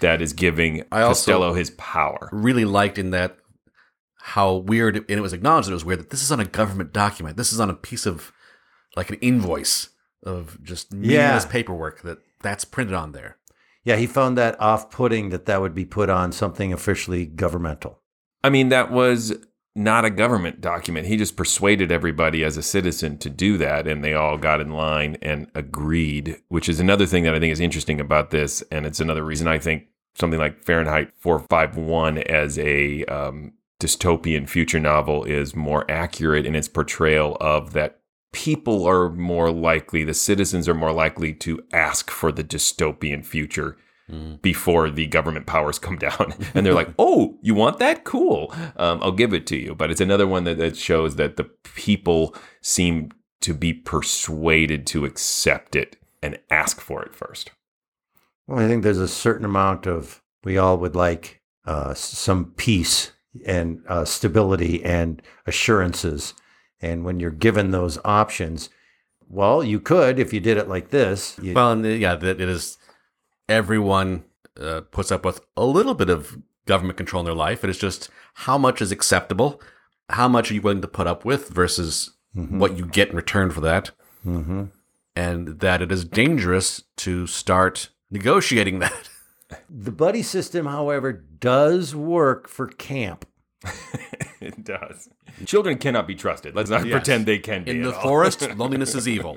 that 0.00 0.22
is 0.22 0.32
giving 0.32 0.82
I 0.90 1.02
also 1.02 1.10
Costello 1.10 1.52
his 1.52 1.68
power. 1.76 2.30
Really 2.32 2.64
liked 2.64 2.96
in 2.96 3.10
that 3.10 3.36
how 4.22 4.54
weird, 4.54 4.96
and 4.96 5.10
it 5.10 5.20
was 5.20 5.34
acknowledged 5.34 5.68
that 5.68 5.72
it 5.72 5.74
was 5.74 5.84
weird 5.84 5.98
that 6.00 6.08
this 6.08 6.22
is 6.22 6.32
on 6.32 6.40
a 6.40 6.46
government 6.46 6.94
document. 6.94 7.36
This 7.36 7.52
is 7.52 7.60
on 7.60 7.68
a 7.68 7.74
piece 7.74 8.06
of 8.06 8.32
like 8.96 9.10
an 9.10 9.16
invoice 9.20 9.90
of 10.24 10.62
just 10.62 10.92
meaningless 10.92 11.44
Yeah. 11.44 11.50
paperwork 11.50 12.02
that 12.02 12.18
that's 12.42 12.64
printed 12.64 12.94
on 12.94 13.12
there. 13.12 13.36
Yeah, 13.84 13.96
he 13.96 14.06
found 14.06 14.38
that 14.38 14.60
off 14.60 14.90
putting 14.90 15.30
that 15.30 15.46
that 15.46 15.60
would 15.60 15.74
be 15.74 15.84
put 15.84 16.08
on 16.08 16.30
something 16.32 16.72
officially 16.72 17.26
governmental. 17.26 18.00
I 18.44 18.50
mean, 18.50 18.68
that 18.68 18.90
was 18.92 19.34
not 19.74 20.04
a 20.04 20.10
government 20.10 20.60
document. 20.60 21.06
He 21.06 21.16
just 21.16 21.36
persuaded 21.36 21.90
everybody 21.90 22.44
as 22.44 22.56
a 22.56 22.62
citizen 22.62 23.16
to 23.18 23.30
do 23.30 23.56
that, 23.58 23.88
and 23.88 24.04
they 24.04 24.12
all 24.14 24.36
got 24.36 24.60
in 24.60 24.70
line 24.72 25.16
and 25.22 25.50
agreed, 25.54 26.36
which 26.48 26.68
is 26.68 26.78
another 26.78 27.06
thing 27.06 27.24
that 27.24 27.34
I 27.34 27.40
think 27.40 27.52
is 27.52 27.60
interesting 27.60 27.98
about 28.00 28.30
this. 28.30 28.62
And 28.70 28.84
it's 28.86 29.00
another 29.00 29.24
reason 29.24 29.48
I 29.48 29.58
think 29.58 29.86
something 30.14 30.38
like 30.38 30.62
Fahrenheit 30.62 31.10
451 31.20 32.18
as 32.18 32.58
a 32.58 33.04
um, 33.06 33.54
dystopian 33.80 34.48
future 34.48 34.78
novel 34.80 35.24
is 35.24 35.56
more 35.56 35.90
accurate 35.90 36.44
in 36.46 36.54
its 36.54 36.68
portrayal 36.68 37.36
of 37.40 37.72
that 37.72 38.01
people 38.32 38.86
are 38.86 39.10
more 39.10 39.50
likely, 39.50 40.04
the 40.04 40.14
citizens 40.14 40.68
are 40.68 40.74
more 40.74 40.92
likely 40.92 41.32
to 41.34 41.62
ask 41.72 42.10
for 42.10 42.32
the 42.32 42.44
dystopian 42.44 43.24
future 43.24 43.76
before 44.42 44.90
the 44.90 45.06
government 45.06 45.46
powers 45.46 45.78
come 45.78 45.96
down. 45.98 46.34
and 46.54 46.66
they're 46.66 46.74
like, 46.74 46.92
oh, 46.98 47.38
you 47.40 47.54
want 47.54 47.78
that? 47.78 48.04
Cool. 48.04 48.52
Um, 48.76 49.00
I'll 49.02 49.12
give 49.12 49.32
it 49.32 49.46
to 49.48 49.56
you. 49.56 49.74
But 49.74 49.90
it's 49.90 50.00
another 50.00 50.26
one 50.26 50.44
that, 50.44 50.58
that 50.58 50.76
shows 50.76 51.16
that 51.16 51.36
the 51.36 51.44
people 51.44 52.34
seem 52.60 53.10
to 53.40 53.54
be 53.54 53.72
persuaded 53.72 54.86
to 54.88 55.04
accept 55.04 55.74
it 55.74 55.96
and 56.22 56.38
ask 56.50 56.80
for 56.80 57.02
it 57.02 57.14
first. 57.14 57.50
Well, 58.46 58.58
I 58.58 58.68
think 58.68 58.82
there's 58.82 58.98
a 58.98 59.08
certain 59.08 59.44
amount 59.44 59.86
of 59.86 60.22
we 60.44 60.58
all 60.58 60.76
would 60.78 60.94
like 60.94 61.40
uh, 61.64 61.94
some 61.94 62.52
peace 62.56 63.12
and 63.46 63.82
uh, 63.88 64.04
stability 64.04 64.84
and 64.84 65.22
assurances. 65.46 66.34
And 66.82 67.04
when 67.04 67.20
you're 67.20 67.30
given 67.30 67.70
those 67.70 67.98
options, 68.04 68.68
well, 69.28 69.62
you 69.62 69.78
could 69.80 70.18
if 70.18 70.32
you 70.32 70.40
did 70.40 70.56
it 70.58 70.68
like 70.68 70.90
this. 70.90 71.38
You, 71.40 71.54
Well, 71.54 71.72
and 71.72 71.84
uh, 71.86 71.88
yeah, 71.90 72.16
that 72.16 72.40
it 72.40 72.48
is 72.48 72.76
everyone 73.48 74.24
uh, 74.60 74.82
puts 74.90 75.10
up 75.10 75.24
with 75.24 75.40
a 75.56 75.64
little 75.64 75.94
bit 75.94 76.10
of 76.10 76.38
government 76.66 76.96
control 76.96 77.20
in 77.20 77.24
their 77.26 77.34
life. 77.34 77.64
It 77.64 77.70
is 77.70 77.78
just 77.78 78.08
how 78.34 78.58
much 78.58 78.80
is 78.82 78.92
acceptable, 78.92 79.60
how 80.10 80.28
much 80.28 80.50
are 80.50 80.54
you 80.54 80.60
willing 80.62 80.82
to 80.82 80.88
put 80.88 81.06
up 81.06 81.24
with 81.24 81.48
versus 81.48 82.10
what 82.34 82.78
you 82.78 82.86
get 82.86 83.10
in 83.10 83.16
return 83.16 83.50
for 83.50 83.60
that, 83.60 83.90
Mhm. 84.26 84.70
and 85.14 85.60
that 85.60 85.82
it 85.82 85.92
is 85.92 86.02
dangerous 86.04 86.82
to 86.98 87.26
start 87.26 87.90
negotiating 88.10 88.78
that. 88.80 89.08
the 89.68 89.90
buddy 89.92 90.22
system, 90.22 90.64
however, 90.66 91.12
does 91.12 91.94
work 91.94 92.48
for 92.48 92.68
camp. 92.68 93.26
it 94.40 94.64
does. 94.64 95.08
Children 95.46 95.78
cannot 95.78 96.06
be 96.06 96.14
trusted. 96.14 96.54
Let's 96.54 96.70
not 96.70 96.84
Yes. 96.84 96.92
pretend 96.92 97.26
they 97.26 97.38
can 97.38 97.64
be. 97.64 97.70
In 97.72 97.82
at 97.84 97.90
the 97.90 97.96
all. 97.96 98.02
forest, 98.02 98.42
loneliness 98.56 98.94
is 98.94 99.06
evil. 99.08 99.36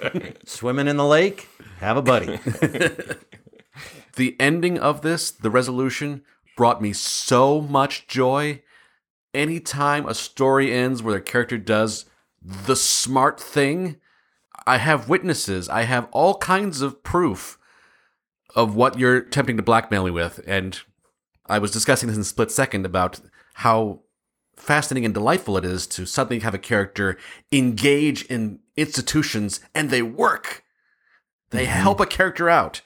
Swimming 0.44 0.88
in 0.88 0.96
the 0.96 1.06
lake, 1.06 1.48
have 1.80 1.96
a 1.96 2.02
buddy. 2.02 2.38
the 4.16 4.36
ending 4.40 4.78
of 4.78 5.02
this, 5.02 5.30
the 5.30 5.50
resolution, 5.50 6.22
brought 6.56 6.82
me 6.82 6.92
so 6.92 7.60
much 7.60 8.06
joy. 8.06 8.62
Anytime 9.34 10.06
a 10.08 10.14
story 10.14 10.72
ends 10.72 11.02
where 11.02 11.14
the 11.14 11.20
character 11.20 11.58
does 11.58 12.06
the 12.42 12.76
smart 12.76 13.38
thing, 13.40 13.96
I 14.66 14.78
have 14.78 15.08
witnesses. 15.08 15.68
I 15.68 15.82
have 15.82 16.08
all 16.12 16.38
kinds 16.38 16.80
of 16.80 17.02
proof 17.02 17.58
of 18.56 18.74
what 18.74 18.98
you're 18.98 19.16
attempting 19.18 19.56
to 19.58 19.62
blackmail 19.62 20.04
me 20.04 20.10
with. 20.10 20.40
And 20.46 20.80
I 21.46 21.58
was 21.58 21.70
discussing 21.70 22.08
this 22.08 22.16
in 22.16 22.24
split 22.24 22.50
second 22.50 22.86
about 22.86 23.20
how 23.58 23.98
fascinating 24.54 25.04
and 25.04 25.14
delightful 25.14 25.56
it 25.56 25.64
is 25.64 25.84
to 25.84 26.06
suddenly 26.06 26.38
have 26.38 26.54
a 26.54 26.58
character 26.58 27.18
engage 27.50 28.22
in 28.26 28.60
institutions 28.76 29.60
and 29.74 29.90
they 29.90 30.00
work. 30.00 30.62
They 31.50 31.64
help 31.64 31.98
a 31.98 32.06
character 32.06 32.48
out. 32.48 32.82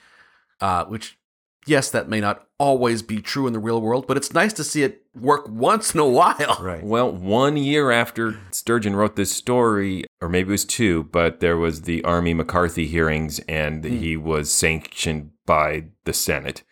Uh, 0.62 0.86
which, 0.86 1.18
yes, 1.66 1.90
that 1.90 2.08
may 2.08 2.20
not 2.20 2.46
always 2.56 3.02
be 3.02 3.20
true 3.20 3.46
in 3.46 3.52
the 3.52 3.58
real 3.58 3.82
world, 3.82 4.06
but 4.06 4.16
it's 4.16 4.32
nice 4.32 4.54
to 4.54 4.64
see 4.64 4.82
it 4.82 5.02
work 5.14 5.46
once 5.46 5.92
in 5.92 6.00
a 6.00 6.08
while. 6.08 6.58
Right. 6.58 6.82
Well, 6.84 7.12
one 7.12 7.58
year 7.58 7.90
after 7.90 8.38
Sturgeon 8.50 8.96
wrote 8.96 9.16
this 9.16 9.32
story, 9.32 10.04
or 10.22 10.28
maybe 10.30 10.48
it 10.48 10.52
was 10.52 10.64
two, 10.64 11.04
but 11.04 11.40
there 11.40 11.58
was 11.58 11.82
the 11.82 12.02
Army 12.04 12.32
McCarthy 12.32 12.86
hearings, 12.86 13.40
and 13.40 13.84
he 13.84 14.16
was 14.16 14.50
sanctioned 14.50 15.32
by 15.44 15.86
the 16.04 16.14
Senate. 16.14 16.62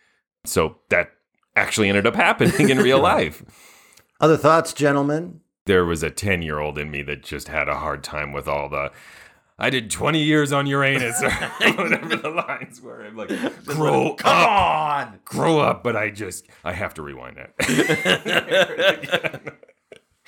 So 0.47 0.79
that 0.89 1.11
actually 1.55 1.91
ended 1.91 2.07
up 2.07 2.15
happening 2.15 2.71
in 2.71 2.79
real 2.79 3.01
life. 3.15 3.45
Other 4.21 4.37
thoughts, 4.37 4.73
gentlemen? 4.73 5.41
There 5.67 5.85
was 5.85 6.03
a 6.03 6.11
10 6.11 6.43
year 6.43 6.59
old 6.59 6.79
in 6.79 6.91
me 6.91 7.03
that 7.05 7.23
just 7.23 7.49
had 7.49 7.69
a 7.69 7.77
hard 7.77 8.03
time 8.05 8.33
with 8.33 8.49
all 8.49 8.69
the. 8.69 8.91
I 9.59 9.69
did 9.71 9.91
20 9.91 10.23
years 10.23 10.53
on 10.53 10.67
Uranus, 10.67 11.23
or 11.23 11.31
whatever 11.75 12.17
the 12.17 12.31
lines 12.31 12.81
were. 12.81 13.05
I'm 13.05 13.17
like, 13.17 13.29
grow 13.67 14.15
Come 14.15 14.33
up. 14.37 14.49
on! 14.49 15.21
Grow 15.25 15.59
up, 15.59 15.83
but 15.85 15.97
I 15.97 16.11
just, 16.11 16.47
I 16.65 16.73
have 16.73 16.95
to 16.95 17.03
rewind 17.03 17.37
that. 17.37 19.53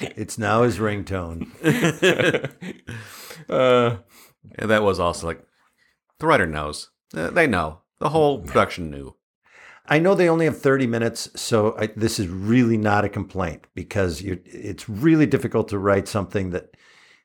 It's 0.04 0.36
now 0.36 0.64
his 0.64 0.78
ringtone. 0.78 1.46
uh, 3.48 3.98
yeah, 4.58 4.66
that 4.66 4.82
was 4.82 4.98
also 4.98 5.28
like 5.28 5.44
the 6.18 6.26
writer 6.26 6.44
knows. 6.46 6.90
Uh, 7.14 7.30
they 7.30 7.46
know. 7.46 7.82
The 8.00 8.08
whole 8.08 8.40
production 8.40 8.90
knew. 8.90 9.14
I 9.86 9.98
know 9.98 10.14
they 10.14 10.28
only 10.28 10.44
have 10.44 10.60
30 10.60 10.86
minutes, 10.86 11.28
so 11.34 11.76
I, 11.76 11.86
this 11.86 12.20
is 12.20 12.28
really 12.28 12.76
not 12.76 13.04
a 13.04 13.08
complaint 13.08 13.66
because 13.74 14.22
it's 14.22 14.88
really 14.88 15.26
difficult 15.26 15.68
to 15.68 15.78
write 15.78 16.06
something 16.06 16.50
that 16.50 16.76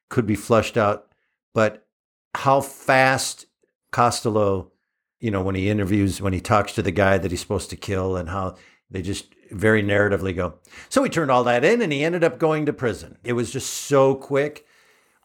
could 0.09 0.25
be 0.25 0.35
flushed 0.35 0.77
out. 0.77 1.07
But 1.53 1.85
how 2.33 2.61
fast 2.61 3.45
Costello, 3.91 4.71
you 5.19 5.29
know, 5.29 5.41
when 5.41 5.55
he 5.55 5.69
interviews, 5.69 6.21
when 6.21 6.33
he 6.33 6.41
talks 6.41 6.73
to 6.73 6.81
the 6.81 6.91
guy 6.91 7.17
that 7.17 7.29
he's 7.29 7.41
supposed 7.41 7.69
to 7.69 7.75
kill, 7.75 8.15
and 8.15 8.29
how 8.29 8.55
they 8.89 9.01
just 9.01 9.33
very 9.51 9.83
narratively 9.83 10.35
go. 10.35 10.55
So 10.89 11.03
he 11.03 11.09
turned 11.09 11.31
all 11.31 11.43
that 11.45 11.63
in 11.63 11.81
and 11.81 11.91
he 11.91 12.03
ended 12.03 12.23
up 12.23 12.39
going 12.39 12.65
to 12.65 12.73
prison. 12.73 13.17
It 13.23 13.33
was 13.33 13.51
just 13.51 13.69
so 13.69 14.15
quick. 14.15 14.65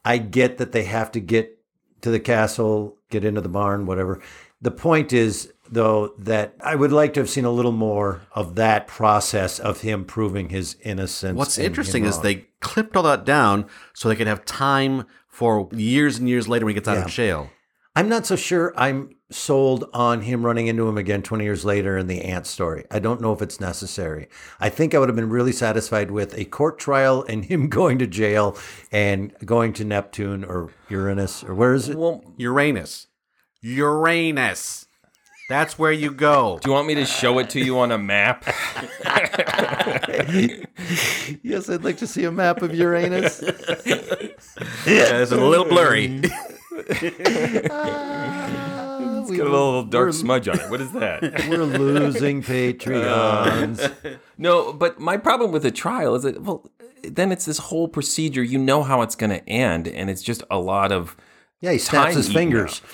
I 0.04 0.18
get 0.18 0.58
that 0.58 0.72
they 0.72 0.84
have 0.84 1.12
to 1.12 1.20
get 1.20 1.58
to 2.02 2.10
the 2.10 2.20
castle, 2.20 2.98
get 3.10 3.24
into 3.24 3.40
the 3.40 3.48
barn, 3.48 3.86
whatever. 3.86 4.20
The 4.60 4.70
point 4.70 5.12
is, 5.12 5.52
though, 5.72 6.14
that 6.18 6.54
I 6.60 6.74
would 6.74 6.92
like 6.92 7.14
to 7.14 7.20
have 7.20 7.30
seen 7.30 7.44
a 7.44 7.50
little 7.50 7.72
more 7.72 8.22
of 8.32 8.54
that 8.56 8.86
process 8.86 9.58
of 9.58 9.80
him 9.80 10.04
proving 10.04 10.50
his 10.50 10.76
innocence. 10.82 11.36
What's 11.36 11.58
interesting 11.58 12.04
is 12.04 12.20
they 12.20 12.46
clipped 12.60 12.96
all 12.96 13.02
that 13.04 13.24
down 13.24 13.66
so 13.94 14.08
they 14.08 14.16
could 14.16 14.26
have 14.26 14.44
time 14.44 15.04
for 15.28 15.68
years 15.72 16.18
and 16.18 16.28
years 16.28 16.46
later 16.48 16.64
when 16.66 16.72
he 16.72 16.74
gets 16.74 16.88
out 16.88 16.98
Yeah. 16.98 17.04
of 17.04 17.10
jail. 17.10 17.50
I'm 17.94 18.08
not 18.08 18.24
so 18.24 18.36
sure 18.36 18.72
I'm 18.76 19.16
sold 19.30 19.84
on 19.92 20.22
him 20.22 20.44
running 20.46 20.66
into 20.66 20.88
him 20.88 20.96
again 20.96 21.22
20 21.22 21.44
years 21.44 21.62
later 21.64 21.96
in 21.98 22.06
the 22.06 22.22
ant 22.22 22.46
story. 22.46 22.84
I 22.90 22.98
don't 22.98 23.20
know 23.20 23.32
if 23.34 23.42
it's 23.42 23.60
necessary. 23.60 24.28
I 24.60 24.68
think 24.70 24.94
I 24.94 24.98
would 24.98 25.08
have 25.08 25.16
been 25.16 25.28
really 25.30 25.52
satisfied 25.52 26.10
with 26.10 26.36
a 26.38 26.44
court 26.46 26.78
trial 26.78 27.24
and 27.28 27.44
him 27.52 27.68
going 27.68 27.98
to 27.98 28.06
jail 28.06 28.56
and 28.90 29.34
going 29.44 29.72
to 29.74 29.84
Neptune 29.84 30.42
or 30.44 30.70
Uranus 30.88 31.44
or 31.44 31.54
where 31.54 31.74
is 31.74 31.88
it? 31.90 31.96
Well, 31.98 32.22
Uranus. 32.38 33.08
Uranus. 33.62 34.86
That's 35.53 35.78
where 35.78 35.92
you 35.92 36.11
go. 36.11 36.59
Do 36.62 36.70
you 36.70 36.72
want 36.72 36.86
me 36.86 36.94
to 36.94 37.05
show 37.05 37.38
it 37.38 37.50
to 37.50 37.61
you 37.61 37.78
on 37.78 37.92
a 37.92 37.98
map? 37.98 38.44
yes, 41.42 41.68
I'd 41.68 41.84
like 41.84 41.98
to 41.98 42.07
see 42.07 42.24
a 42.24 42.32
map 42.32 42.62
of 42.62 42.74
Uranus. 42.74 43.42
Yeah, 43.42 45.20
it's 45.20 45.30
a 45.30 45.36
little 45.36 45.66
blurry. 45.66 46.22
Ah, 47.70 49.20
it's 49.20 49.30
got 49.30 49.40
a 49.40 49.50
little 49.50 49.84
dark 49.84 50.14
smudge 50.14 50.48
on 50.48 50.59
it. 50.59 50.70
What 50.70 50.80
is 50.80 50.90
that? 50.92 51.20
We're 51.50 51.64
losing 51.64 52.42
Patreons. 52.42 54.18
no, 54.38 54.72
but 54.72 54.98
my 54.98 55.18
problem 55.18 55.53
with 55.53 55.66
a 55.66 55.70
trial 55.70 56.14
is 56.14 56.22
that 56.22 56.42
well, 56.42 56.68
then 57.05 57.30
it's 57.30 57.44
this 57.44 57.59
whole 57.59 57.88
procedure. 57.88 58.42
You 58.42 58.59
know 58.59 58.82
how 58.82 59.03
it's 59.03 59.14
going 59.14 59.30
to 59.30 59.46
end, 59.48 59.86
and 59.86 60.09
it's 60.09 60.22
just 60.22 60.42
a 60.50 60.59
lot 60.59 60.92
of 60.92 61.14
Yeah, 61.62 61.72
he 61.72 61.78
snaps 61.78 62.14
his 62.14 62.30
fingers. 62.30 62.82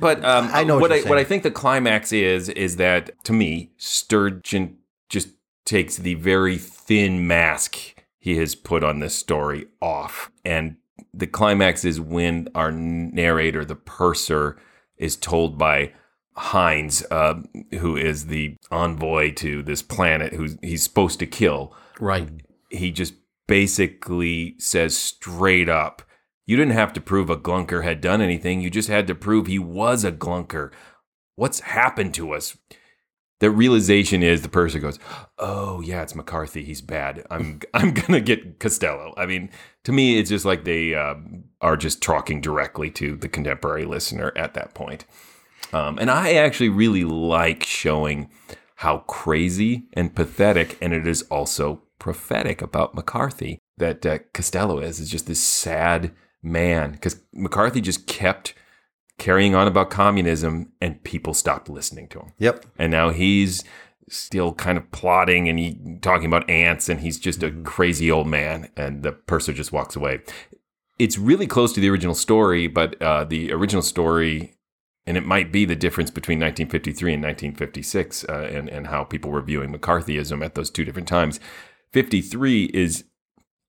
But 0.00 0.24
um, 0.24 0.48
I 0.52 0.64
know 0.64 0.78
what 0.78 0.90
what, 0.90 0.92
I 0.92 1.08
what 1.08 1.18
I 1.18 1.24
think 1.24 1.42
the 1.42 1.50
climax 1.50 2.10
is 2.10 2.48
is 2.48 2.76
that 2.76 3.22
to 3.24 3.34
me 3.34 3.70
Sturgeon 3.76 4.78
just 5.10 5.28
takes 5.66 5.96
the 5.96 6.14
very 6.14 6.56
thin 6.56 7.26
mask 7.26 7.76
he 8.18 8.38
has 8.38 8.54
put 8.54 8.82
on 8.82 9.00
this 9.00 9.14
story 9.14 9.66
off, 9.80 10.30
and 10.44 10.76
the 11.12 11.26
climax 11.26 11.84
is 11.84 12.00
when 12.00 12.48
our 12.54 12.72
narrator, 12.72 13.64
the 13.64 13.76
purser, 13.76 14.58
is 14.96 15.16
told 15.16 15.58
by 15.58 15.92
Heinz, 16.34 17.04
uh, 17.10 17.42
who 17.72 17.96
is 17.96 18.26
the 18.26 18.56
envoy 18.70 19.32
to 19.34 19.62
this 19.62 19.82
planet, 19.82 20.32
who 20.32 20.48
he's 20.62 20.82
supposed 20.82 21.18
to 21.18 21.26
kill. 21.26 21.74
Right. 21.98 22.28
He 22.70 22.90
just 22.90 23.14
basically 23.46 24.54
says 24.58 24.96
straight 24.96 25.68
up, 25.68 26.02
you 26.50 26.56
didn't 26.56 26.72
have 26.72 26.92
to 26.92 27.00
prove 27.00 27.30
a 27.30 27.36
glunker 27.36 27.84
had 27.84 28.00
done 28.00 28.20
anything. 28.20 28.60
You 28.60 28.70
just 28.70 28.88
had 28.88 29.06
to 29.06 29.14
prove 29.14 29.46
he 29.46 29.60
was 29.60 30.02
a 30.02 30.10
glunker. 30.10 30.72
What's 31.36 31.60
happened 31.60 32.12
to 32.14 32.32
us? 32.32 32.58
The 33.38 33.52
realization 33.52 34.24
is 34.24 34.42
the 34.42 34.48
person 34.48 34.80
goes, 34.80 34.98
"Oh 35.38 35.80
yeah, 35.80 36.02
it's 36.02 36.16
McCarthy. 36.16 36.64
He's 36.64 36.80
bad. 36.80 37.24
I'm 37.30 37.60
I'm 37.74 37.94
gonna 37.94 38.20
get 38.20 38.58
Costello." 38.58 39.14
I 39.16 39.26
mean, 39.26 39.48
to 39.84 39.92
me, 39.92 40.18
it's 40.18 40.28
just 40.28 40.44
like 40.44 40.64
they 40.64 40.92
um, 40.92 41.44
are 41.60 41.76
just 41.76 42.02
talking 42.02 42.40
directly 42.40 42.90
to 42.90 43.14
the 43.14 43.28
contemporary 43.28 43.84
listener 43.84 44.32
at 44.34 44.54
that 44.54 44.74
point. 44.74 45.04
Um, 45.72 46.00
and 46.00 46.10
I 46.10 46.32
actually 46.32 46.68
really 46.68 47.04
like 47.04 47.62
showing 47.62 48.28
how 48.74 48.98
crazy 49.06 49.84
and 49.92 50.16
pathetic, 50.16 50.76
and 50.82 50.92
it 50.92 51.06
is 51.06 51.22
also 51.30 51.82
prophetic 52.00 52.60
about 52.60 52.96
McCarthy 52.96 53.60
that 53.78 54.04
uh, 54.04 54.18
Costello 54.34 54.80
is 54.80 54.98
is 54.98 55.08
just 55.10 55.28
this 55.28 55.40
sad 55.40 56.10
man 56.42 56.92
because 56.92 57.20
McCarthy 57.32 57.80
just 57.80 58.06
kept 58.06 58.54
carrying 59.18 59.54
on 59.54 59.66
about 59.66 59.90
communism 59.90 60.72
and 60.80 61.02
people 61.04 61.34
stopped 61.34 61.68
listening 61.68 62.08
to 62.08 62.20
him. 62.20 62.32
Yep. 62.38 62.66
And 62.78 62.90
now 62.90 63.10
he's 63.10 63.62
still 64.08 64.52
kind 64.52 64.76
of 64.76 64.90
plotting 64.90 65.48
and 65.48 65.58
he 65.58 65.98
talking 66.00 66.26
about 66.26 66.48
ants 66.48 66.88
and 66.88 67.00
he's 67.00 67.18
just 67.18 67.42
a 67.42 67.50
crazy 67.50 68.10
old 68.10 68.26
man 68.26 68.70
and 68.76 69.02
the 69.02 69.12
purser 69.12 69.52
just 69.52 69.72
walks 69.72 69.94
away. 69.94 70.20
It's 70.98 71.16
really 71.16 71.46
close 71.46 71.72
to 71.74 71.80
the 71.80 71.88
original 71.88 72.14
story, 72.14 72.66
but 72.66 73.00
uh, 73.00 73.24
the 73.24 73.52
original 73.52 73.82
story 73.82 74.54
and 75.06 75.16
it 75.16 75.26
might 75.26 75.50
be 75.50 75.64
the 75.64 75.76
difference 75.76 76.10
between 76.10 76.38
1953 76.38 77.14
and 77.14 77.22
1956 77.22 78.24
uh, 78.24 78.50
and, 78.52 78.68
and 78.68 78.86
how 78.86 79.04
people 79.04 79.30
were 79.30 79.42
viewing 79.42 79.72
McCarthyism 79.72 80.44
at 80.44 80.54
those 80.54 80.70
two 80.70 80.84
different 80.84 81.08
times. 81.08 81.40
53 81.92 82.64
is 82.66 83.04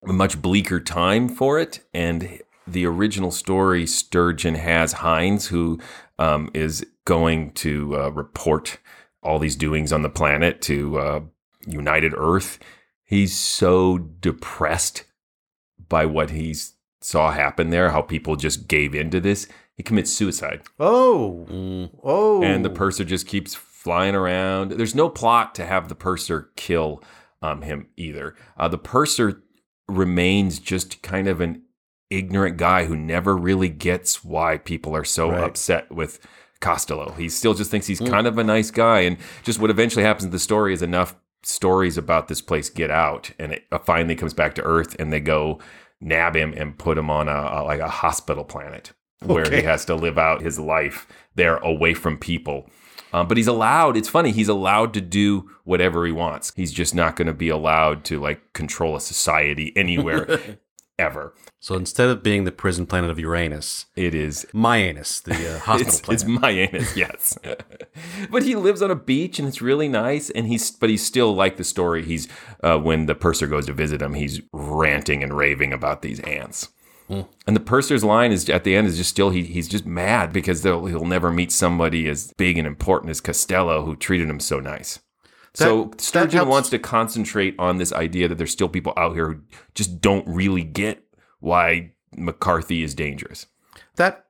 a 0.07 0.13
much 0.13 0.41
bleaker 0.41 0.79
time 0.79 1.29
for 1.29 1.59
it. 1.59 1.81
And 1.93 2.41
the 2.67 2.85
original 2.85 3.31
story, 3.31 3.85
Sturgeon 3.87 4.55
has 4.55 4.93
Heinz, 4.93 5.47
who 5.47 5.79
um, 6.19 6.49
is 6.53 6.85
going 7.05 7.51
to 7.53 7.95
uh, 7.95 8.09
report 8.09 8.77
all 9.23 9.39
these 9.39 9.55
doings 9.55 9.91
on 9.91 10.01
the 10.01 10.09
planet 10.09 10.61
to 10.61 10.97
uh, 10.97 11.19
United 11.65 12.13
Earth. 12.15 12.59
He's 13.03 13.35
so 13.35 13.97
depressed 13.97 15.05
by 15.89 16.05
what 16.05 16.29
he 16.29 16.55
saw 17.01 17.31
happen 17.31 17.69
there, 17.69 17.91
how 17.91 18.01
people 18.01 18.35
just 18.35 18.67
gave 18.67 18.95
into 18.95 19.19
this. 19.19 19.47
He 19.75 19.83
commits 19.83 20.13
suicide. 20.13 20.61
Oh. 20.79 21.89
Oh. 22.03 22.43
And 22.43 22.63
the 22.63 22.69
purser 22.69 23.03
just 23.03 23.27
keeps 23.27 23.55
flying 23.55 24.15
around. 24.15 24.71
There's 24.71 24.95
no 24.95 25.09
plot 25.09 25.55
to 25.55 25.65
have 25.65 25.89
the 25.89 25.95
purser 25.95 26.51
kill 26.55 27.03
um, 27.41 27.63
him 27.63 27.87
either. 27.97 28.35
Uh, 28.57 28.67
the 28.67 28.77
purser 28.77 29.41
remains 29.87 30.59
just 30.59 31.01
kind 31.01 31.27
of 31.27 31.41
an 31.41 31.63
ignorant 32.11 32.57
guy 32.57 32.85
who 32.85 32.95
never 32.95 33.35
really 33.35 33.69
gets 33.69 34.23
why 34.23 34.57
people 34.57 34.95
are 34.95 35.03
so 35.03 35.31
Right. 35.31 35.43
upset 35.43 35.91
with 35.91 36.19
Costello. 36.59 37.11
He 37.17 37.29
still 37.29 37.53
just 37.53 37.71
thinks 37.71 37.87
he's 37.87 37.99
Mm. 38.01 38.09
kind 38.09 38.27
of 38.27 38.37
a 38.37 38.43
nice 38.43 38.69
guy. 38.71 38.99
And 39.01 39.17
just 39.43 39.59
what 39.59 39.69
eventually 39.71 40.03
happens 40.05 40.25
in 40.25 40.31
the 40.31 40.39
story 40.39 40.73
is 40.73 40.81
enough 40.81 41.15
stories 41.43 41.97
about 41.97 42.27
this 42.27 42.39
place 42.41 42.69
get 42.69 42.91
out 42.91 43.31
and 43.39 43.51
it 43.53 43.63
uh, 43.71 43.79
finally 43.79 44.15
comes 44.15 44.33
back 44.33 44.53
to 44.53 44.61
Earth 44.63 44.95
and 44.99 45.11
they 45.11 45.19
go 45.19 45.57
nab 45.99 46.35
him 46.35 46.53
and 46.55 46.77
put 46.77 46.97
him 46.99 47.09
on 47.09 47.27
a, 47.27 47.31
a 47.31 47.63
like 47.63 47.79
a 47.79 47.87
hospital 47.87 48.43
planet 48.43 48.91
where 49.25 49.45
Okay. 49.45 49.57
he 49.57 49.61
has 49.63 49.83
to 49.85 49.95
live 49.95 50.19
out 50.19 50.41
his 50.41 50.59
life 50.59 51.07
there 51.33 51.57
away 51.57 51.93
from 51.95 52.17
people. 52.17 52.69
Um, 53.13 53.27
but 53.27 53.37
he's 53.37 53.47
allowed, 53.47 53.97
it's 53.97 54.07
funny, 54.07 54.31
he's 54.31 54.47
allowed 54.47 54.93
to 54.93 55.01
do 55.01 55.49
whatever 55.63 56.05
he 56.05 56.11
wants. 56.11 56.53
He's 56.55 56.71
just 56.71 56.93
not 56.95 57.15
going 57.15 57.25
to 57.27 57.33
be 57.33 57.49
allowed 57.49 58.03
to 58.05 58.19
like 58.21 58.53
control 58.53 58.95
a 58.95 59.01
society 59.01 59.73
anywhere 59.75 60.39
ever. 61.01 61.33
So 61.59 61.75
instead 61.75 62.09
of 62.09 62.23
being 62.23 62.43
the 62.43 62.51
prison 62.51 62.85
planet 62.85 63.09
of 63.09 63.19
Uranus, 63.19 63.87
it 63.95 64.15
is 64.15 64.45
Myanus, 64.53 65.21
the 65.21 65.55
uh, 65.55 65.59
hospital 65.67 66.13
it's, 66.13 66.23
planet. 66.23 66.73
It's 66.73 66.93
Myanus, 66.93 66.95
yes. 66.95 67.37
but 68.31 68.43
he 68.43 68.55
lives 68.55 68.81
on 68.81 68.91
a 68.91 68.95
beach 68.95 69.39
and 69.39 69.47
it's 69.47 69.61
really 69.61 69.89
nice. 69.89 70.29
And 70.29 70.47
he's, 70.47 70.71
but 70.71 70.89
he's 70.89 71.05
still 71.05 71.33
like 71.33 71.57
the 71.57 71.63
story. 71.63 72.03
He's, 72.03 72.27
uh, 72.63 72.77
when 72.77 73.07
the 73.07 73.15
purser 73.15 73.47
goes 73.47 73.65
to 73.65 73.73
visit 73.73 74.01
him, 74.01 74.13
he's 74.13 74.41
ranting 74.53 75.23
and 75.23 75.35
raving 75.35 75.73
about 75.73 76.01
these 76.01 76.19
ants. 76.21 76.69
Hmm. 77.07 77.21
And 77.45 77.55
the 77.55 77.61
purser's 77.61 78.03
line 78.03 78.31
is 78.31 78.49
at 78.49 78.63
the 78.63 78.75
end 78.75 78.87
is 78.87 78.97
just 78.97 79.09
still 79.09 79.31
he, 79.31 79.43
he's 79.43 79.67
just 79.67 79.85
mad 79.85 80.31
because 80.31 80.61
they'll, 80.61 80.85
he'll 80.85 81.05
never 81.05 81.31
meet 81.31 81.51
somebody 81.51 82.07
as 82.07 82.33
big 82.37 82.57
and 82.57 82.67
important 82.67 83.09
as 83.09 83.19
Costello 83.19 83.83
who 83.83 83.95
treated 83.95 84.29
him 84.29 84.39
so 84.39 84.59
nice. 84.59 84.99
So 85.53 85.83
That- 85.83 85.91
that 85.91 86.01
Sturgeon 86.01 86.47
wants 86.47 86.69
to 86.69 86.79
concentrate 86.79 87.55
on 87.59 87.77
this 87.77 87.91
idea 87.93 88.27
that 88.27 88.37
there's 88.37 88.51
still 88.51 88.69
people 88.69 88.93
out 88.97 89.13
here 89.13 89.27
who 89.29 89.41
just 89.75 90.01
don't 90.01 90.25
really 90.27 90.63
get 90.63 91.03
why 91.39 91.91
McCarthy 92.15 92.83
is 92.83 92.93
dangerous. 92.93 93.47
that 93.95 94.25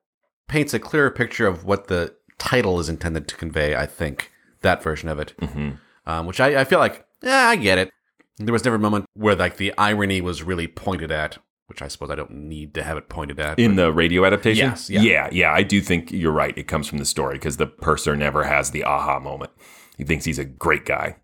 paints 0.48 0.74
a 0.74 0.80
clearer 0.80 1.10
picture 1.12 1.48
of 1.48 1.64
what 1.64 1.88
the 1.88 2.14
title 2.38 2.80
is 2.80 2.90
intended 2.90 3.28
to 3.28 3.36
convey. 3.38 3.76
I 3.76 3.86
think 3.86 4.32
that 4.62 4.84
version 4.84 5.08
of 5.10 5.18
it, 5.20 5.34
Mm-hmm. 5.42 5.72
um, 6.06 6.26
which 6.26 6.40
I, 6.42 6.62
I 6.62 6.64
feel 6.66 6.80
like, 6.80 7.06
yeah, 7.24 7.48
I 7.48 7.56
get 7.56 7.78
it. 7.78 7.90
There 8.38 8.52
was 8.52 8.64
never 8.66 8.76
a 8.76 8.80
moment 8.80 9.06
where 9.14 9.36
like 9.36 9.58
the 9.58 9.74
irony 9.78 10.20
was 10.22 10.44
really 10.44 10.68
pointed 10.68 11.12
at, 11.12 11.38
which 11.68 11.82
I 11.82 11.88
suppose 11.88 12.10
I 12.10 12.16
don't 12.16 12.32
need 12.32 12.74
to 12.74 12.84
have 12.84 12.98
it 12.98 13.08
pointed 13.08 13.40
at. 13.40 13.60
in 13.60 13.76
the 13.78 13.94
radio 13.94 14.26
adaptation. 14.26 14.70
Yes, 14.72 14.90
yeah. 14.90 15.02
yeah, 15.02 15.30
yeah. 15.32 15.54
I 15.54 15.64
do 15.64 15.80
think 15.80 16.12
you're 16.12 16.32
right. 16.34 16.58
It 16.58 16.68
comes 16.68 16.88
from 16.88 16.98
the 16.98 17.06
story 17.06 17.36
because 17.36 17.58
the 17.58 17.68
purser 17.68 18.16
never 18.18 18.44
has 18.44 18.72
the 18.72 18.84
aha 18.84 19.20
moment. 19.20 19.52
He 19.98 20.04
thinks 20.04 20.26
he's 20.26 20.40
a 20.40 20.46
great 20.46 20.86
guy 20.86 21.18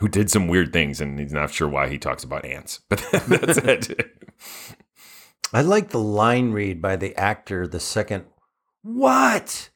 who 0.00 0.08
did 0.08 0.30
some 0.30 0.48
weird 0.48 0.72
things, 0.72 1.00
and 1.00 1.18
he's 1.18 1.32
not 1.32 1.52
sure 1.52 1.68
why 1.68 1.88
he 1.88 1.98
talks 1.98 2.24
about 2.24 2.44
ants. 2.44 2.80
But 2.88 3.00
that's 3.10 3.58
it. 3.58 4.16
I 5.52 5.60
like 5.60 5.90
the 5.90 6.00
line 6.00 6.50
read 6.50 6.82
by 6.82 6.96
the 6.96 7.14
actor 7.16 7.66
the 7.66 7.80
second, 7.80 8.24
what? 8.82 9.70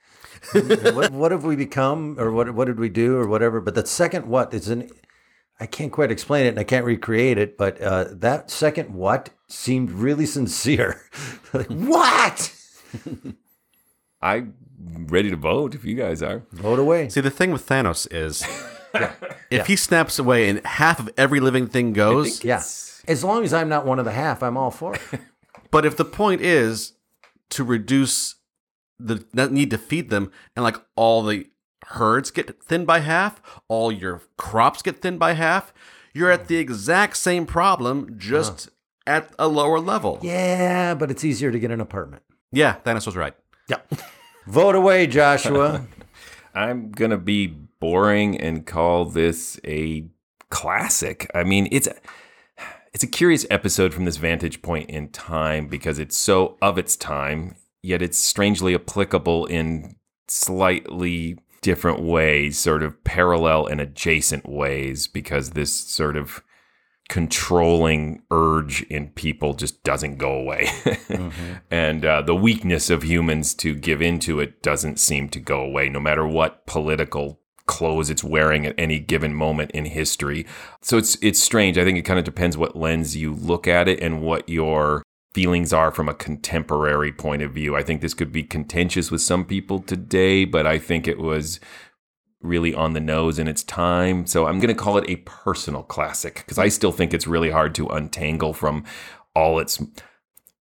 what? 0.53 1.13
What 1.13 1.33
have 1.33 1.45
we 1.45 1.57
become? 1.57 2.19
Or 2.19 2.33
what, 2.33 2.53
what 2.53 2.67
did 2.67 2.81
we 2.81 2.89
do? 2.89 3.17
Or 3.17 3.29
whatever. 3.29 3.61
But 3.61 3.75
the 3.75 3.87
second 3.87 4.27
what 4.27 4.53
is 4.53 4.69
an, 4.69 4.91
I 5.61 5.67
can't 5.67 5.93
quite 5.93 6.11
explain 6.11 6.47
it 6.47 6.51
and 6.51 6.59
I 6.59 6.65
can't 6.65 6.85
recreate 6.85 7.39
it, 7.39 7.57
but 7.57 7.81
uh, 7.81 8.07
that 8.11 8.51
second 8.51 8.93
what 8.95 9.31
seemed 9.49 9.91
really 9.91 10.27
sincere. 10.27 11.01
like, 11.53 11.69
what? 11.69 12.53
I'm 14.21 14.55
ready 14.79 15.31
to 15.31 15.37
vote 15.37 15.75
if 15.75 15.85
you 15.85 15.95
guys 15.95 16.23
are. 16.23 16.43
Vote 16.53 16.79
away. 16.79 17.09
See, 17.09 17.21
the 17.21 17.31
thing 17.31 17.51
with 17.51 17.67
Thanos 17.67 18.07
is, 18.11 18.43
if 18.95 19.17
Yeah. 19.51 19.65
he 19.65 19.77
snaps 19.77 20.19
away 20.19 20.49
and 20.49 20.65
half 20.65 21.01
of 21.01 21.11
every 21.17 21.41
living 21.41 21.67
thing 21.67 21.93
goes, 21.93 22.45
Yeah. 22.45 22.63
As 23.07 23.25
long 23.25 23.43
as 23.43 23.55
I'm 23.55 23.69
not 23.69 23.87
one 23.87 23.99
of 23.99 24.05
the 24.05 24.13
half, 24.13 24.43
I'm 24.43 24.57
all 24.57 24.71
for 24.71 24.95
it. 24.95 25.01
But 25.71 25.85
if 25.85 25.99
the 25.99 26.05
point 26.05 26.41
is 26.41 26.95
to 27.51 27.63
reduce 27.63 28.37
the 28.99 29.23
need 29.51 29.71
to 29.71 29.77
feed 29.77 30.09
them, 30.09 30.33
and 30.57 30.65
like 30.65 30.77
all 30.97 31.23
the 31.23 31.47
herds 31.89 32.31
get 32.31 32.63
thinned 32.63 32.87
by 32.87 33.01
half, 33.01 33.43
all 33.69 33.93
your 33.93 34.23
crops 34.39 34.81
get 34.81 35.03
thinned 35.03 35.19
by 35.19 35.35
half, 35.35 35.75
you're 36.15 36.31
at 36.31 36.49
the 36.49 36.57
exact 36.57 37.19
same 37.19 37.45
problem, 37.45 38.15
just 38.19 38.69
uh-huh. 39.07 39.17
at 39.17 39.35
a 39.39 39.47
lower 39.47 39.79
level. 39.79 40.19
Yeah, 40.23 40.95
but 40.95 41.11
it's 41.11 41.23
easier 41.23 41.53
to 41.53 41.59
get 41.59 41.71
an 41.71 41.83
apartment. 41.83 42.23
Yeah, 42.51 42.77
Thanos 42.85 43.05
was 43.05 43.17
right. 43.17 43.35
Yeah. 43.69 43.81
Vote 44.49 44.75
away, 44.75 45.07
Joshua. 45.07 45.87
I'm 46.55 46.91
gonna 46.91 47.19
be 47.19 47.49
boring 47.49 48.41
and 48.41 48.65
call 48.67 49.05
this 49.05 49.61
a 49.63 50.07
classic. 50.49 51.31
I 51.35 51.45
mean, 51.45 51.69
it's 51.71 51.87
it's 52.95 53.05
a 53.05 53.09
curious 53.09 53.45
episode 53.51 53.93
from 53.93 54.07
this 54.07 54.17
vantage 54.17 54.63
point 54.63 54.89
in 54.89 55.11
time 55.11 55.69
because 55.69 55.99
it's 55.99 56.17
so 56.17 56.57
of 56.63 56.79
its 56.79 56.97
time, 56.97 57.57
yet 57.83 58.01
it's 58.01 58.19
strangely 58.19 58.75
applicable 58.75 59.45
in 59.45 59.97
slightly 60.29 61.39
different 61.61 62.01
ways, 62.01 62.59
sort 62.59 62.83
of 62.83 63.05
parallel 63.05 63.67
and 63.67 63.83
adjacent 63.83 64.49
ways, 64.49 65.09
because 65.09 65.51
this 65.51 65.75
sort 65.75 66.17
of 66.17 66.43
controlling 67.09 68.23
urge 68.31 68.83
in 68.83 69.09
people 69.09 69.55
just 69.55 69.83
doesn't 69.83 70.17
go 70.17 70.33
away. 70.33 70.65
mm-hmm. 70.67 71.55
And 71.71 72.05
uh, 72.05 72.23
the 72.23 72.35
weakness 72.35 72.91
of 72.91 73.03
humans 73.03 73.55
to 73.57 73.75
give 73.75 74.03
into 74.03 74.41
it 74.41 74.63
doesn't 74.63 74.99
seem 74.99 75.29
to 75.31 75.41
go 75.41 75.61
away, 75.61 75.89
no 75.89 76.01
matter 76.01 76.27
what 76.27 76.67
political 76.67 77.41
clothes 77.67 78.11
it's 78.11 78.25
wearing 78.25 78.67
at 78.67 78.75
any 78.79 78.99
given 78.99 79.35
moment 79.35 79.71
in 79.73 79.85
history. 79.85 80.47
So 80.83 80.99
it's 80.99 81.17
it's 81.23 81.43
strange. 81.43 81.79
I 81.79 81.85
think 81.85 81.99
it 81.99 82.03
kind 82.03 82.19
of 82.19 82.25
depends 82.25 82.57
what 82.57 82.77
lens 82.77 83.17
you 83.17 83.35
look 83.35 83.69
at 83.69 83.89
it 83.89 84.01
and 84.01 84.23
what 84.23 84.49
your 84.49 85.03
feelings 85.35 85.73
are 85.73 85.93
from 85.93 86.09
a 86.09 86.15
contemporary 86.15 87.13
point 87.13 87.43
of 87.43 87.53
view. 87.53 87.77
I 87.77 87.83
think 87.83 88.01
this 88.01 88.15
could 88.15 88.33
be 88.33 88.43
contentious 88.43 89.11
with 89.11 89.21
some 89.21 89.45
people 89.45 89.81
today, 89.81 90.45
but 90.45 90.67
I 90.67 90.79
think 90.79 91.07
it 91.07 91.19
was 91.19 91.61
really 92.41 92.75
on 92.75 92.93
the 92.93 93.01
nose 93.01 93.39
in 93.39 93.49
its 93.49 93.63
time. 93.65 94.27
So 94.27 94.47
I'm 94.47 94.61
going 94.61 94.75
to 94.75 94.81
call 94.81 94.99
it 94.99 95.09
a 95.09 95.17
personal 95.17 95.83
classic 95.83 96.37
because 96.37 96.59
I 96.59 96.69
still 96.69 96.93
think 96.93 97.13
it's 97.13 97.27
really 97.27 97.51
hard 97.51 97.75
to 97.77 97.89
untangle 97.89 98.53
from 98.53 98.85
all 99.35 99.59
its 99.59 99.83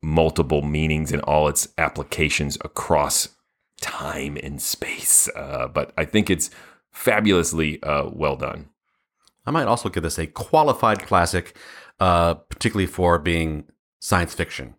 multiple 0.03 0.63
meanings 0.63 1.13
and 1.13 1.23
all 1.23 1.49
its 1.49 1.69
applications 1.79 2.57
across 2.65 3.29
time 3.81 4.39
and 4.43 4.61
space. 4.63 5.29
Uh, 5.35 5.67
but 5.67 5.93
I 5.97 6.05
think 6.05 6.31
it's 6.31 6.51
fabulously 6.93 7.83
uh, 7.83 8.09
well 8.13 8.37
done. 8.37 8.69
I 9.47 9.51
might 9.51 9.67
also 9.67 9.89
give 9.89 10.03
this 10.03 10.19
a 10.19 10.27
qualified 10.27 11.05
classic, 11.05 11.57
uh, 12.01 12.35
particularly 12.35 12.87
for 12.87 13.19
being 13.19 13.65
science 14.01 14.33
fiction. 14.33 14.75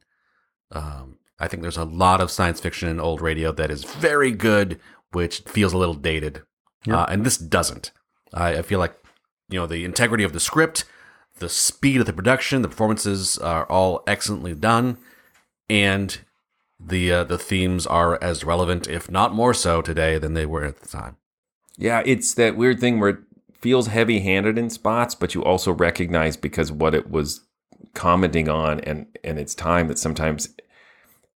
Um, 0.72 1.18
I 1.39 1.48
think 1.48 1.62
there's 1.62 1.78
a 1.78 1.84
lot 1.84 2.22
of 2.22 2.32
science 2.32 2.60
fiction 2.60 2.88
in 2.88 3.00
old 3.00 3.22
radio 3.22 3.52
that 3.52 3.70
is 3.70 3.84
very 3.84 4.32
good, 4.32 4.80
which 5.12 5.39
feels 5.41 5.74
a 5.74 5.78
little 5.78 5.93
dated 5.93 6.41
Yep. 6.86 6.98
Uh, 6.98 7.06
and 7.10 7.26
this 7.26 7.38
doesn't. 7.38 7.92
I, 8.34 8.58
I, 8.58 8.62
feel 8.62 8.80
like 8.80 8.96
you 9.50 9.60
know 9.60 9.68
the 9.68 9.86
integrity 9.86 10.24
of 10.24 10.34
the 10.34 10.40
script, 10.40 10.86
the 11.40 11.50
speed 11.50 12.00
of 12.00 12.06
the 12.06 12.14
production, 12.14 12.62
the 12.62 12.68
performances 12.68 13.38
are 13.38 13.66
all 13.66 14.04
excellently 14.08 14.54
done, 14.54 14.98
and 15.70 16.20
the 16.80 17.12
uh, 17.12 17.24
the 17.24 17.38
themes 17.38 17.88
are 17.88 18.22
as 18.22 18.44
relevant, 18.44 18.88
if 18.88 19.10
not 19.10 19.34
more 19.34 19.54
so, 19.54 19.82
today 19.82 20.18
than 20.18 20.34
they 20.34 20.46
were 20.46 20.66
at 20.66 20.80
the 20.82 20.88
time. 20.88 21.18
Yeah, 21.78 22.04
it's 22.06 22.34
that 22.36 22.56
weird 22.56 22.80
thing 22.80 23.00
where 23.00 23.10
it 23.10 23.20
feels 23.54 23.88
heavy 23.88 24.20
handed 24.20 24.58
in 24.58 24.70
spots, 24.70 25.16
but 25.16 25.34
you 25.34 25.44
also 25.44 25.72
recognize 25.72 26.38
because 26.38 26.72
what 26.72 26.94
it 26.94 27.10
was 27.10 27.42
commenting 27.94 28.50
on 28.50 28.80
and 28.82 29.08
and 29.24 29.40
its 29.40 29.56
time 29.56 29.88
that 29.88 30.00
sometimes 30.00 30.50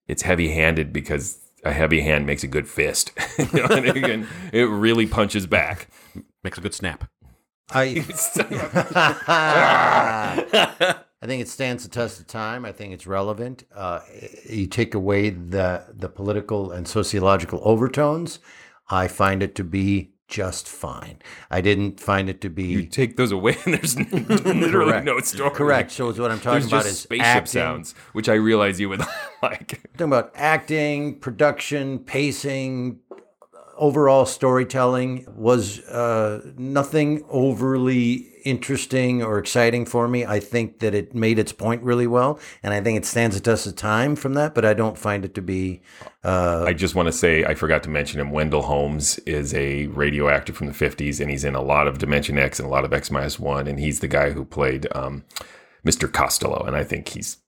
it's 0.06 0.22
heavy 0.22 0.52
handed 0.52 0.92
because 0.92 1.47
a 1.64 1.72
heavy 1.72 2.00
hand 2.00 2.26
makes 2.26 2.44
a 2.44 2.48
good 2.48 2.68
fist. 2.68 3.12
you 3.38 3.62
know, 3.62 3.66
and 3.66 4.26
it 4.52 4.64
really 4.64 5.06
punches 5.06 5.46
back. 5.46 5.88
Makes 6.44 6.58
a 6.58 6.60
good 6.60 6.74
snap. 6.74 7.10
I 7.70 8.04
I 11.20 11.26
think 11.26 11.42
it 11.42 11.48
stands 11.48 11.82
the 11.82 11.90
test 11.90 12.20
of 12.20 12.26
time. 12.26 12.64
I 12.64 12.72
think 12.72 12.94
it's 12.94 13.06
relevant. 13.06 13.64
Uh, 13.74 14.00
you 14.48 14.66
take 14.66 14.94
away 14.94 15.30
the 15.30 15.84
the 15.92 16.08
political 16.08 16.70
and 16.70 16.88
sociological 16.88 17.60
overtones, 17.62 18.38
I 18.88 19.08
find 19.08 19.42
it 19.42 19.54
to 19.56 19.64
be 19.64 20.12
just 20.28 20.68
fine. 20.68 21.18
I 21.50 21.60
didn't 21.62 21.98
find 21.98 22.28
it 22.28 22.40
to 22.42 22.50
be. 22.50 22.64
You 22.64 22.82
take 22.84 23.16
those 23.16 23.32
away, 23.32 23.56
and 23.64 23.74
there's 23.74 23.96
literally 24.12 24.70
Correct. 24.92 25.06
no 25.06 25.18
story. 25.20 25.50
Correct. 25.50 25.90
So 25.90 26.06
what 26.12 26.30
I'm 26.30 26.38
talking 26.38 26.60
There's 26.60 26.66
about 26.66 26.86
is 26.86 27.00
spaceship 27.00 27.26
acting. 27.26 27.46
sounds, 27.60 27.94
which 28.12 28.28
I 28.28 28.34
realize 28.34 28.78
you 28.78 28.90
would 28.90 29.00
like. 29.42 29.80
talking 29.94 30.06
about 30.12 30.30
acting, 30.34 31.18
production, 31.18 31.98
pacing, 32.00 33.00
overall 33.78 34.26
storytelling 34.26 35.26
was 35.34 35.80
uh, 35.86 36.42
nothing 36.56 37.24
overly 37.30 38.28
interesting 38.44 39.22
or 39.22 39.38
exciting 39.38 39.84
for 39.86 40.08
me. 40.08 40.24
I 40.24 40.40
think 40.40 40.80
that 40.80 40.94
it 40.94 41.14
made 41.14 41.38
its 41.38 41.52
point 41.52 41.82
really 41.82 42.06
well, 42.06 42.38
and 42.62 42.74
I 42.74 42.80
think 42.80 42.98
it 42.98 43.04
stands 43.04 43.36
the 43.36 43.42
test 43.42 43.66
of 43.66 43.76
time 43.76 44.16
from 44.16 44.34
that. 44.34 44.54
But 44.54 44.64
I 44.64 44.74
don't 44.74 44.98
find 44.98 45.24
it 45.24 45.34
to 45.34 45.42
be. 45.42 45.82
Uh, 46.24 46.64
I 46.66 46.72
just 46.72 46.94
want 46.94 47.06
to 47.06 47.12
say 47.12 47.44
I 47.44 47.54
forgot 47.54 47.82
to 47.84 47.90
mention 47.90 48.20
him. 48.20 48.30
Wendell 48.30 48.62
Holmes 48.62 49.18
is 49.20 49.54
a 49.54 49.86
radio 49.88 50.28
actor 50.28 50.52
from 50.52 50.66
the 50.66 50.72
'50s, 50.72 51.20
and 51.20 51.30
he's 51.30 51.44
in 51.44 51.54
a 51.54 51.62
lot 51.62 51.86
of 51.86 51.98
Dimension 51.98 52.38
X 52.38 52.58
and 52.58 52.66
a 52.66 52.70
lot 52.70 52.84
of 52.84 52.92
X 52.92 53.10
minus 53.10 53.38
one, 53.38 53.66
and 53.66 53.78
he's 53.78 54.00
the 54.00 54.08
guy 54.08 54.30
who 54.30 54.44
played 54.44 54.86
um, 54.94 55.24
Mr. 55.86 56.12
Costello, 56.12 56.64
and 56.66 56.76
I 56.76 56.84
think 56.84 57.08
he's 57.08 57.38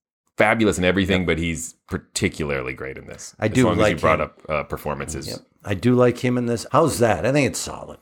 fabulous 0.40 0.78
in 0.78 0.84
everything, 0.84 1.26
but 1.26 1.38
he's 1.38 1.74
particularly 1.86 2.72
great 2.72 2.96
in 2.96 3.06
this. 3.06 3.34
I 3.38 3.46
as 3.46 3.52
do 3.52 3.66
long 3.66 3.76
like 3.76 3.94
as 3.94 4.00
you 4.00 4.00
brought 4.00 4.20
him. 4.20 4.26
up 4.26 4.40
uh, 4.48 4.62
performances. 4.64 5.28
Yep. 5.28 5.38
I 5.64 5.74
do 5.74 5.94
like 5.94 6.18
him 6.18 6.38
in 6.38 6.46
this. 6.46 6.66
How's 6.72 6.98
that? 7.00 7.26
I 7.26 7.32
think 7.32 7.46
it's 7.46 7.58
solid, 7.58 7.98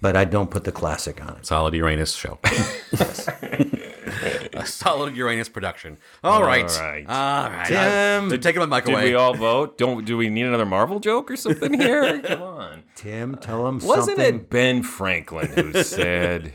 but 0.00 0.16
I 0.16 0.24
don't 0.24 0.50
put 0.50 0.64
the 0.64 0.72
classic 0.72 1.24
on 1.24 1.36
it. 1.36 1.46
Solid 1.46 1.74
Uranus 1.74 2.14
show. 2.14 2.38
a 4.54 4.64
solid 4.66 5.16
Uranus 5.16 5.48
production. 5.48 5.98
All 6.22 6.42
right. 6.42 6.70
All 6.70 6.80
right. 6.80 7.06
All 7.06 7.50
right. 7.50 7.66
Tim. 7.66 8.32
I'm 8.32 8.40
taking 8.40 8.60
my 8.60 8.66
mic 8.66 8.84
Did 8.86 8.94
away. 8.94 9.04
we 9.10 9.14
all 9.14 9.34
vote? 9.34 9.76
Don't 9.78 10.04
do 10.04 10.16
we 10.16 10.30
need 10.30 10.46
another 10.46 10.66
Marvel 10.66 11.00
joke 11.00 11.30
or 11.30 11.36
something 11.36 11.74
here? 11.78 12.20
Come 12.24 12.42
on. 12.42 12.82
Tim, 12.94 13.36
tell 13.36 13.66
him 13.66 13.80
Wasn't 13.80 14.16
something. 14.16 14.36
it 14.36 14.50
Ben 14.50 14.82
Franklin 14.82 15.48
who 15.48 15.82
said 15.82 16.54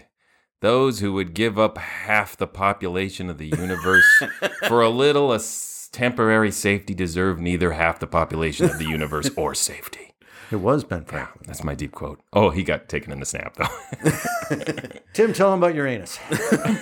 those 0.62 1.00
who 1.00 1.14
would 1.14 1.34
give 1.34 1.58
up 1.58 1.78
half 1.78 2.36
the 2.38 2.48
population 2.48 3.30
of 3.30 3.38
the 3.38 3.48
universe 3.48 4.06
for 4.68 4.82
a 4.82 4.90
little 4.90 5.32
a 5.32 5.36
s- 5.36 5.90
temporary 5.92 6.52
safety 6.52 6.94
deserve 6.94 7.40
neither 7.40 7.72
half 7.74 8.00
the 8.00 8.08
population 8.08 8.66
of 8.66 8.78
the 8.78 8.86
universe 8.86 9.30
or 9.36 9.54
safety. 9.56 10.06
It 10.52 10.56
was 10.62 10.84
Ben 10.84 11.06
Franklin. 11.06 11.44
That's 11.46 11.64
my 11.64 11.76
deep 11.76 11.92
quote. 11.92 12.22
Oh, 12.34 12.50
he 12.50 12.64
got 12.64 12.90
taken 12.90 13.12
in 13.12 13.20
the 13.20 13.26
snap 13.28 13.56
though. 13.56 14.90
Tim, 15.14 15.32
tell 15.32 15.54
him 15.54 15.60
about 15.62 15.76
Uranus. 15.76 16.18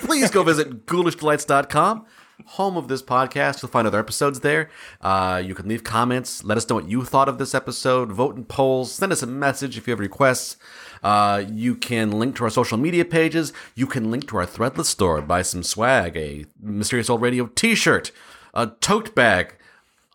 Please 0.06 0.32
go 0.32 0.42
visit 0.44 0.86
ghoulishdelights.com, 0.86 2.06
home 2.46 2.78
of 2.78 2.88
this 2.88 3.02
podcast. 3.02 3.62
You'll 3.62 3.70
find 3.70 3.86
other 3.86 4.00
episodes 4.00 4.40
there. 4.40 4.70
Uh, 5.02 5.44
you 5.46 5.54
can 5.54 5.68
leave 5.68 5.84
comments. 5.84 6.46
Let 6.46 6.58
us 6.58 6.70
know 6.70 6.76
what 6.76 6.88
you 6.88 7.04
thought 7.04 7.28
of 7.28 7.40
this 7.40 7.54
episode. 7.54 8.10
Vote 8.14 8.38
in 8.38 8.46
polls. 8.46 8.94
Send 8.94 9.12
us 9.12 9.22
a 9.22 9.28
message 9.28 9.78
if 9.78 9.86
you 9.86 9.92
have 9.92 10.00
requests. 10.00 10.56
Uh, 11.04 11.44
you 11.52 11.76
can 11.76 12.12
link 12.12 12.36
to 12.38 12.44
our 12.44 12.50
social 12.50 12.78
media 12.78 13.06
pages. 13.06 13.54
You 13.76 13.88
can 13.88 14.12
link 14.12 14.28
to 14.30 14.38
our 14.38 14.46
Threadless 14.46 14.86
store. 14.86 15.22
Buy 15.22 15.42
some 15.42 15.64
swag, 15.64 16.18
a 16.18 16.46
Mysterious 16.62 17.10
Old 17.10 17.22
Radio 17.22 17.48
t-shirt, 17.48 18.12
a 18.54 18.68
tote 18.68 19.14
bag. 19.16 19.56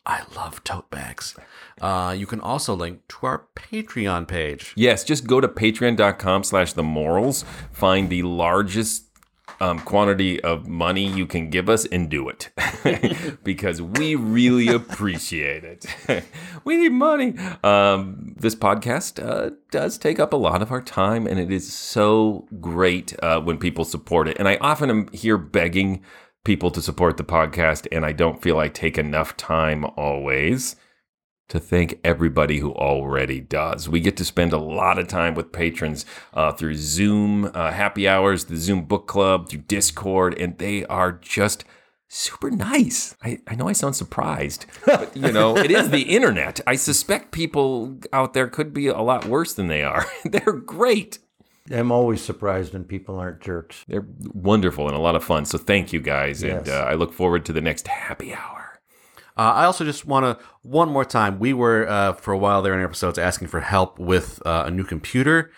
I 0.04 0.22
love 0.34 0.64
tote 0.64 0.90
bags. 0.90 1.36
Uh, 1.80 2.14
you 2.16 2.26
can 2.26 2.40
also 2.40 2.74
link 2.74 3.06
to 3.08 3.26
our 3.26 3.46
Patreon 3.54 4.26
page. 4.26 4.72
yes, 4.76 5.04
just 5.04 5.26
go 5.26 5.40
to 5.40 5.48
patreon.com 5.48 6.44
slash 6.44 6.72
the 6.72 6.82
morals, 6.82 7.44
find 7.72 8.10
the 8.10 8.22
largest 8.22 9.11
um, 9.62 9.78
quantity 9.78 10.42
of 10.42 10.66
money 10.66 11.06
you 11.06 11.24
can 11.24 11.48
give 11.48 11.68
us 11.68 11.86
and 11.86 12.10
do 12.10 12.28
it 12.28 12.50
because 13.44 13.80
we 13.80 14.16
really 14.16 14.66
appreciate 14.74 15.62
it. 15.62 15.86
we 16.64 16.76
need 16.76 16.90
money. 16.90 17.34
Um, 17.62 18.34
this 18.36 18.56
podcast 18.56 19.24
uh, 19.24 19.50
does 19.70 19.98
take 19.98 20.18
up 20.18 20.32
a 20.32 20.36
lot 20.36 20.62
of 20.62 20.72
our 20.72 20.82
time, 20.82 21.28
and 21.28 21.38
it 21.38 21.52
is 21.52 21.72
so 21.72 22.48
great 22.60 23.14
uh, 23.22 23.40
when 23.40 23.56
people 23.56 23.84
support 23.84 24.26
it. 24.26 24.36
And 24.40 24.48
I 24.48 24.56
often 24.60 24.90
am 24.90 25.08
here 25.12 25.38
begging 25.38 26.02
people 26.42 26.72
to 26.72 26.82
support 26.82 27.16
the 27.16 27.24
podcast, 27.24 27.86
and 27.92 28.04
I 28.04 28.10
don't 28.10 28.42
feel 28.42 28.58
I 28.58 28.66
take 28.66 28.98
enough 28.98 29.36
time 29.36 29.84
always 29.96 30.74
to 31.48 31.60
thank 31.60 32.00
everybody 32.02 32.58
who 32.58 32.72
already 32.72 33.40
does. 33.40 33.88
We 33.88 34.00
get 34.00 34.16
to 34.16 34.24
spend 34.24 34.52
a 34.52 34.58
lot 34.58 34.98
of 34.98 35.08
time 35.08 35.34
with 35.34 35.52
patrons 35.52 36.06
uh, 36.32 36.52
through 36.52 36.76
Zoom 36.76 37.50
uh, 37.52 37.72
happy 37.72 38.08
hours, 38.08 38.46
the 38.46 38.56
Zoom 38.56 38.84
book 38.84 39.06
club, 39.06 39.48
through 39.48 39.60
Discord, 39.60 40.38
and 40.38 40.56
they 40.58 40.84
are 40.86 41.12
just 41.12 41.64
super 42.08 42.50
nice. 42.50 43.16
I, 43.22 43.38
I 43.46 43.54
know 43.54 43.68
I 43.68 43.72
sound 43.72 43.96
surprised, 43.96 44.66
but 44.84 45.16
you 45.16 45.32
know, 45.32 45.56
it 45.56 45.70
is 45.70 45.90
the 45.90 46.02
internet. 46.16 46.60
I 46.66 46.76
suspect 46.76 47.32
people 47.32 47.98
out 48.12 48.34
there 48.34 48.48
could 48.48 48.72
be 48.72 48.86
a 48.86 49.00
lot 49.00 49.24
worse 49.26 49.54
than 49.54 49.68
they 49.68 49.82
are. 49.82 50.06
They're 50.24 50.52
great. 50.52 51.18
I'm 51.70 51.92
always 51.92 52.20
surprised 52.20 52.72
when 52.72 52.84
people 52.84 53.18
aren't 53.18 53.40
jerks. 53.40 53.84
They're 53.88 54.06
wonderful 54.34 54.88
and 54.88 54.96
a 54.96 55.00
lot 55.00 55.14
of 55.16 55.24
fun. 55.24 55.44
So 55.44 55.58
thank 55.58 55.92
you 55.92 56.00
guys. 56.00 56.42
And 56.42 56.68
uh, 56.68 56.86
I 56.88 56.94
look 56.94 57.12
forward 57.12 57.44
to 57.46 57.52
the 57.52 57.60
next 57.60 57.86
happy 57.86 58.34
hour. 58.34 58.61
Uh, 59.36 59.52
I 59.54 59.64
also 59.64 59.84
just 59.84 60.06
want 60.06 60.24
to 60.24 60.44
one 60.62 60.88
more 60.90 61.04
time. 61.04 61.38
We 61.38 61.52
were 61.52 61.88
uh, 61.88 62.12
for 62.12 62.32
a 62.32 62.38
while 62.38 62.62
there 62.62 62.74
in 62.74 62.84
episodes 62.84 63.18
asking 63.18 63.48
for 63.48 63.60
help 63.60 63.98
with 63.98 64.44
uh, 64.44 64.64
a 64.66 64.70
new 64.70 64.84
computer, 64.84 65.50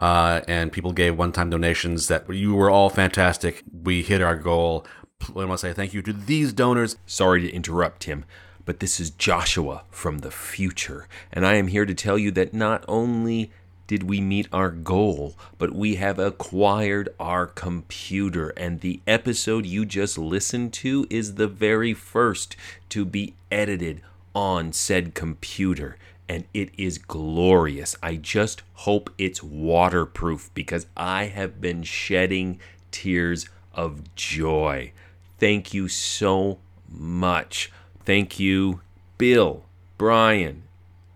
uh, 0.00 0.40
and 0.48 0.72
people 0.72 0.92
gave 0.92 1.18
one-time 1.18 1.50
donations. 1.50 2.08
That 2.08 2.32
you 2.32 2.54
were 2.54 2.70
all 2.70 2.88
fantastic. 2.88 3.62
We 3.82 4.02
hit 4.02 4.22
our 4.22 4.36
goal. 4.36 4.86
I 5.28 5.44
want 5.44 5.52
to 5.52 5.58
say 5.58 5.72
thank 5.72 5.92
you 5.92 6.02
to 6.02 6.12
these 6.12 6.52
donors. 6.52 6.96
Sorry 7.04 7.42
to 7.42 7.50
interrupt, 7.52 8.02
Tim, 8.02 8.24
but 8.64 8.80
this 8.80 9.00
is 9.00 9.10
Joshua 9.10 9.84
from 9.90 10.18
the 10.18 10.30
future, 10.30 11.06
and 11.32 11.44
I 11.44 11.54
am 11.54 11.66
here 11.66 11.84
to 11.84 11.94
tell 11.94 12.16
you 12.16 12.30
that 12.32 12.54
not 12.54 12.84
only 12.88 13.50
did 13.88 14.04
we 14.04 14.20
meet 14.20 14.46
our 14.52 14.70
goal, 14.70 15.34
but 15.58 15.74
we 15.74 15.96
have 15.96 16.20
acquired 16.20 17.08
our 17.18 17.46
computer, 17.46 18.50
and 18.50 18.80
the 18.80 19.00
episode 19.06 19.66
you 19.66 19.84
just 19.84 20.16
listened 20.16 20.72
to 20.74 21.06
is 21.10 21.34
the 21.34 21.48
very 21.48 21.94
first 21.94 22.54
to 22.90 23.04
be 23.04 23.34
edited 23.50 24.00
on 24.34 24.72
said 24.72 25.14
computer. 25.14 25.96
and 26.28 26.44
it 26.52 26.70
is 26.76 26.98
glorious. 26.98 27.96
I 28.02 28.16
just 28.16 28.62
hope 28.74 29.10
it's 29.18 29.42
waterproof 29.42 30.50
because 30.54 30.86
I 30.96 31.24
have 31.24 31.60
been 31.60 31.82
shedding 31.82 32.60
tears 32.90 33.48
of 33.72 34.14
joy. 34.14 34.92
Thank 35.38 35.72
you 35.72 35.88
so 35.88 36.58
much. 36.90 37.72
Thank 38.04 38.38
you, 38.38 38.80
Bill, 39.16 39.64
Brian, 39.96 40.64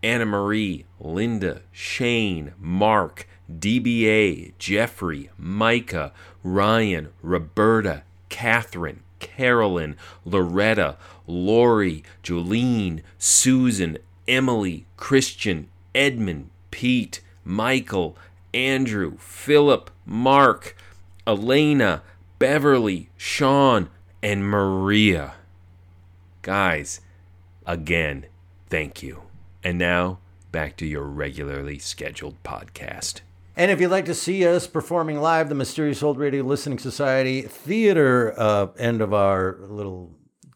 Anna 0.03 0.27
Marie, 0.27 0.85
Linda, 1.03 1.62
Shane, 1.72 2.55
Mark, 2.59 3.26
DBA, 3.50 4.53
Jeffrey, 4.59 5.30
Micah, 5.36 6.12
Ryan, 6.42 7.09
Roberta, 7.22 8.05
Catherine, 8.28 9.00
Carolyn, 9.18 9.96
Loretta, 10.24 10.96
Lori, 11.26 12.03
Jolene, 12.22 13.03
Susan, 13.18 13.98
Emily, 14.28 14.86
Christian, 14.96 15.68
Edmund, 15.94 16.50
Pete, 16.70 17.20
Michael, 17.44 18.16
Andrew, 18.55 19.16
Philip, 19.18 19.90
Mark, 20.07 20.76
Elena, 21.26 22.03
Beverly, 22.38 23.11
Sean, 23.16 23.88
and 24.22 24.44
Maria. 24.48 25.34
Guys, 26.42 27.00
again, 27.66 28.26
thank 28.68 29.03
you. 29.03 29.22
And 29.62 29.78
now, 29.78 30.18
back 30.53 30.76
to 30.76 30.86
your 30.86 31.05
regularly 31.05 31.78
scheduled 31.78 32.40
podcast. 32.42 33.22
And 33.57 33.70
if 33.70 33.80
you'd 33.80 33.90
like 33.90 34.05
to 34.05 34.14
see 34.14 34.46
us 34.46 34.66
performing 34.66 35.20
live, 35.20 35.48
the 35.48 35.55
Mysterious 35.55 36.03
Old 36.03 36.18
Radio 36.18 36.44
Listening 36.44 36.78
Society 36.78 37.42
theater 37.42 38.34
uh, 38.38 38.68
end 38.78 39.00
of 39.00 39.12
our 39.12 39.57
little 39.61 40.11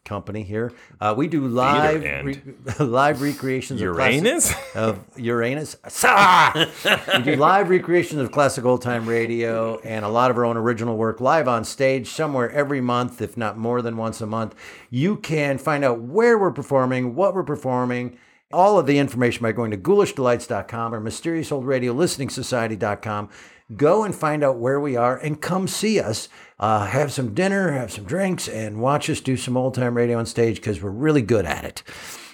company 0.05 0.43
here, 0.43 0.71
uh, 1.01 1.13
we 1.17 1.27
do 1.27 1.47
live 1.47 2.03
end. 2.03 2.55
live 2.79 3.21
recreations 3.21 3.81
Uranus? 3.81 4.49
of 4.49 4.55
classic, 4.55 4.77
of 4.77 5.19
Uranus. 5.19 5.75
We 7.17 7.23
do 7.23 7.35
live 7.35 7.69
recreations 7.69 8.21
of 8.21 8.31
classic 8.31 8.65
old 8.65 8.81
time 8.81 9.07
radio 9.07 9.79
and 9.79 10.05
a 10.05 10.09
lot 10.09 10.31
of 10.31 10.37
our 10.37 10.45
own 10.45 10.57
original 10.57 10.95
work 10.95 11.19
live 11.19 11.47
on 11.47 11.63
stage 11.65 12.07
somewhere 12.09 12.49
every 12.51 12.81
month, 12.81 13.21
if 13.21 13.35
not 13.35 13.57
more 13.57 13.81
than 13.81 13.97
once 13.97 14.21
a 14.21 14.27
month. 14.27 14.55
You 14.89 15.17
can 15.17 15.57
find 15.57 15.83
out 15.83 16.01
where 16.01 16.37
we're 16.37 16.51
performing, 16.51 17.15
what 17.15 17.33
we're 17.35 17.43
performing. 17.43 18.17
All 18.53 18.79
of 18.79 18.85
the 18.85 18.97
information 18.97 19.43
by 19.43 19.51
going 19.51 19.71
to 19.71 19.77
ghoulishdelights.com 19.77 20.95
or 20.95 21.01
mysteriousoldradiolisteningsociety.com. 21.01 23.29
Go 23.75 24.03
and 24.05 24.15
find 24.15 24.41
out 24.43 24.57
where 24.57 24.79
we 24.79 24.95
are 24.95 25.17
and 25.17 25.41
come 25.41 25.67
see 25.67 25.99
us. 25.99 26.29
Uh, 26.57 26.85
have 26.85 27.11
some 27.11 27.33
dinner, 27.33 27.73
have 27.73 27.91
some 27.91 28.05
drinks, 28.05 28.47
and 28.47 28.79
watch 28.79 29.09
us 29.09 29.19
do 29.19 29.35
some 29.35 29.57
old 29.57 29.73
time 29.73 29.97
radio 29.97 30.17
on 30.17 30.25
stage 30.25 30.55
because 30.57 30.81
we're 30.81 30.89
really 30.89 31.21
good 31.21 31.45
at 31.45 31.65
it. 31.65 31.83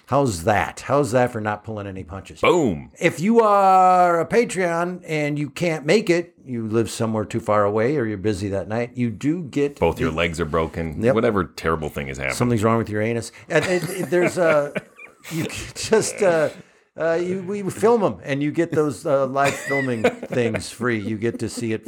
How's 0.08 0.44
that? 0.44 0.82
How's 0.82 1.12
that 1.14 1.32
for 1.32 1.42
not 1.42 1.64
pulling 1.64 1.88
any 1.88 2.04
punches? 2.04 2.42
Boom. 2.42 2.92
If 3.00 3.20
you 3.20 3.40
are 3.40 4.20
a 4.20 4.26
Patreon 4.28 5.02
and 5.08 5.40
you 5.40 5.50
can't 5.50 5.88
make 5.88 6.12
it, 6.12 6.36
you 6.46 6.68
live 6.68 6.92
somewhere 6.92 7.26
too 7.26 7.40
far 7.40 7.64
away 7.64 7.98
or 7.98 8.06
you're 8.06 8.18
busy 8.20 8.50
that 8.50 8.68
night, 8.68 8.96
you 8.96 9.10
do 9.10 9.42
get 9.44 9.80
Both 9.80 10.00
your 10.00 10.12
legs 10.12 10.40
are 10.40 10.46
broken. 10.46 11.02
Yep. 11.02 11.16
Whatever 11.16 11.46
terrible 11.46 11.90
thing 11.90 12.10
is 12.10 12.18
happening. 12.18 12.36
something's 12.36 12.64
wrong 12.64 12.78
with 12.78 12.90
your 12.90 13.02
anus. 13.02 13.32
And, 13.50 13.66
and- 13.66 13.90
and 13.90 14.06
there's 14.12 14.38
a 14.38 14.74
you 15.32 15.46
just 15.76 16.22
uh, 16.22 16.50
uh, 16.98 17.14
you 17.14 17.42
we 17.44 17.62
film 17.70 18.02
them 18.02 18.20
and 18.24 18.42
you 18.44 18.52
get 18.52 18.72
those 18.72 19.06
uh, 19.06 19.26
live 19.28 19.54
filming 19.56 20.04
things 20.04 20.70
free. 20.70 21.00
You 21.00 21.18
get 21.18 21.40
to 21.40 21.50
see 21.50 21.74
it 21.74 21.88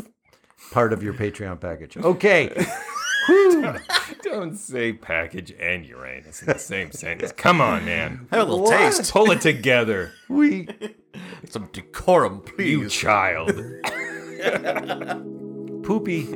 part 0.71 0.93
of 0.93 1.03
your 1.03 1.13
Patreon 1.13 1.59
package. 1.59 1.97
Okay. 1.97 2.65
Don't 4.23 4.55
say 4.55 4.93
package 4.93 5.51
and 5.59 5.85
Uranus 5.85 6.41
in 6.41 6.47
the 6.47 6.59
same 6.59 6.91
sentence. 6.91 7.31
Come 7.31 7.59
on, 7.61 7.85
man. 7.85 8.27
Have 8.31 8.41
a 8.47 8.51
little 8.51 8.65
What? 8.65 8.77
taste. 8.77 9.11
Pull 9.11 9.31
it 9.31 9.41
together. 9.41 10.11
We 10.29 10.67
some 11.49 11.69
decorum, 11.71 12.41
please. 12.41 12.69
You 12.71 12.89
child. 12.89 13.51
Poopy. 15.83 16.27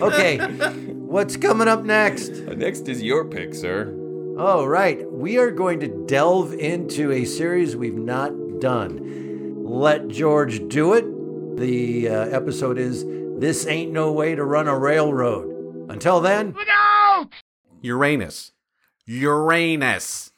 Okay. 0.00 0.38
What's 0.94 1.36
coming 1.36 1.68
up 1.68 1.82
next? 1.84 2.30
Next 2.30 2.88
is 2.88 3.02
your 3.02 3.24
pick, 3.24 3.54
sir. 3.54 3.92
Oh, 4.36 4.64
right. 4.66 5.08
We 5.12 5.38
are 5.38 5.52
going 5.52 5.78
to 5.80 6.06
delve 6.06 6.54
into 6.54 7.12
a 7.12 7.24
series 7.24 7.76
we've 7.76 7.94
not 7.94 8.32
done. 8.58 9.64
Let 9.64 10.08
George 10.08 10.66
do 10.68 10.94
it. 10.94 11.04
The 11.56 12.08
uh, 12.08 12.12
episode 12.26 12.76
is 12.76 13.04
This 13.38 13.64
Ain't 13.66 13.92
No 13.92 14.10
Way 14.10 14.34
to 14.34 14.44
Run 14.44 14.66
a 14.66 14.76
Railroad. 14.76 15.88
Until 15.88 16.20
then, 16.20 16.56
Uranus. 17.80 18.52
Uranus. 19.06 20.32